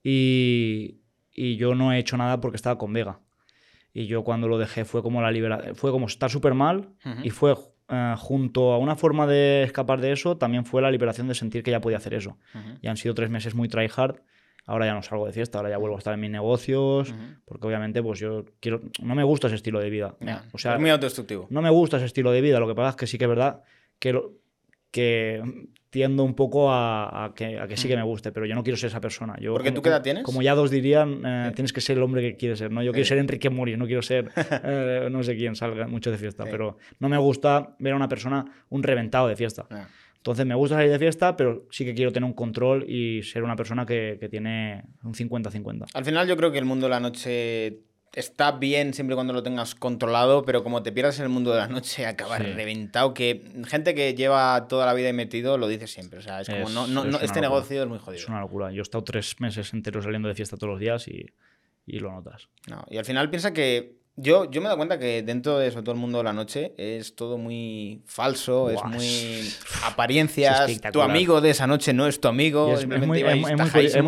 [0.03, 0.99] Y,
[1.47, 3.19] y yo no he hecho nada porque estaba con Vega.
[3.93, 5.75] Y yo cuando lo dejé fue como la liberación.
[5.75, 7.21] Fue como estar súper mal Ujú.
[7.23, 7.55] y fue
[7.89, 11.63] eh, junto a una forma de escapar de eso, también fue la liberación de sentir
[11.63, 12.37] que ya podía hacer eso.
[12.53, 12.77] Ujú.
[12.81, 14.21] Y han sido tres meses muy tryhard.
[14.65, 17.19] Ahora ya no salgo de fiesta, ahora ya vuelvo a estar en mis negocios, Ujú.
[17.45, 18.81] porque obviamente pues yo quiero...
[19.01, 20.15] No me gusta ese estilo de vida.
[20.19, 21.47] Ya, O sea, es muy autodestructivo.
[21.49, 23.29] no me gusta ese estilo de vida, lo que pasa es que sí que es
[23.29, 23.63] verdad
[23.97, 24.33] que, lo-
[24.91, 25.41] que
[25.89, 28.63] tiendo un poco a, a que, a que sí que me guste, pero yo no
[28.63, 29.35] quiero ser esa persona.
[29.39, 30.23] Yo, Porque como- tú qué edad tienes?
[30.23, 32.83] Como ya dos dirían, eh, tienes que ser el hombre que quieres ser, ¿no?
[32.83, 33.09] Yo quiero Sí.
[33.09, 34.29] ser Enrique Mori, no quiero ser
[34.63, 36.49] eh, no sé quién salga mucho de fiesta, Sí.
[36.51, 39.65] pero no me gusta ver a una persona un reventado de fiesta.
[39.71, 39.87] Ah.
[40.17, 43.41] Entonces me gusta salir de fiesta, pero sí que quiero tener un control y ser
[43.41, 45.85] una persona que, que tiene un 50-50.
[45.93, 47.79] Al final yo creo que el mundo de la noche
[48.13, 51.51] está bien siempre y cuando lo tengas controlado, pero como te pierdas en el mundo
[51.51, 52.45] de la noche acabas Sí.
[52.53, 56.19] reventado, que gente que lleva toda la vida metido lo dice siempre.
[56.19, 57.41] O sea, es como, Es- no, no, es este locura.
[57.41, 58.21] negocio es muy jodido.
[58.23, 58.71] Es una locura.
[58.71, 61.25] Yo he estado tres meses enteros saliendo de fiesta todos los días y,
[61.85, 62.49] y lo notas.
[62.67, 65.83] No, y al final piensa que yo, yo me dado cuenta que dentro de sobre
[65.83, 69.49] todo el mundo de la noche es todo muy falso, es muy
[69.85, 70.69] apariencias.
[70.69, 72.73] es tu amigo de esa noche no es tu amigo.
[72.73, 73.51] Es, muy, es muy-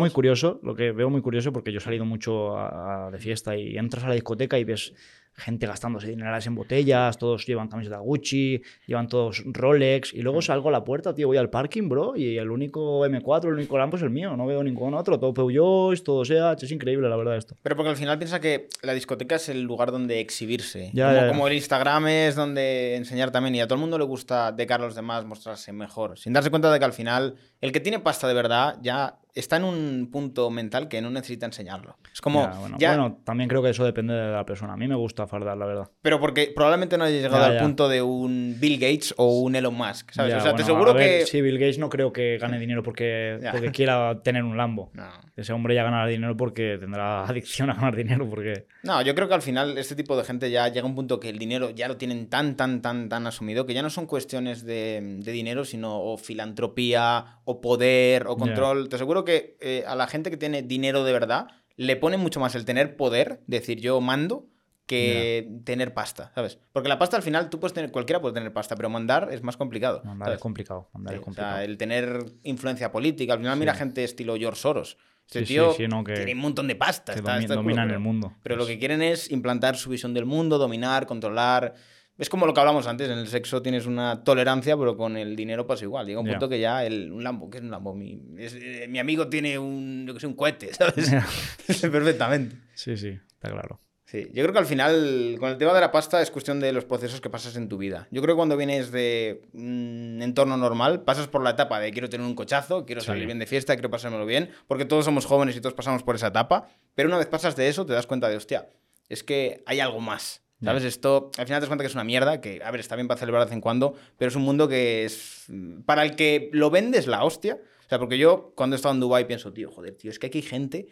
[0.06, 3.18] es curioso, lo que veo muy curioso porque yo he salido mucho a- a- de
[3.18, 4.92] fiesta y entras a la discoteca y ves
[5.34, 10.22] gente gastándose dinerales en botellas, todos llevan camisetas Gucci, llevan todos Rolex y Mm.
[10.22, 13.54] luego salgo a la puerta, tío, voy al parking, bro, y el único M4, el
[13.54, 17.08] único Lambo es el mío, no veo ningún otro, todo Peugeot, todo SEAT, es increíble
[17.08, 17.56] la verdad esto.
[17.62, 20.90] Pero porque al final piensa que la discoteca es el lugar donde exhibirse.
[20.92, 21.28] Ya, como, ya, ya.
[21.28, 23.54] como el Instagram es donde enseñar también.
[23.54, 26.18] Y a todo el mundo le gusta de cara a los demás mostrarse mejor.
[26.18, 29.56] Sin darse cuenta de que al final el que tiene pasta de verdad ya está
[29.56, 31.96] en un punto mental que no necesita enseñarlo.
[32.12, 32.42] Es como.
[32.42, 34.74] Ya, bueno, ya- bueno, también creo que eso depende de la persona.
[34.74, 35.90] A mí me gusta fardar, la verdad.
[36.02, 39.56] Pero porque probablemente no hayas llegado Ya, al punto de un Bill Gates o un
[39.56, 40.12] Elon Musk.
[40.12, 40.34] ¿sabes?
[40.34, 41.26] O sea, te seguro ver, que.
[41.26, 43.38] Sí, Bill Gates no creo que gane dinero porque,
[43.72, 44.90] quiera tener un Lambo.
[44.94, 45.08] No.
[45.34, 48.66] Ese hombre ya ganará dinero porque tendrá adicción a ganar dinero, porque...
[48.82, 51.18] No, yo creo que al final este tipo de gente ya llega a un punto
[51.18, 54.06] que el dinero ya lo tienen tan, tan, tan, tan asumido que ya no son
[54.06, 58.88] cuestiones de, de dinero, sino o filantropía, o poder, o control.
[58.88, 61.46] Te aseguro que eh, a la gente que tiene dinero de verdad
[61.76, 64.46] le pone mucho más el tener poder, decir yo mando,
[64.86, 66.58] que tener pasta, ¿sabes?
[66.72, 69.42] Porque la pasta al final tú puedes tener, cualquiera puede tener pasta, pero mandar es
[69.42, 70.02] más complicado.
[70.04, 70.38] Mandar ¿sabes?
[70.38, 71.54] es complicado, mandar Sí, es o complicado.
[71.56, 73.32] sea, el tener influencia política.
[73.32, 74.98] Al final mira gente estilo George Soros.
[75.26, 77.12] Este Sí, sí, tío sí, no, que- tiene un montón de pasta.
[77.14, 78.34] que está- domi- está culo, dominan pero- el mundo.
[78.42, 81.74] Pero lo Es- que quieren es implantar su visión del mundo, dominar, controlar.
[82.18, 85.34] Es como lo que hablamos antes, en el sexo tienes una tolerancia, pero con el
[85.34, 86.06] dinero pasa igual.
[86.06, 87.94] Llega un punto que ya el, un Lambo, ¿qué es un Lambo?
[87.94, 91.10] Mi, es- eh, mi amigo tiene un, yo que sé, un cohete, ¿sabes?
[91.80, 92.56] Perfectamente.
[92.74, 93.80] Sí, sí, está claro.
[94.04, 96.70] Sí, yo creo que al final, con el tema de la pasta, es cuestión de
[96.72, 98.08] los procesos que pasas en tu vida.
[98.10, 102.10] Yo creo que cuando vienes de un entorno normal, pasas por la etapa de quiero
[102.10, 103.06] tener un cochazo, quiero Sí.
[103.06, 106.14] salir bien de fiesta, quiero pasármelo bien, porque todos somos jóvenes y todos pasamos por
[106.16, 106.68] esa etapa.
[106.94, 108.68] Pero una vez pasas de eso, te das cuenta de, hostia,
[109.08, 110.42] es que hay algo más.
[110.62, 110.84] ¿Sabes?
[110.84, 113.08] Esto, al final te das cuenta que es una mierda, que, a ver, está bien
[113.08, 115.46] para celebrar de vez en cuando, pero es un mundo que es.
[115.84, 117.58] Para el que lo vendes, la hostia.
[117.84, 120.28] O sea, porque yo, cuando he estado en Dubai pienso, tío, joder, tío, es que
[120.28, 120.86] aquí hay gente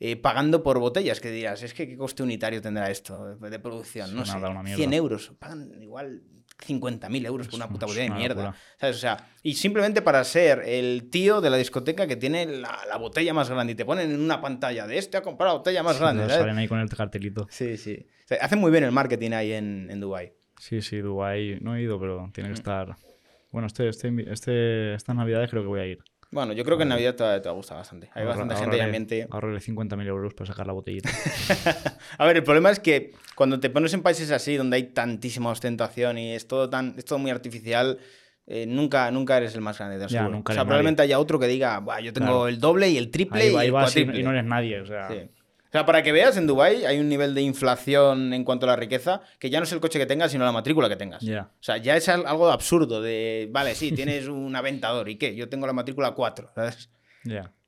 [0.00, 3.58] eh, pagando por botellas, que dirás, es que qué coste unitario tendrá esto de, de
[3.58, 4.78] producción, no sé, nada, una mierda.
[4.78, 6.22] 100 euros, pagan igual
[6.58, 8.54] 50.000 euros por una puta botella de mierda.
[8.78, 8.96] ¿sabes?
[8.96, 12.96] O sea, y simplemente para ser el tío de la discoteca que tiene la, la
[12.96, 15.82] botella más grande y te ponen en una pantalla de este ha comprado la botella
[15.82, 16.36] más grande, ¿sabes?
[16.38, 17.46] Salen ahí con el cartelito.
[17.50, 18.06] Sí, sí.
[18.24, 20.32] O sea, hacen muy bien el marketing ahí en, en Dubai.
[20.58, 21.58] Sí, sí, Dubái.
[21.62, 22.32] No he ido, pero Mm.
[22.32, 22.94] tiene que estar...
[23.50, 25.98] Bueno, este, este, este, estas navidades creo que voy a ir.
[26.32, 28.08] Bueno, yo creo que en Navidad te, va- te va a gustar bastante.
[28.14, 29.26] Hay bastante gente y ambiente.
[29.30, 31.10] Ahorrarle 50.000 euros para sacar la botellita.
[32.18, 35.50] A ver, el problema es que cuando te pones en países así, donde hay tantísima
[35.50, 37.98] ostentación y es todo, tan, es todo muy artificial,
[38.46, 39.98] eh, nunca, nunca eres el más grande.
[39.98, 42.48] te Ya, nunca o sea, eres probablemente haya otro que diga, "Buah, yo tengo Claro.
[42.48, 44.20] el doble y el triple Ahí, y ahí el vas y, cuatriple".
[44.20, 45.08] y no eres nadie, o sea...
[45.08, 45.28] Sí.
[45.70, 48.70] O sea, para que veas, en Dubai hay un nivel de inflación en cuanto a
[48.70, 51.22] la riqueza que ya no es el coche que tengas, sino la matrícula que tengas.
[51.22, 51.50] Ya.
[51.60, 55.34] O sea, ya es al- algo absurdo de, vale, sí, tienes un aventador, ¿y qué?
[55.36, 56.90] Yo tengo la matrícula 4, ¿sabes?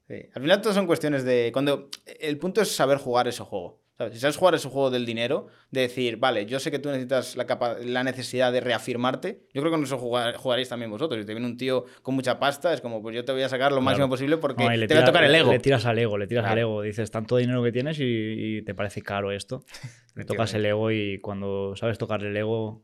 [0.09, 0.15] Sí.
[0.35, 1.51] Al final todo son cuestiones de...
[1.53, 1.89] cuando
[2.21, 3.82] El punto es saber jugar ese juego.
[4.11, 7.37] Si sabes jugar ese juego del dinero, de decir, vale, yo sé que tú necesitas
[7.37, 7.47] la,
[7.85, 11.21] la necesidad de reafirmarte, yo creo que no eso jugaréis también vosotros.
[11.21, 13.49] Si te viene un tío con mucha pasta, es como, pues yo te voy a
[13.49, 15.53] sacar lo máximo posible porque te va a tocar el ego.
[15.53, 16.83] Le, tiras al ego, le tiras al ego.
[16.83, 19.65] Dices, tanto dinero que tienes y, te parece caro esto.
[20.15, 22.83] Le tocas el ego y cuando sabes tocar el ego,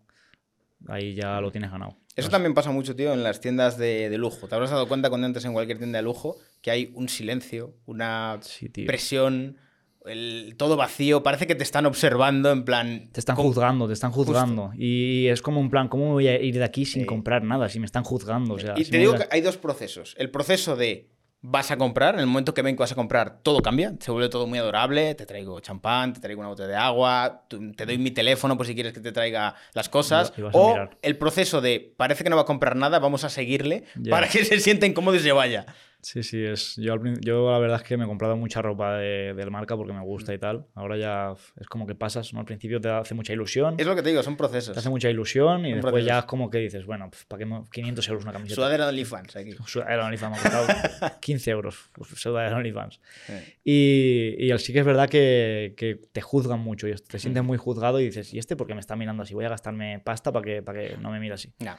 [0.87, 1.99] ahí ya lo tienes ganado.
[2.19, 4.49] Eso también pasa mucho, tío, en las tiendas de, lujo.
[4.49, 7.77] ¿Te habrás dado cuenta cuando entres en cualquier tienda de lujo que hay un silencio,
[7.87, 8.41] una
[8.87, 9.57] presión
[10.57, 13.09] todo vacío, parece que te están observando en plan...
[13.13, 14.73] Te están juzgando, te están juzgando.
[14.77, 17.81] Y es como un plan, ¿cómo voy a ir de aquí sin comprar nada si
[17.81, 18.57] me están juzgando?
[18.77, 20.15] y te digo que hay dos procesos.
[20.19, 23.41] El proceso de vas a comprar, en el momento que ven que vas a comprar,
[23.43, 26.77] todo cambia, se vuelve todo muy adorable, te traigo champán, te traigo una botella de
[26.77, 31.17] agua, te doy mi teléfono por si quieres que te traiga las cosas, o el
[31.17, 34.59] proceso de parece que no va a comprar nada, vamos a seguirle para que se
[34.61, 35.67] sienta incómodo y se vaya.
[36.01, 39.35] Sí, sí, es, yo, yo la verdad es que me he comprado mucha ropa de,
[39.35, 40.67] del marca porque me gusta y tal.
[40.75, 42.41] Ahora ya es como que pasas, ¿no?
[42.41, 43.75] Al principio te hace mucha ilusión.
[43.79, 44.75] Es lo que te digo, son procesos.
[44.75, 47.51] Te hace mucha ilusión y después ya es como que dices, bueno, pues, ¿para qué
[47.73, 48.55] 500 euros una camiseta?
[48.55, 49.53] Sudadera de OnlyFans aquí.
[49.67, 53.01] Sudadera de OnlyFans, me ha costado 15 euros, sudadera de OnlyFans.
[53.65, 57.59] Y, y sí que es verdad que, que te juzgan mucho y te sientes muy
[57.59, 59.35] juzgado y dices, ¿y este por qué me está mirando así?
[59.35, 61.53] Voy a gastarme pasta para que, para que no me mire así.
[61.59, 61.77] No.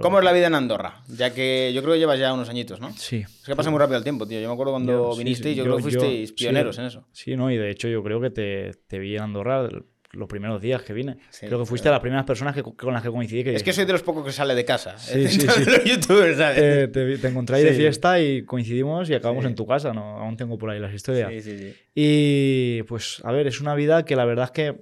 [0.00, 1.02] ¿Cómo es la vida en Andorra?
[1.08, 2.90] Ya que yo creo que llevas ya unos añitos, ¿no?
[2.96, 3.18] Sí.
[3.18, 4.40] Es que pasa muy rápido el tiempo, tío.
[4.40, 7.06] Yo me acuerdo cuando viniste y yo, creo que fuisteis pioneros en eso.
[7.12, 9.68] Sí, no, y de hecho yo creo que te, te vi en Andorra
[10.12, 11.18] los primeros días que vine.
[11.40, 13.44] creo que fuiste a las primeras personas que, con las que coincidí.
[13.44, 14.96] Que es que soy de los pocos que sale de casa.
[14.96, 15.64] Sí, sí, sí.
[15.66, 16.58] los youtubers, ¿sabes?
[16.58, 19.92] Eh, te, te, encontré ahí de fiesta y coincidimos y acabamos en tu casa.
[19.92, 20.18] ¿no?
[20.18, 21.30] Aún tengo por ahí las historias.
[21.30, 21.74] Sí, sí, sí.
[21.94, 24.80] Y pues, a ver, es una vida que la verdad es que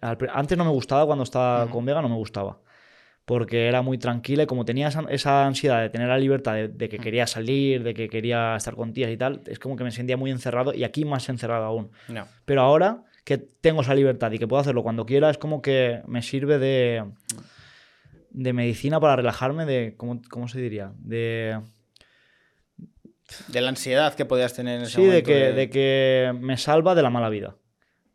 [0.00, 2.60] antes no me gustaba cuando estaba con Vega, no me gustaba
[3.26, 6.98] porque era muy tranquila y como tenía esa, ansiedad de tener la libertad de, que
[6.98, 10.16] quería salir, de que quería estar con tías y tal, es como que me sentía
[10.16, 11.90] muy encerrado y aquí más encerrado aún.
[12.44, 16.02] Pero ahora que tengo esa libertad y que puedo hacerlo cuando quiera, es como que
[16.06, 17.04] me sirve de,
[18.30, 20.92] de medicina para relajarme, de, ¿cómo, cómo se diría?
[20.96, 21.60] De...
[23.48, 25.26] De la ansiedad que podías tener en ese sí, momento.
[25.26, 27.56] Sí, de que, de que me salva de la mala vida.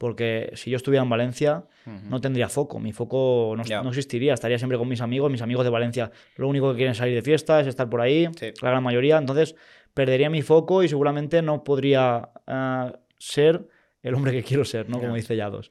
[0.01, 2.79] Porque si yo estuviera en Valencia, no tendría foco.
[2.79, 4.33] Mi foco no, existiría.
[4.33, 5.29] Estaría siempre con mis amigos.
[5.29, 8.27] Mis amigos de Valencia lo único que quieren salir de fiesta es estar por ahí,
[8.63, 9.19] la gran mayoría.
[9.19, 9.55] Entonces,
[9.93, 13.67] perdería mi foco y seguramente no podría eh, ser
[14.01, 14.99] el hombre que quiero ser, ¿no?
[14.99, 15.69] Como dice Yados.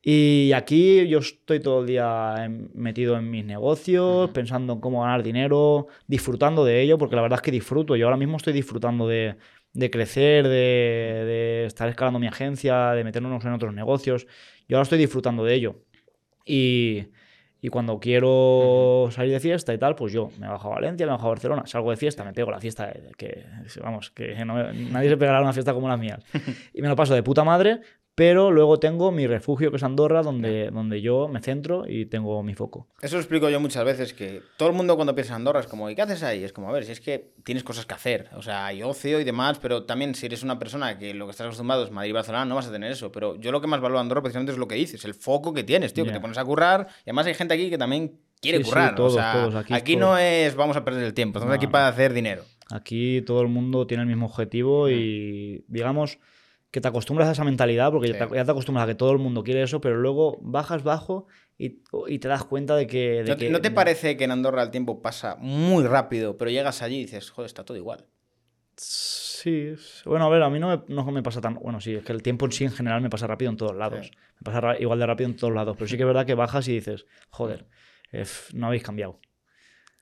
[0.00, 5.22] Y aquí yo estoy todo el día metido en mis negocios, pensando en cómo ganar
[5.22, 7.96] dinero, disfrutando de ello, porque la verdad es que disfruto.
[7.96, 9.36] Yo ahora mismo estoy disfrutando de,
[9.72, 11.24] de crecer, de,
[11.78, 14.26] estar escalando mi agencia, de meternos en otros negocios.
[14.68, 15.76] Yo ahora estoy disfrutando de ello.
[16.44, 17.06] Y,
[17.70, 21.26] cuando quiero salir de fiesta y tal, pues yo me bajo a Valencia, me bajo
[21.26, 23.44] a Barcelona, salgo de fiesta, me pego la fiesta, que
[23.82, 26.18] vamos, que nadie se pegará una fiesta como la mía.
[26.72, 27.80] Y me lo paso de puta madre,
[28.18, 32.42] pero luego tengo mi refugio, que es Andorra, donde, donde yo me centro y tengo
[32.42, 32.88] mi foco.
[33.00, 35.68] Eso lo explico yo muchas veces, que todo el mundo cuando piensa en Andorra es
[35.68, 36.42] como, ¿y qué haces ahí?
[36.42, 39.20] Es como, a ver, si es que tienes cosas que hacer, o sea, hay ocio
[39.20, 42.10] y demás, pero también si eres una persona que lo que estás acostumbrado es Madrid
[42.10, 43.12] y Barcelona, no vas a tener eso.
[43.12, 45.54] Pero yo lo que más valoro de Andorra precisamente es lo que dices, el foco
[45.54, 48.18] que tienes, tío, que te pones a currar, y además hay gente aquí que también
[48.40, 48.96] quiere currar.
[48.96, 52.12] todos, o sea, aquí, no es vamos a perder el tiempo, estamos aquí para hacer
[52.12, 52.42] dinero.
[52.68, 56.18] Aquí todo el mundo tiene el mismo objetivo y, digamos
[56.78, 59.42] que te acostumbras a esa mentalidad, porque ya, te, acostumbras a que todo el mundo
[59.42, 61.26] quiere eso, pero luego bajas bajo
[61.58, 63.24] y, y te das cuenta de que...
[63.50, 67.00] ¿No, te parece que en Andorra el tiempo pasa muy rápido, pero llegas allí y
[67.00, 68.06] dices, joder, está todo igual?
[68.76, 69.74] Sí,
[70.04, 71.54] bueno, a ver, a mí no me, no me pasa tan...
[71.54, 73.74] Bueno, sí, es que el tiempo en sí en general me pasa rápido en todos
[73.74, 74.12] lados.
[74.38, 76.68] Me pasa igual de rápido en todos lados, pero sí que es verdad que bajas
[76.68, 77.66] y dices, joder,
[78.52, 79.18] no habéis cambiado.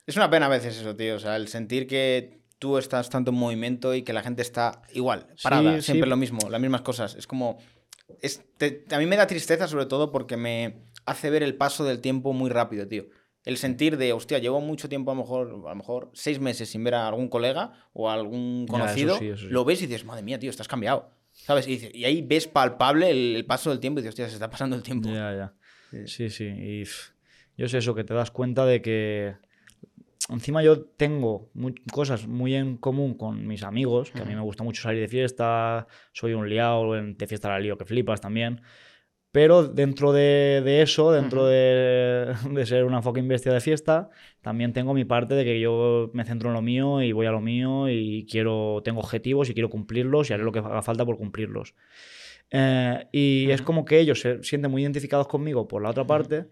[0.05, 1.15] Es una pena a veces eso, tío.
[1.15, 4.81] O sea, el sentir que tú estás tanto en movimiento y que la gente está
[4.93, 7.15] igual, parada, siempre lo mismo, las mismas cosas.
[7.15, 7.57] Es como...
[8.21, 8.45] Es,
[8.89, 12.33] a mí me da tristeza sobre todo porque me hace ver el paso del tiempo
[12.33, 13.05] muy rápido, tío.
[13.43, 16.69] El sentir de, hostia, llevo mucho tiempo, a lo mejor, a lo mejor seis meses
[16.69, 19.17] sin ver a algún colega o a algún conocido,
[19.49, 21.11] lo ves y dices, madre mía, tío, estás cambiado.
[21.31, 21.67] ¿Sabes?
[21.67, 24.83] Y, ahí ves palpable el, paso del tiempo y dices, hostia, se está pasando el
[24.83, 25.09] tiempo.
[25.09, 25.33] Ya,
[25.91, 26.07] ya.
[26.07, 26.45] Sí, sí.
[26.45, 26.83] Y
[27.57, 29.35] yo sé eso, que te das cuenta de que
[30.29, 31.49] encima yo tengo
[31.91, 35.07] cosas muy en común con mis amigos, que a mí me gusta mucho salir de
[35.07, 38.61] fiesta, soy un liado, de fiesta la lío que flipas también.
[39.31, 42.35] Pero dentro de, eso, dentro de,
[42.65, 44.09] ser una fucking bestia de fiesta,
[44.41, 47.31] también tengo mi parte de que yo me centro en lo mío y voy a
[47.31, 51.05] lo mío y quiero, tengo objetivos y quiero cumplirlos y haré lo que haga falta
[51.05, 51.75] por cumplirlos.
[52.49, 56.47] Eh, y es como que ellos se sienten muy identificados conmigo por la otra parte,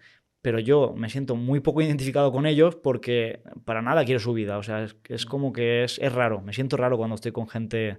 [0.46, 4.60] pero yo me siento muy poco identificado con ellos porque para nada quiero su vida.
[4.60, 6.40] O sea, es, es como que es, es, raro.
[6.42, 7.98] Me siento raro cuando estoy con gente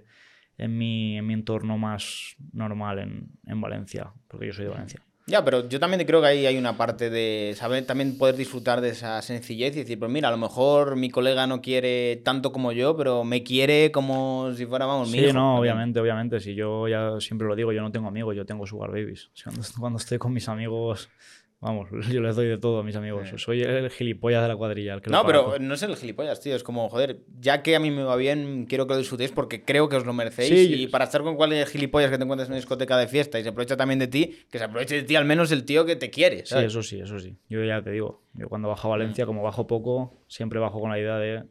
[0.57, 5.01] en mi, en mi entorno más normal en, en Valencia, porque yo soy de Valencia.
[5.25, 8.79] Ya, pero yo también creo que ahí hay una parte de saber también poder disfrutar
[8.79, 12.53] de esa sencillez y decir, pues mira, a lo mejor mi colega no quiere tanto
[12.53, 15.33] como yo, pero me quiere como si fuera, vamos, mi Sí, hijo.
[15.33, 15.59] no, también.
[15.59, 16.39] obviamente, obviamente.
[16.39, 19.25] Si yo ya siempre lo digo, yo no tengo amigos, yo tengo sugar babies.
[19.25, 21.09] O sea, cuando, cuando estoy con mis amigos,
[21.59, 23.29] vamos, yo les doy de todo a mis amigos.
[23.29, 23.35] Sí.
[23.37, 24.93] Soy el gilipollas de la cuadrilla.
[24.93, 26.55] el que lo No, pero no es el gilipollas, tío.
[26.55, 29.63] Es como, joder, ya que a mí me va bien, quiero que lo disfrutéis porque
[29.63, 30.49] creo que os lo merecéis.
[30.49, 33.07] Sí, y yo- para estar con cualquier gilipollas que te encuentres en una discoteca de
[33.07, 35.65] fiesta y se aprovecha también de ti, que se aproveche de ti al menos el
[35.65, 36.45] tío que te quiere.
[36.45, 37.37] Sí, eso sí, eso sí.
[37.49, 40.89] Yo ya te digo, yo cuando bajo a Valencia, como bajo poco, siempre bajo con
[40.91, 41.43] la idea de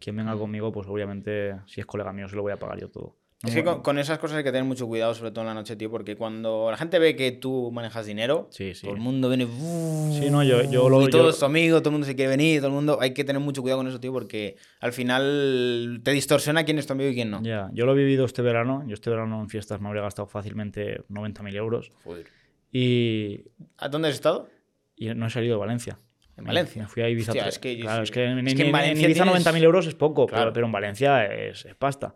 [0.00, 2.90] quien venga conmigo, pues obviamente, si es colega mío, se lo voy a pagar yo
[2.90, 3.16] todo.
[3.48, 5.54] Es que con, con esas cosas hay que tener mucho cuidado, sobre todo en la
[5.54, 8.82] noche, tío, porque cuando la gente ve que tú manejas dinero, Sí, sí.
[8.86, 9.46] todo el mundo viene.
[9.46, 12.14] Sí, no, yo, yo lo y todo yo- es tu amigo, todo el mundo se
[12.16, 12.98] quiere venir, todo el mundo.
[13.00, 16.86] Hay que tener mucho cuidado con eso, tío, porque al final te distorsiona quién es
[16.86, 17.42] tu amigo y quién no.
[17.42, 18.84] Ya, yo lo he vivido este verano.
[18.86, 21.92] Yo este verano en fiestas me habría gastado fácilmente 90.000 euros.
[22.04, 22.26] Joder.
[22.72, 23.44] Y,
[23.78, 24.48] ¿A dónde has estado?
[24.96, 25.98] y no he salido de Valencia.
[26.36, 26.82] En Valencia.
[26.82, 27.30] Me fui a Ibiza.
[27.32, 29.62] Hostia, es que claro, sí- es que, en, es que en en- Ibiza tienes- 90.000
[29.62, 30.52] euros es poco, pero- Claro.
[30.52, 32.14] pero, en Valencia es, es pasta.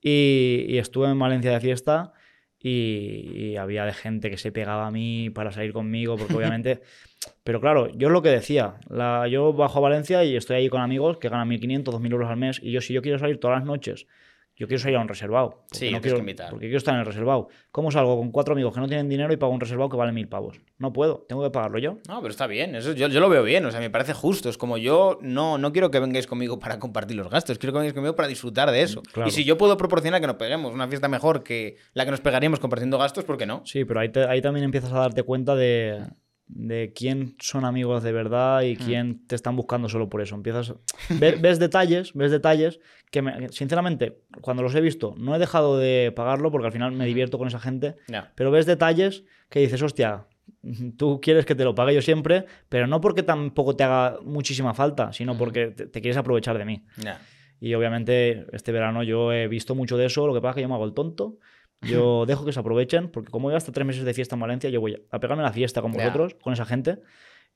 [0.00, 2.12] Y, y estuve en Valencia de fiesta
[2.58, 6.80] y, y había de gente que se pegaba a mí para salir conmigo, porque obviamente...
[7.44, 8.74] pero claro, yo es lo que decía.
[8.88, 12.30] La, yo bajo a Valencia y estoy ahí con amigos que ganan 1.500, 2.000 euros
[12.30, 14.06] al mes y yo si yo quiero salir todas las noches...
[14.58, 15.64] Yo quiero salir a un reservado.
[15.70, 16.48] Sí, no quiero, que invitar.
[16.50, 17.48] Porque quiero estar en el reservado.
[17.70, 20.12] ¿Cómo salgo con cuatro amigos que no tienen dinero y pago un reservado que vale
[20.12, 20.58] mil pavos?
[20.78, 21.26] No puedo.
[21.28, 21.98] Tengo que pagarlo yo.
[22.08, 24.48] No, pero está bien, eso yo, yo lo veo bien, o sea, me parece justo.
[24.48, 27.80] Es como yo no, no quiero que vengáis conmigo para compartir los gastos, quiero que
[27.80, 29.02] vengáis conmigo para disfrutar de eso.
[29.12, 29.28] Claro.
[29.28, 32.20] Y si yo puedo proporcionar que nos peguemos una fiesta mejor que la que nos
[32.20, 33.60] pegaríamos compartiendo gastos, ¿por qué no?
[33.66, 36.02] Sí, pero ahí, te- ahí también empiezas a darte cuenta de,
[36.46, 40.34] de quién son amigos de verdad y quién te están buscando solo por eso.
[40.34, 40.72] Empiezas,
[41.10, 42.78] ves, ves detalles, ves detalles
[43.10, 46.92] que, me- sinceramente, cuando los he visto, no he dejado de pagarlo porque al final
[46.92, 47.96] me divierto con esa gente,
[48.34, 50.26] pero ves detalles que dices, hostia,
[50.96, 54.74] tú quieres que te lo pague yo siempre, pero no porque tampoco te haga muchísima
[54.74, 56.84] falta, sino porque te- te quieres aprovechar de mí.
[57.60, 60.62] Y obviamente este verano yo he visto mucho de eso, lo que pasa es que
[60.62, 61.38] yo me hago el tonto.
[61.82, 64.70] Yo dejo que se aprovechen, porque como voy hasta tres meses de fiesta en Valencia,
[64.70, 67.00] yo voy a pegarme la fiesta con vosotros, con esa gente,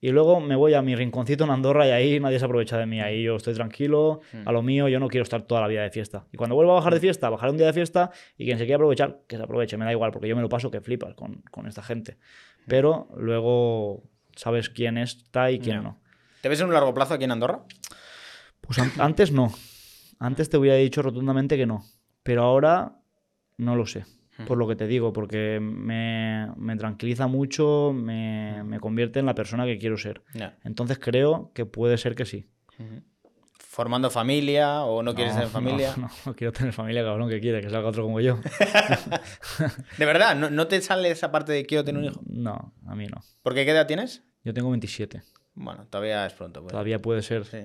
[0.00, 2.86] y luego me voy a mi rinconcito en Andorra y ahí nadie se aprovecha de
[2.86, 3.00] mí.
[3.00, 4.48] Ahí yo estoy tranquilo, Hmm.
[4.48, 6.26] a lo mío, yo no quiero estar toda la vida de fiesta.
[6.32, 8.64] Y cuando vuelva a bajar de fiesta, bajaré un día de fiesta y quien se
[8.64, 11.14] quiera aprovechar, que se aproveche, me da igual, porque yo me lo paso que flipas
[11.14, 12.12] con, con esta gente.
[12.14, 12.64] Hmm.
[12.68, 14.02] Pero luego
[14.36, 15.98] sabes quién está y quién no.
[16.40, 17.60] ¿Te ves en un largo plazo aquí en Andorra?
[18.62, 19.52] Pues an- antes no.
[20.18, 21.84] Antes te hubiera dicho rotundamente que no.
[22.22, 22.96] Pero ahora
[23.58, 24.04] no lo sé.
[24.46, 29.34] Por lo que te digo, porque me, me tranquiliza mucho, me, me convierte en la
[29.34, 30.22] persona que quiero ser.
[30.64, 32.46] Entonces creo que puede ser que sí.
[33.58, 35.92] ¿Formando familia o no quieres No, tener familia?
[35.96, 38.38] No, no, no quiero tener familia, cabrón, que quiere, que salga otro como yo.
[39.98, 42.20] De verdad, ¿no, no te sale esa parte de quiero tener un hijo?
[42.26, 43.22] No, a mí no.
[43.42, 44.22] ¿Por qué qué edad tienes?
[44.44, 45.22] Yo tengo 27.
[45.54, 46.62] Bueno, todavía es pronto.
[46.62, 46.72] pues.
[46.72, 47.44] Todavía puede ser.
[47.44, 47.58] Sí.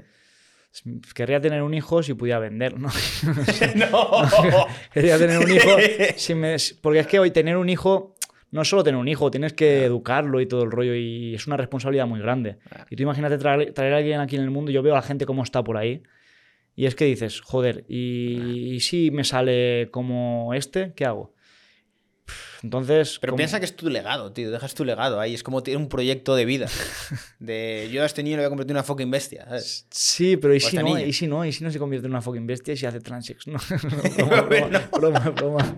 [1.14, 2.90] Querría tener un hijo si pudiera vender, ¿no?
[3.76, 4.68] no.
[4.94, 5.70] Quería tener un hijo.
[6.18, 8.16] si me- porque es que hoy tener un hijo
[8.52, 10.96] no es solo tener un hijo, tienes que educarlo y todo el rollo.
[10.96, 12.58] Y es una responsabilidad muy grande.
[12.90, 14.72] Y tú imagínate traer, traer a alguien aquí en el mundo.
[14.72, 16.04] Yo veo a la gente cómo está por ahí.
[16.76, 20.94] Y es que dices, joder, ¿y, y si me sale como este?
[20.96, 21.34] ¿Qué hago?
[22.66, 23.20] Entonces.
[23.22, 24.50] Pero como- piensa que es tu legado, tío.
[24.50, 25.36] Dejas tu legado ahí.
[25.36, 26.68] Es como tener un proyecto de vida.
[27.40, 29.46] De yo a este niño le voy a convertir en una fucking bestia.
[29.46, 29.86] ¿sabes?
[29.92, 31.00] Sí, pero ¿y si no?
[31.00, 31.46] ¿Y si no?
[31.46, 33.46] ¿Y si no se convierte en una fucking bestia y se hace transex?
[33.46, 33.60] No,
[34.18, 35.78] broma, broma, broma, broma.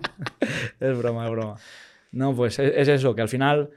[0.80, 1.56] Es broma, es broma.
[2.14, 3.70] No, pues es, es eso, que al final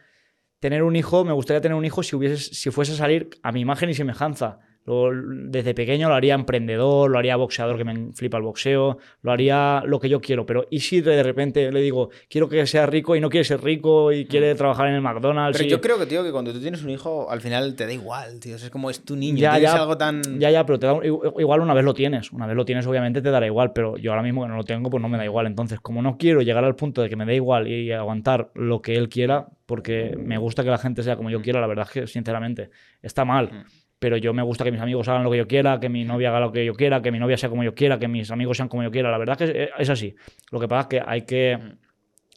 [0.60, 3.60] tener un hijo, me gustaría tener un hijo si, si fuese a salir a mi
[3.60, 4.60] imagen y semejanza.
[4.90, 5.10] Lo-
[5.50, 9.82] desde pequeño lo haría emprendedor, lo haría boxeador, que me flipa el boxeo, lo haría
[9.86, 10.44] lo que yo quiero.
[10.46, 13.62] Pero ¿y si de repente le digo, quiero que sea rico y no quiere ser
[13.62, 15.56] rico y quiere trabajar en el McDonald's?
[15.58, 17.86] Pero y- yo creo que, tío, que cuando tú tienes un hijo, al final te
[17.86, 18.56] da igual, tío.
[18.56, 19.38] Es como es tu niño.
[19.38, 20.40] Ya, ya, algo tan.
[20.40, 22.32] ya, ya, pero te da un- igu- igual una vez lo tienes.
[22.32, 24.64] Una vez lo tienes, obviamente te dará igual, pero yo ahora mismo que no lo
[24.64, 25.46] tengo, pues no me da igual.
[25.46, 28.80] Entonces, como no quiero llegar al punto de que me dé igual y aguantar lo
[28.82, 31.86] que él quiera, porque me gusta que la gente sea como yo quiera, la verdad
[31.86, 32.70] es que, sinceramente,
[33.02, 33.64] está mal.
[34.00, 36.30] Pero yo me gusta que mis amigos hagan lo que yo quiera, que mi novia
[36.30, 38.56] haga lo que yo quiera, que mi novia sea como yo quiera, que mis amigos
[38.56, 39.10] sean como yo quiera.
[39.10, 40.16] La verdad es que es, es así.
[40.50, 41.58] Lo que pasa es que hay que,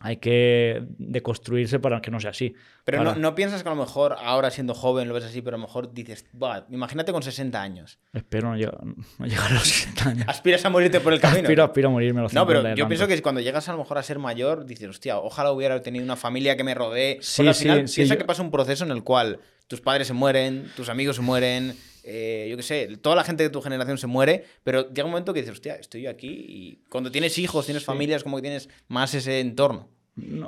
[0.02, 2.53] hay que deconstruirse para que no sea así.
[2.84, 5.41] Pero Para- no, no piensas que a lo mejor ahora siendo joven lo ves así,
[5.41, 7.98] pero a lo mejor dices, "Buah, imagínate con 60 años.
[8.11, 10.26] Espero no llegar, no llegar a los 60 años.
[10.27, 11.44] Aspiras a morirte por el camino.
[11.44, 13.69] Aspiro, aspiro a morirme a los No, pero 50 de yo pienso que cuando llegas
[13.69, 16.73] a lo mejor a ser mayor, dices, hostia, ojalá hubiera tenido una familia que me
[16.73, 17.19] rodee.
[17.22, 19.40] Sí, Porque al sí, final sí, piensa yo- que pasa un proceso en el cual
[19.68, 23.44] tus padres se mueren, tus amigos se mueren, eh, yo qué sé, toda la gente
[23.44, 26.80] de tu generación se muere, pero llega un momento que dices, hostia, estoy aquí y
[26.90, 29.90] cuando tienes hijos, tienes familias, como que tienes más ese entorno.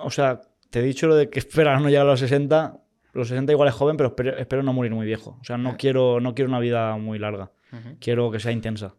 [0.03, 2.81] O sea, te he dicho lo de que esperas no llegar a los 60.
[3.13, 5.37] Los 60 igual es joven, pero espero, no morir muy viejo.
[5.39, 7.51] O sea, no, quiero, no quiero una vida muy larga.
[7.99, 8.95] Quiero que sea intensa.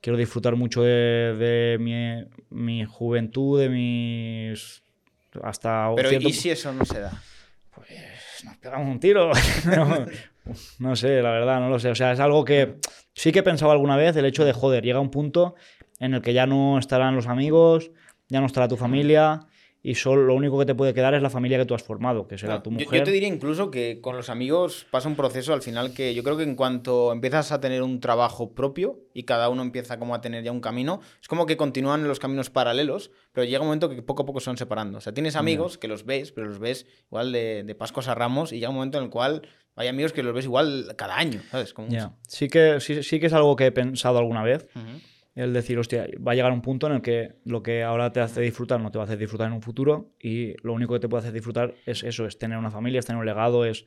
[0.00, 4.82] Quiero disfrutar mucho de, mi, mi, juventud, de mis...
[5.42, 7.22] Hasta pero ¿y si eso no se da?
[7.74, 7.88] Pues
[8.44, 9.30] nos pegamos un tiro.
[10.78, 11.90] no, sé, la verdad, no lo sé.
[11.90, 12.76] O sea, es algo que
[13.14, 15.54] sí que he pensado alguna vez, el hecho de, joder, llega un punto
[15.98, 17.90] en el que ya no estarán los amigos,
[18.28, 19.46] ya no estará tu familia
[19.82, 22.28] y solo lo único que te puede quedar es la familia que tú has formado,
[22.28, 23.00] que será tu mujer.
[23.00, 26.22] Yo, te diría incluso que con los amigos pasa un proceso al final que yo
[26.22, 30.14] creo que en cuanto empiezas a tener un trabajo propio y cada uno empieza como
[30.14, 33.66] a tener ya un camino, es como que continúan los caminos paralelos, pero llega un
[33.66, 34.98] momento que poco a poco se van separando.
[34.98, 38.14] O sea, tienes amigos que los ves, pero los ves igual de, de Pascuas a
[38.14, 39.42] Ramos y llega un momento en el cual
[39.74, 41.72] hay amigos que los ves igual cada año, ¿sabes?
[41.72, 41.88] Como
[42.28, 44.68] sí, que, sí, sí, que es algo que he pensado alguna vez.
[45.34, 48.20] El decir, hostia, va a llegar un punto en el que lo que ahora te
[48.20, 51.00] hace disfrutar no te va a hacer disfrutar en un futuro y lo único que
[51.00, 53.86] te puede hacer disfrutar es eso, es tener una familia, es tener un legado, es...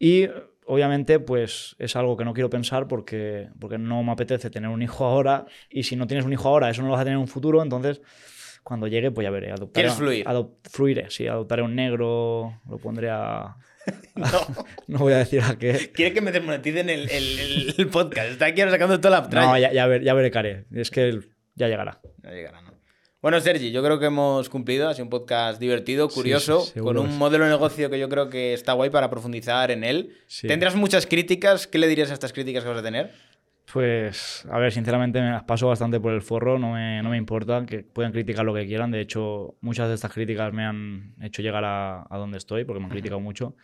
[0.00, 0.28] Y
[0.66, 4.82] obviamente pues es algo que no quiero pensar porque, porque no me apetece tener un
[4.82, 7.16] hijo ahora y si no tienes un hijo ahora eso no lo vas a tener
[7.16, 8.02] en un futuro, entonces
[8.62, 9.50] cuando llegue pues ya veré.
[9.50, 10.26] Adoptaré, ¿Quieres fluir?
[10.70, 13.56] fluiré, sí, adoptaré un negro, lo pondré a
[14.14, 14.66] no.
[14.86, 15.90] no voy a decir a qué.
[15.92, 18.30] Quiere que me desmoneticen el, el, podcast.
[18.30, 20.64] Está aquí ahora sacando toda la No, ya, ya, ya veré, Care.
[20.72, 21.20] Es que
[21.54, 22.00] ya llegará.
[22.22, 22.68] Ya llegará, ¿no?
[23.20, 24.88] Bueno, Sergi, yo creo que hemos cumplido.
[24.88, 28.54] Ha sido un podcast divertido, curioso, con un modelo de negocio que yo creo que
[28.54, 30.14] está guay para profundizar en él.
[30.42, 31.66] Tendrás muchas críticas.
[31.66, 33.10] ¿Qué le dirías a estas críticas que vas a tener?
[33.72, 37.16] Pues, a ver, sinceramente me las paso bastante por el forro, no me, no me
[37.16, 38.90] importa, que puedan criticar lo que quieran.
[38.90, 42.80] De hecho, muchas de estas críticas me han hecho llegar a, a donde estoy, porque
[42.80, 43.54] me han criticado mucho.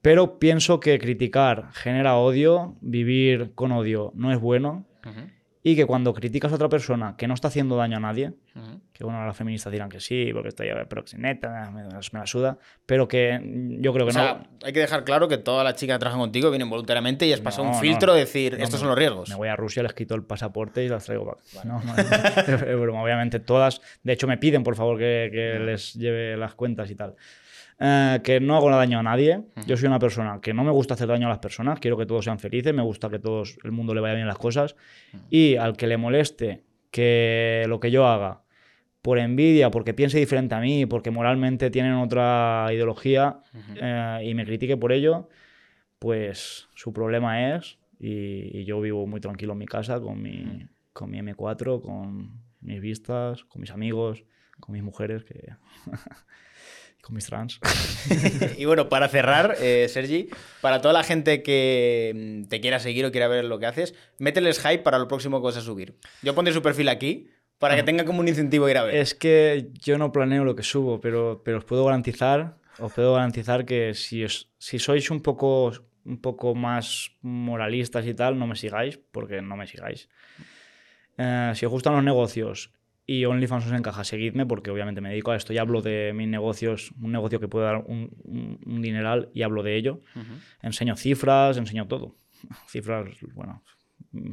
[0.00, 4.86] Pero pienso que criticar genera odio, vivir con odio no es bueno
[5.62, 8.32] y que cuando criticas a otra persona que no está haciendo daño a nadie,
[8.92, 12.58] que bueno, las feministas dirán que sí, porque estoy a proxeneta, me, me la suda,
[12.86, 13.40] pero que
[13.80, 14.20] yo creo que o no.
[14.20, 17.32] Sea, hay que dejar claro que todas las chicas que trabajan contigo vienen voluntariamente y
[17.32, 19.28] has pasado un filtro de decir, estos son los riesgos.
[19.28, 21.76] Me voy a Rusia, les quito el pasaporte y las traigo para
[23.00, 26.94] obviamente todas, de hecho me piden por favor que, que les lleve las cuentas y
[26.94, 27.16] tal.
[27.82, 29.42] Eh, que no hago daño a nadie.
[29.66, 32.04] Yo soy una persona que no me gusta hacer daño a las personas, quiero que
[32.04, 34.76] todos sean felices, me gusta que todo el mundo le vaya bien las cosas.
[35.30, 38.42] Y al que le moleste que lo que yo haga,
[39.00, 43.40] por envidia, porque piense diferente a mí, porque moralmente tienen otra ideología
[43.80, 45.30] eh, y me critique por ello,
[45.98, 51.10] pues su problema es, y, yo vivo muy tranquilo en mi casa con mi, con
[51.10, 54.24] mi M4, con mis vistas, con mis amigos,
[54.58, 55.54] con mis mujeres, que
[57.00, 57.60] con mis trans.
[58.58, 60.28] y bueno, para cerrar, eh, Sergi,
[60.60, 63.94] para toda la gente que mm, te quiera seguir o quiera ver lo que haces,
[64.18, 65.96] mételes hype para lo próximo que vas a subir.
[66.22, 67.84] Yo pondré su perfil aquí para que ah.
[67.84, 68.96] tenga como un incentivo ir a ver.
[68.96, 73.14] Es que yo no planeo lo que subo, pero, pero os puedo garantizar, os puedo
[73.14, 74.24] garantizar que si,
[74.58, 75.72] si sois un poco,
[76.04, 80.08] un poco más moralistas y tal, no me sigáis, porque no me sigáis.
[81.18, 82.72] Eh, si os gustan los negocios
[83.06, 86.28] y OnlyFans os encaja, seguidme porque obviamente me dedico a esto y hablo de mis
[86.28, 88.10] negocios, un negocio que puede dar un,
[88.64, 90.00] un, dineral y hablo de ello.
[90.62, 92.16] Enseño cifras, enseño todo.
[92.68, 93.64] Cifras, bueno,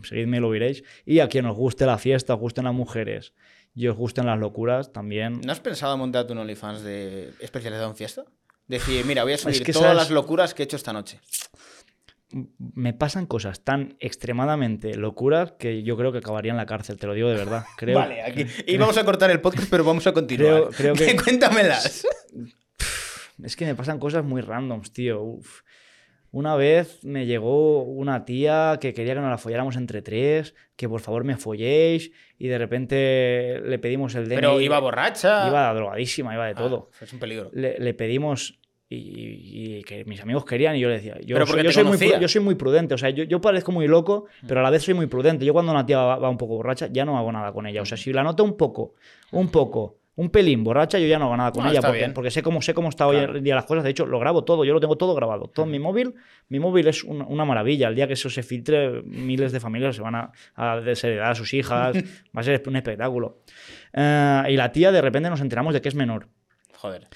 [0.04, 0.84] seguidme y lo veréis.
[1.06, 3.34] Y a quien os guste la fiesta, os gusten las mujeres
[3.74, 5.42] y os gusten las locuras, también.
[5.42, 8.26] ¿No has pensado montar un OnlyFans de especializado en fiesta?
[8.68, 11.20] Decir, mira, voy a subir todas las locuras que he hecho esta noche
[12.30, 17.08] me pasan cosas tan extremadamente locuras que yo creo que acabaría en la cárcel, te
[17.08, 17.66] lo digo de verdad.
[17.78, 18.46] Creo, vale, aquí.
[18.66, 20.70] Y vamos a cortar el podcast, pero vamos a continuar.
[20.76, 21.16] Creo, que...
[21.16, 22.06] Cuéntamelas.
[23.44, 25.38] Es que me pasan cosas muy randoms, tío.
[26.32, 30.90] Una vez me llegó una tía que quería que nos la folláramos entre tres, que
[30.90, 34.36] por favor me folléis, y de repente le pedimos el DNI.
[34.38, 35.48] Pero iba borracha.
[35.48, 36.90] Iba drogadísima, iba de ah, todo.
[37.00, 37.52] Es un peligro.
[37.54, 41.72] Le, le pedimos y, que mis amigos querían y yo le decía, yo, soy, yo
[41.72, 44.64] soy, muy, yo soy muy prudente, o sea, yo, yo, parezco muy loco, pero a
[44.64, 45.46] la vez soy muy prudente.
[45.46, 47.82] Yo cuando una tía va, un poco borracha, ya no hago nada con ella.
[47.82, 48.96] O sea, si la noto un poco,
[49.32, 52.42] un poco, un pelín borracha, yo ya no hago nada con ella, porque, porque, sé
[52.42, 53.84] cómo sé cómo está hoy en día las cosas.
[53.84, 55.52] De hecho, lo grabo todo, yo lo tengo todo grabado.
[55.54, 56.16] Todo mi móvil,
[56.48, 57.90] mi móvil es una, maravilla.
[57.90, 61.36] El día que eso se filtre, miles de familias se van a, a desheredar a
[61.36, 61.94] sus hijas,
[62.36, 63.40] va a ser un espectáculo.
[63.92, 66.30] Eh, y la tía, de repente nos enteramos de que es menor.
[66.78, 67.08] Joder.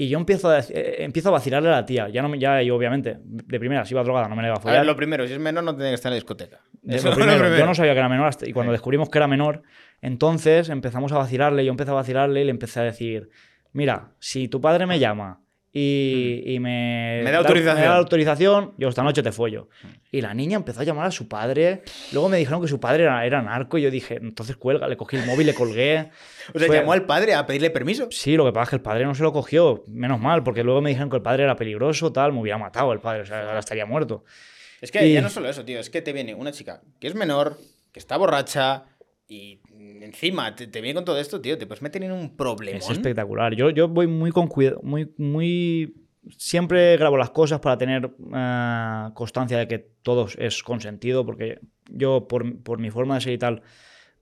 [0.00, 2.08] Y yo empiezo a, eh, empiezo a vacilarle a la tía.
[2.08, 4.58] Ya, no, ya yo, obviamente, de primera, si iba drogada, no me la iba a
[4.58, 4.76] follar.
[4.76, 6.60] A ver, lo primero, si es menor, no tiene que estar en la discoteca.
[6.88, 7.54] Eso lo primero.
[7.54, 9.60] Yo no sabía que era menor hasta, y cuando descubrimos que era menor,
[10.00, 11.66] entonces empezamos a vacilarle.
[11.66, 13.28] Yo empecé a vacilarle y le empecé a decir:
[13.74, 15.42] Mira, si tu padre me llama
[15.72, 17.76] y, y me, Me da autorización.
[17.80, 19.68] me da autorización, yo esta noche te follo.
[20.10, 21.82] Y la niña empezó a llamar a su padre.
[22.12, 24.96] Luego me dijeron que su padre era, era narco y yo dije, entonces cuelga, le
[24.96, 26.10] cogí el móvil, le colgué.
[26.52, 28.08] O sea, Fue- llamó al padre a pedirle permiso.
[28.10, 30.64] Sí, lo que pasa es que el padre no se lo cogió, menos mal, porque
[30.64, 33.26] luego me dijeron que el padre era peligroso, tal, me hubiera matado el padre, o
[33.26, 34.24] sea, ahora estaría muerto.
[34.80, 37.06] Es que Y- ya no solo eso, tío, es que te viene una chica que
[37.06, 37.56] es menor,
[37.92, 38.82] que está borracha
[39.28, 39.69] y mm,
[40.02, 42.78] encima te, te viene con todo esto, tío, te puedes meter en un problema.
[42.78, 43.54] Es espectacular.
[43.54, 45.94] Yo, yo voy muy con cuidado, muy, muy...
[46.36, 52.28] Siempre grabo las cosas para tener eh, constancia de que todo es consentido, porque yo,
[52.28, 53.62] por, por mi forma de ser y tal,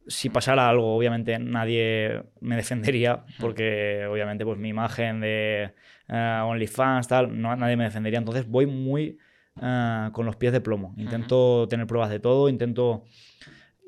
[0.06, 5.74] si pasara algo, obviamente nadie me defendería, porque obviamente pues mi imagen de
[6.09, 8.18] eh, OnlyFans, tal, no, nadie me defendería.
[8.18, 9.18] Entonces voy muy
[9.60, 10.94] eh, con los pies de plomo.
[10.96, 13.05] Intento tener pruebas de todo, intento...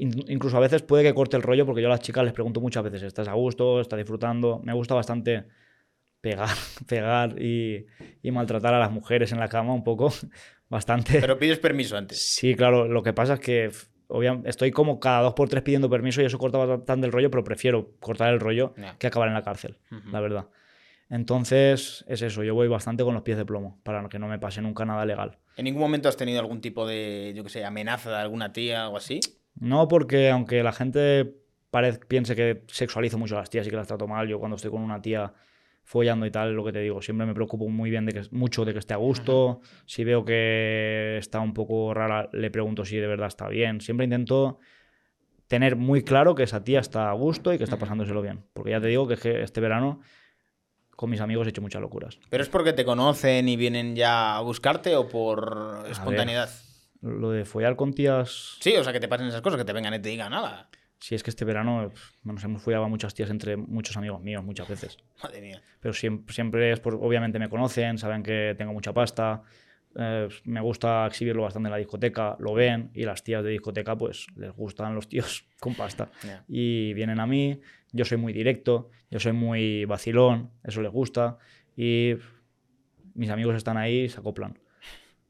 [0.02, 2.32] in- Incluso a veces puede que corte el rollo porque yo a las chicas les
[2.32, 3.81] pregunto muchas veces, ¿estás a gusto?
[3.81, 4.60] ¿Estás disfrutando?
[4.64, 5.44] Me gusta bastante
[6.20, 6.48] pegar,
[6.89, 7.86] pegar y,
[8.22, 10.12] y maltratar a las mujeres en la cama un poco,
[10.68, 11.20] bastante.
[11.20, 12.20] Pero pides permiso antes.
[12.20, 15.62] Sí, claro, lo que pasa es que f- obvia- estoy como cada dos por tres
[15.62, 19.28] pidiendo permiso y eso corta bastante el rollo, pero prefiero cortar el rollo que acabar
[19.28, 19.78] en la cárcel,
[20.10, 20.47] la verdad.
[21.09, 24.39] Entonces, es eso, yo voy bastante con los pies de plomo para que no me
[24.39, 25.39] pase nunca nada legal.
[25.56, 28.82] ¿En ningún momento has tenido algún tipo de, yo qué sé, amenaza de alguna tía
[28.82, 29.18] o algo así?
[29.61, 31.35] No porque aunque la gente
[31.73, 34.57] parez- piense que sexualizo mucho a las tías y que las trato mal, yo cuando
[34.57, 35.32] estoy con una tía
[35.85, 38.65] follando y tal, lo que te digo, siempre me preocupo muy bien de que mucho
[38.65, 39.61] de que esté a gusto.
[39.87, 43.81] Si veo que está un poco rara, le pregunto si de verdad está bien.
[43.81, 44.59] Siempre intento
[45.49, 48.45] tener muy claro que esa tía está a gusto y que está pasándoselo bien.
[48.53, 50.01] Porque ya te digo que este verano
[50.95, 52.19] con mis amigos he hecho muchas locuras.
[52.28, 56.49] ¿Pero es porque te conocen y vienen ya a buscarte o por espontaneidad?
[57.02, 59.72] Lo de follar con tías Sí, o sea, que te pasen esas cosas, que te
[59.72, 60.68] vengan y te digan nada.
[60.98, 61.93] Si es que este verano
[62.24, 64.98] nos hemos follado a muchas tías entre muchos amigos míos muchas veces.
[65.22, 65.62] Madre mía.
[65.81, 69.43] Pero siempre, siempre es por, obviamente me conocen, saben que tengo mucha pasta,
[69.97, 73.97] eh, me gusta exhibirlo bastante en la discoteca, lo ven y las tías de discoteca
[73.97, 76.10] pues les gustan los tíos con pasta.
[76.48, 77.60] Y vienen a mí,
[77.93, 81.39] yo soy muy directo, yo soy muy vacilón, eso les gusta
[81.77, 82.14] y
[83.14, 84.59] mis amigos están ahí y se acoplan.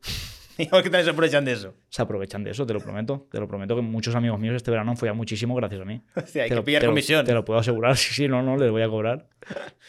[0.66, 1.74] Igual que también se aprovechan de eso.
[1.88, 3.26] Se aprovechan de eso, te lo prometo.
[3.30, 6.02] Te lo prometo que muchos amigos míos este verano han follado muchísimo gracias a mí.
[6.16, 7.24] Hostia, hay Te que lo- pillar te lo- comisión.
[7.26, 7.96] Te lo puedo asegurar.
[7.96, 9.28] Sí, sí, no, no, les voy a cobrar.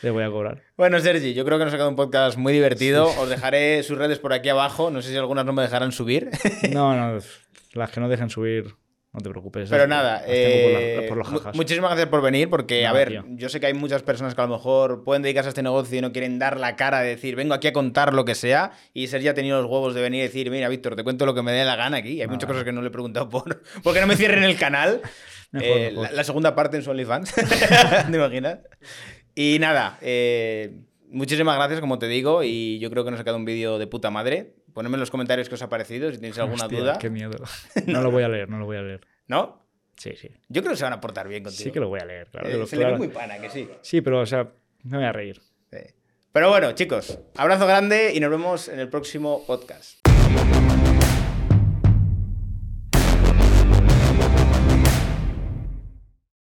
[0.02, 0.62] Les voy a cobrar.
[0.78, 3.08] Bueno, Sergi, yo creo que nos ha quedado un podcast muy divertido.
[3.20, 4.90] Os dejaré sus redes por aquí abajo.
[4.92, 6.30] No sé si algunas no me dejarán subir.
[6.72, 7.20] No, no,
[7.74, 8.74] las que no dejen subir,
[9.14, 9.70] no te preocupes.
[9.70, 11.56] Pero esas nada, por, eh, por jajas.
[11.56, 13.24] muchísimas gracias por venir, porque, a ver, tío.
[13.30, 15.98] yo sé que hay muchas personas que a lo mejor pueden dedicarse a este negocio
[15.98, 18.72] y no quieren dar la cara de decir, vengo aquí a contar lo que sea,
[18.94, 21.34] y Sergi ha tenido los huevos de venir y decir, mira, Víctor, te cuento lo
[21.36, 22.22] que me dé la gana aquí.
[22.22, 25.02] Hay muchas cosas que no le he preguntado por, porque no me cierren el canal.
[25.52, 26.04] Mejor, Eh, mejor.
[26.06, 27.34] La, la segunda parte en su OnlyFans,
[28.10, 28.60] ¿te imaginas?
[29.36, 30.72] Y nada, eh,
[31.10, 33.86] muchísimas gracias, como te digo, y yo creo que nos ha quedado un vídeo de
[33.88, 34.54] puta madre.
[34.74, 36.98] Ponedme en los comentarios qué os ha parecido, si tenéis alguna Hostia, duda.
[37.00, 37.38] Qué miedo.
[37.88, 39.02] No lo voy a leer, no lo voy a leer.
[39.28, 39.62] ¿No?
[39.98, 40.30] Sí, sí.
[40.50, 41.64] Yo creo que se van a portar bien contigo.
[41.64, 42.48] Sí que lo voy a leer, claro.
[42.48, 43.70] Eh, que lo- se le ve muy pana, que sí.
[43.82, 44.50] Sí, pero, o sea,
[44.84, 45.40] me voy a reír.
[45.72, 45.78] Sí.
[46.32, 50.00] Pero bueno, chicos, abrazo grande y nos vemos en el próximo podcast.